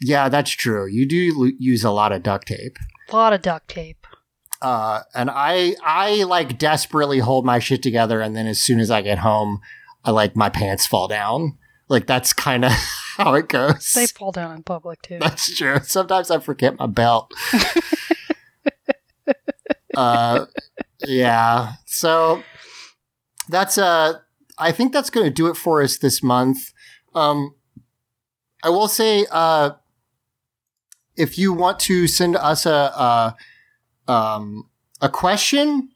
Yeah, 0.00 0.28
that's 0.28 0.50
true. 0.52 0.86
You 0.86 1.04
do 1.06 1.46
l- 1.46 1.52
use 1.58 1.82
a 1.82 1.90
lot 1.90 2.12
of 2.12 2.22
duct 2.22 2.46
tape. 2.46 2.78
A 3.10 3.16
lot 3.16 3.32
of 3.32 3.42
duct 3.42 3.66
tape. 3.68 4.03
Uh, 4.64 5.02
and 5.14 5.30
I, 5.30 5.76
I 5.84 6.22
like 6.22 6.56
desperately 6.56 7.18
hold 7.18 7.44
my 7.44 7.58
shit 7.58 7.82
together. 7.82 8.22
And 8.22 8.34
then 8.34 8.46
as 8.46 8.58
soon 8.58 8.80
as 8.80 8.90
I 8.90 9.02
get 9.02 9.18
home, 9.18 9.60
I 10.06 10.10
like 10.10 10.36
my 10.36 10.48
pants 10.48 10.86
fall 10.86 11.06
down. 11.06 11.58
Like 11.88 12.06
that's 12.06 12.32
kind 12.32 12.64
of 12.64 12.72
how 13.18 13.34
it 13.34 13.50
goes. 13.50 13.92
They 13.92 14.06
fall 14.06 14.32
down 14.32 14.56
in 14.56 14.62
public 14.62 15.02
too. 15.02 15.18
That's 15.20 15.54
true. 15.54 15.80
Sometimes 15.82 16.30
I 16.30 16.38
forget 16.38 16.78
my 16.78 16.86
belt. 16.86 17.34
uh, 19.94 20.46
yeah. 21.06 21.74
So 21.84 22.42
that's 23.50 23.76
uh, 23.76 24.20
I 24.56 24.72
think 24.72 24.94
that's 24.94 25.10
going 25.10 25.26
to 25.26 25.30
do 25.30 25.48
it 25.48 25.58
for 25.58 25.82
us 25.82 25.98
this 25.98 26.22
month. 26.22 26.72
Um, 27.14 27.54
I 28.62 28.70
will 28.70 28.88
say, 28.88 29.26
uh, 29.30 29.72
if 31.18 31.36
you 31.36 31.52
want 31.52 31.80
to 31.80 32.06
send 32.06 32.34
us 32.34 32.64
a, 32.64 32.70
a 32.70 33.36
um, 34.08 34.68
a 35.00 35.08
question, 35.08 35.90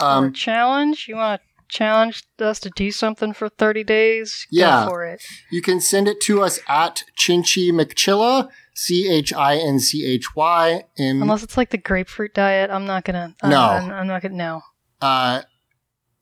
or 0.00 0.06
a 0.06 0.10
um, 0.10 0.32
challenge? 0.32 1.06
You 1.08 1.16
want 1.16 1.40
to 1.40 1.46
challenge 1.68 2.24
us 2.40 2.58
to 2.60 2.70
do 2.70 2.90
something 2.90 3.32
for 3.32 3.48
30 3.48 3.84
days? 3.84 4.46
Go 4.52 4.58
Yeah. 4.58 4.86
for 4.88 5.04
it. 5.04 5.22
You 5.50 5.62
can 5.62 5.80
send 5.80 6.08
it 6.08 6.20
to 6.22 6.42
us 6.42 6.58
at 6.68 7.04
Chinchy 7.18 7.70
McChilla, 7.70 8.48
C 8.74 9.08
H 9.08 9.32
I 9.32 9.56
N 9.56 9.78
C 9.78 10.04
H 10.04 10.34
Y 10.34 10.84
M. 10.98 11.22
Unless 11.22 11.42
it's 11.42 11.56
like 11.56 11.70
the 11.70 11.78
grapefruit 11.78 12.34
diet, 12.34 12.70
I'm 12.70 12.86
not 12.86 13.04
gonna. 13.04 13.34
uh, 13.42 13.48
No. 13.48 13.60
I'm, 13.60 13.90
I'm 13.90 14.06
not 14.06 14.22
gonna. 14.22 14.34
No. 14.34 14.62
Uh, 15.00 15.42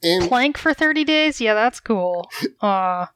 M- 0.03 0.28
Plank 0.28 0.57
for 0.59 0.72
30 0.72 1.03
days? 1.05 1.40
Yeah, 1.40 1.55
that's 1.55 1.80
cool. 1.80 2.28
Uh, 2.61 3.07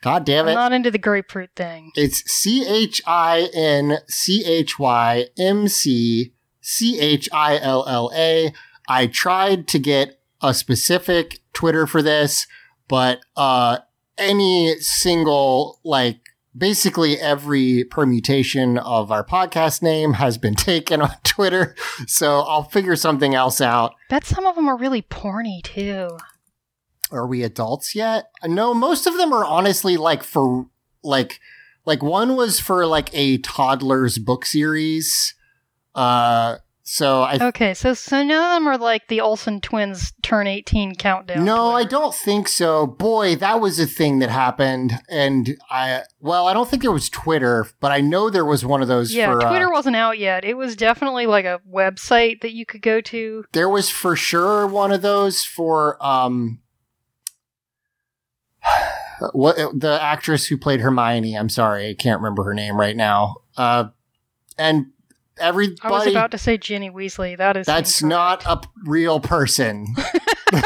God 0.00 0.24
damn 0.24 0.46
I'm 0.46 0.52
it. 0.52 0.54
not 0.54 0.72
into 0.72 0.90
the 0.90 0.98
grapefruit 0.98 1.50
thing. 1.54 1.92
It's 1.94 2.28
C 2.30 2.66
H 2.66 3.00
I 3.06 3.48
N 3.54 3.98
C 4.08 4.44
H 4.44 4.76
Y 4.76 5.26
M 5.38 5.68
C 5.68 6.32
C 6.62 6.98
H 6.98 7.28
I 7.32 7.58
L 7.58 7.84
L 7.86 8.10
A. 8.14 8.52
I 8.88 9.06
tried 9.06 9.68
to 9.68 9.78
get 9.78 10.18
a 10.40 10.54
specific 10.54 11.40
Twitter 11.52 11.86
for 11.86 12.02
this, 12.02 12.46
but 12.88 13.20
uh, 13.36 13.78
any 14.16 14.76
single, 14.80 15.78
like, 15.84 16.20
basically 16.56 17.18
every 17.18 17.84
permutation 17.84 18.78
of 18.78 19.10
our 19.10 19.24
podcast 19.24 19.82
name 19.82 20.14
has 20.14 20.38
been 20.38 20.54
taken 20.56 21.02
on 21.02 21.14
Twitter. 21.24 21.74
So 22.06 22.40
I'll 22.40 22.64
figure 22.64 22.96
something 22.96 23.34
else 23.34 23.60
out. 23.60 23.94
Bet 24.08 24.24
some 24.24 24.46
of 24.46 24.56
them 24.56 24.68
are 24.68 24.76
really 24.76 25.02
porny 25.02 25.62
too. 25.62 26.08
Are 27.10 27.26
we 27.26 27.42
adults 27.42 27.94
yet? 27.94 28.30
No, 28.44 28.72
most 28.72 29.06
of 29.06 29.16
them 29.16 29.32
are 29.32 29.44
honestly 29.44 29.96
like 29.96 30.22
for 30.22 30.66
like 31.02 31.40
like 31.84 32.02
one 32.02 32.36
was 32.36 32.58
for 32.58 32.86
like 32.86 33.10
a 33.12 33.38
toddler's 33.38 34.18
book 34.18 34.46
series. 34.46 35.34
Uh 35.94 36.56
so 36.84 37.22
I 37.22 37.38
Okay, 37.40 37.74
so 37.74 37.94
so 37.94 38.24
none 38.24 38.44
of 38.44 38.56
them 38.56 38.66
are 38.66 38.76
like 38.76 39.06
the 39.06 39.20
Olsen 39.20 39.60
twins 39.60 40.12
turn 40.22 40.48
18 40.48 40.96
countdown. 40.96 41.44
No, 41.44 41.70
I 41.72 41.84
don't 41.84 42.14
think 42.14 42.48
so. 42.48 42.86
Boy, 42.88 43.36
that 43.36 43.60
was 43.60 43.78
a 43.78 43.86
thing 43.86 44.18
that 44.18 44.30
happened 44.30 44.92
and 45.08 45.56
I 45.70 46.02
well, 46.20 46.48
I 46.48 46.52
don't 46.52 46.68
think 46.68 46.82
there 46.82 46.90
was 46.90 47.08
Twitter, 47.08 47.66
but 47.80 47.92
I 47.92 48.00
know 48.00 48.30
there 48.30 48.44
was 48.44 48.64
one 48.64 48.82
of 48.82 48.88
those 48.88 49.14
Yeah, 49.14 49.30
for 49.32 49.42
uh, 49.42 49.48
Twitter 49.48 49.70
wasn't 49.70 49.96
out 49.96 50.18
yet. 50.18 50.44
It 50.44 50.56
was 50.56 50.74
definitely 50.74 51.26
like 51.26 51.44
a 51.44 51.60
website 51.70 52.40
that 52.40 52.52
you 52.52 52.66
could 52.66 52.82
go 52.82 53.00
to. 53.00 53.44
there 53.52 53.68
was 53.68 53.88
for 53.88 54.16
sure 54.16 54.66
one 54.66 54.90
of 54.90 55.02
those 55.02 55.44
for 55.44 56.04
um 56.04 56.58
what 59.32 59.56
the 59.56 59.98
actress 60.00 60.46
who 60.46 60.56
played 60.56 60.80
Hermione. 60.80 61.36
I'm 61.36 61.48
sorry, 61.48 61.90
I 61.90 61.94
can't 61.94 62.20
remember 62.20 62.44
her 62.44 62.54
name 62.54 62.78
right 62.78 62.96
now. 62.96 63.36
Uh, 63.56 63.86
and 64.58 64.86
everybody, 65.38 65.80
I 65.82 65.90
was 65.90 66.06
about 66.06 66.30
to 66.32 66.38
say 66.38 66.58
Ginny 66.58 66.90
Weasley. 66.90 67.36
That 67.36 67.56
is 67.56 67.66
that's 67.66 68.02
incorrect. 68.02 68.44
not 68.46 68.64
a 68.64 68.68
real 68.88 69.20
person. 69.20 69.94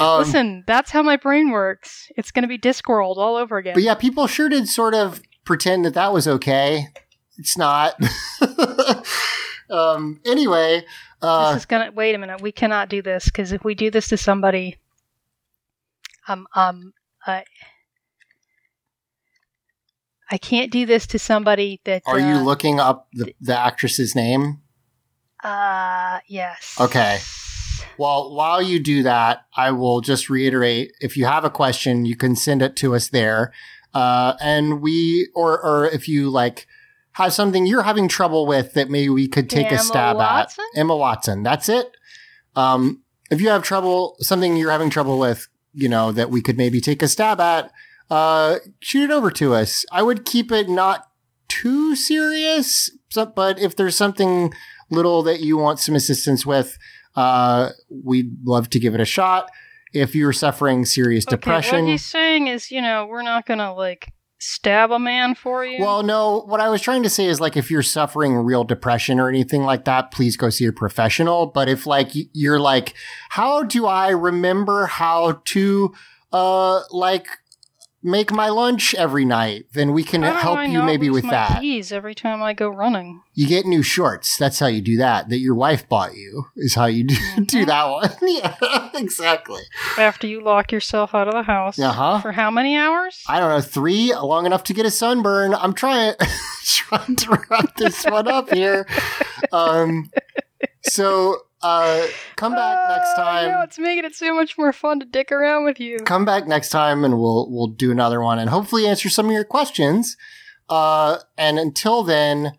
um, 0.00 0.18
Listen, 0.18 0.64
that's 0.66 0.90
how 0.90 1.02
my 1.02 1.16
brain 1.16 1.50
works. 1.50 2.08
It's 2.16 2.30
going 2.30 2.42
to 2.42 2.48
be 2.48 2.58
Discworld 2.58 3.16
all 3.16 3.36
over 3.36 3.58
again. 3.58 3.74
but 3.74 3.82
yeah, 3.82 3.94
people 3.94 4.26
sure 4.26 4.48
did 4.48 4.68
sort 4.68 4.94
of 4.94 5.20
pretend 5.44 5.84
that 5.84 5.94
that 5.94 6.12
was 6.12 6.28
okay. 6.28 6.88
It's 7.38 7.56
not. 7.56 7.94
um, 9.70 10.20
anyway, 10.24 10.84
uh, 11.20 11.52
this 11.52 11.62
is 11.62 11.66
gonna 11.66 11.90
wait 11.92 12.14
a 12.14 12.18
minute. 12.18 12.40
We 12.40 12.52
cannot 12.52 12.88
do 12.88 13.00
this 13.02 13.24
because 13.26 13.52
if 13.52 13.64
we 13.64 13.74
do 13.74 13.90
this 13.90 14.08
to 14.08 14.16
somebody, 14.16 14.78
um, 16.28 16.46
um, 16.54 16.92
I, 17.26 17.44
I 20.32 20.38
can't 20.38 20.72
do 20.72 20.86
this 20.86 21.06
to 21.08 21.18
somebody 21.18 21.80
that. 21.84 22.02
are 22.06 22.18
you 22.18 22.36
uh, 22.36 22.42
looking 22.42 22.80
up 22.80 23.06
the, 23.12 23.34
the 23.42 23.56
actress's 23.56 24.14
name? 24.14 24.62
Uh, 25.44 26.20
yes. 26.26 26.74
Okay. 26.80 27.18
Well, 27.98 28.34
while 28.34 28.62
you 28.62 28.80
do 28.80 29.02
that, 29.02 29.44
I 29.54 29.72
will 29.72 30.00
just 30.00 30.30
reiterate 30.30 30.94
if 31.02 31.18
you 31.18 31.26
have 31.26 31.44
a 31.44 31.50
question, 31.50 32.06
you 32.06 32.16
can 32.16 32.34
send 32.34 32.62
it 32.62 32.76
to 32.76 32.94
us 32.94 33.08
there. 33.08 33.52
Uh, 33.92 34.32
and 34.40 34.80
we, 34.80 35.28
or, 35.34 35.62
or 35.62 35.84
if 35.86 36.08
you 36.08 36.30
like 36.30 36.66
have 37.12 37.34
something 37.34 37.66
you're 37.66 37.82
having 37.82 38.08
trouble 38.08 38.46
with 38.46 38.72
that 38.72 38.88
maybe 38.88 39.10
we 39.10 39.28
could 39.28 39.50
take 39.50 39.70
a 39.70 39.78
stab 39.78 40.16
Watson? 40.16 40.64
at. 40.74 40.80
Emma 40.80 40.96
Watson. 40.96 41.42
That's 41.42 41.68
it. 41.68 41.94
Um, 42.56 43.02
if 43.30 43.38
you 43.42 43.50
have 43.50 43.62
trouble, 43.62 44.16
something 44.20 44.56
you're 44.56 44.70
having 44.70 44.88
trouble 44.88 45.18
with, 45.18 45.46
you 45.74 45.90
know, 45.90 46.10
that 46.12 46.30
we 46.30 46.40
could 46.40 46.56
maybe 46.56 46.80
take 46.80 47.02
a 47.02 47.08
stab 47.08 47.38
at, 47.38 47.70
uh, 48.10 48.58
shoot 48.80 49.04
it 49.04 49.10
over 49.10 49.30
to 49.32 49.54
us. 49.54 49.84
I 49.92 50.02
would 50.02 50.24
keep 50.24 50.52
it 50.52 50.68
not 50.68 51.08
too 51.48 51.94
serious, 51.94 52.90
but 53.14 53.58
if 53.58 53.76
there's 53.76 53.96
something 53.96 54.52
little 54.90 55.22
that 55.22 55.40
you 55.40 55.56
want 55.56 55.80
some 55.80 55.94
assistance 55.94 56.44
with, 56.46 56.78
uh, 57.16 57.70
we'd 57.90 58.36
love 58.44 58.70
to 58.70 58.78
give 58.78 58.94
it 58.94 59.00
a 59.00 59.04
shot. 59.04 59.50
If 59.92 60.14
you're 60.14 60.32
suffering 60.32 60.84
serious 60.86 61.26
Okay, 61.26 61.36
depression, 61.36 61.84
what 61.84 61.90
he's 61.90 62.04
saying 62.04 62.46
is, 62.46 62.70
you 62.70 62.80
know, 62.80 63.06
we're 63.06 63.22
not 63.22 63.44
gonna 63.44 63.74
like 63.74 64.10
stab 64.38 64.90
a 64.90 64.98
man 64.98 65.34
for 65.34 65.64
you. 65.64 65.80
well, 65.80 66.02
no, 66.02 66.40
what 66.46 66.60
I 66.60 66.68
was 66.68 66.80
trying 66.80 67.02
to 67.04 67.10
say 67.10 67.26
is 67.26 67.40
like 67.40 67.56
if 67.56 67.70
you're 67.70 67.82
suffering 67.82 68.34
real 68.34 68.64
depression 68.64 69.20
or 69.20 69.28
anything 69.28 69.62
like 69.64 69.84
that, 69.84 70.10
please 70.10 70.36
go 70.36 70.48
see 70.50 70.64
a 70.64 70.72
professional. 70.72 71.46
But 71.46 71.68
if 71.68 71.86
like 71.86 72.08
you're 72.32 72.58
like, 72.58 72.94
how 73.28 73.62
do 73.62 73.86
I 73.86 74.08
remember 74.08 74.86
how 74.86 75.42
to, 75.44 75.94
uh, 76.32 76.80
like 76.90 77.28
make 78.02 78.32
my 78.32 78.48
lunch 78.48 78.94
every 78.94 79.24
night? 79.24 79.66
Then 79.72 79.92
we 79.92 80.02
can 80.04 80.22
help 80.22 80.58
I 80.58 80.66
you 80.66 80.82
maybe 80.82 81.10
with 81.10 81.24
my 81.24 81.30
that. 81.30 81.60
keys 81.60 81.92
every 81.92 82.14
time 82.14 82.42
I 82.42 82.52
go 82.52 82.68
running. 82.68 83.22
You 83.34 83.46
get 83.46 83.64
new 83.64 83.82
shorts. 83.82 84.36
That's 84.36 84.58
how 84.58 84.66
you 84.66 84.80
do 84.80 84.96
that. 84.98 85.28
That 85.28 85.38
your 85.38 85.54
wife 85.54 85.88
bought 85.88 86.14
you 86.14 86.46
is 86.56 86.74
how 86.74 86.86
you 86.86 87.04
do, 87.04 87.16
do 87.46 87.64
that 87.64 87.84
one. 87.84 88.10
yeah, 88.22 88.90
exactly. 88.94 89.62
After 89.96 90.26
you 90.26 90.40
lock 90.40 90.72
yourself 90.72 91.14
out 91.14 91.28
of 91.28 91.34
the 91.34 91.42
house. 91.42 91.78
Uh-huh. 91.78 92.20
For 92.20 92.32
how 92.32 92.50
many 92.50 92.76
hours? 92.76 93.22
I 93.28 93.40
don't 93.40 93.50
know, 93.50 93.60
three, 93.60 94.14
long 94.14 94.46
enough 94.46 94.64
to 94.64 94.74
get 94.74 94.86
a 94.86 94.90
sunburn. 94.90 95.54
I'm 95.54 95.72
trying 95.72 96.14
trying 96.64 97.16
to 97.16 97.42
wrap 97.50 97.76
this 97.76 98.04
one 98.04 98.28
up 98.28 98.52
here. 98.52 98.86
Um, 99.52 100.10
so 100.82 101.36
uh, 101.62 102.06
come 102.36 102.52
back 102.52 102.88
next 102.88 103.10
Oh, 103.16 103.22
I 103.22 103.46
know, 103.46 103.52
time. 103.52 103.62
it's 103.64 103.78
making 103.78 104.04
it 104.04 104.14
so 104.14 104.34
much 104.34 104.56
more 104.58 104.72
fun 104.72 105.00
to 105.00 105.06
dick 105.06 105.30
around 105.32 105.64
with 105.64 105.78
you. 105.80 105.98
Come 106.00 106.24
back 106.24 106.46
next 106.46 106.70
time, 106.70 107.04
and 107.04 107.18
we'll 107.18 107.50
we'll 107.50 107.66
do 107.68 107.90
another 107.90 108.20
one, 108.20 108.38
and 108.38 108.50
hopefully 108.50 108.86
answer 108.86 109.08
some 109.08 109.26
of 109.26 109.32
your 109.32 109.44
questions. 109.44 110.16
Uh, 110.68 111.18
and 111.36 111.58
until 111.58 112.02
then, 112.02 112.52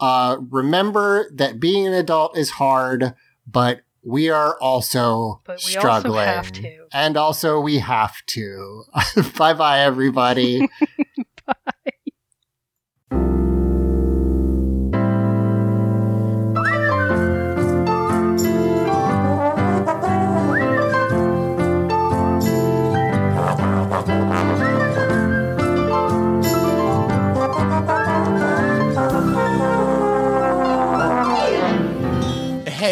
uh, 0.00 0.36
remember 0.50 1.30
that 1.34 1.60
being 1.60 1.86
an 1.86 1.92
adult 1.92 2.36
is 2.36 2.50
hard, 2.50 3.14
but 3.46 3.82
we 4.02 4.30
are 4.30 4.58
also 4.60 5.42
But 5.44 5.58
we 5.66 5.76
also 5.76 5.78
struggling, 5.78 6.26
have 6.26 6.50
to. 6.52 6.86
and 6.92 7.16
also 7.18 7.60
we 7.60 7.78
have 7.80 8.14
to. 8.28 8.84
bye 9.36 9.52
bye, 9.54 9.80
everybody. 9.80 10.68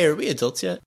Are 0.05 0.14
we 0.14 0.28
adults 0.28 0.62
yet? 0.62 0.80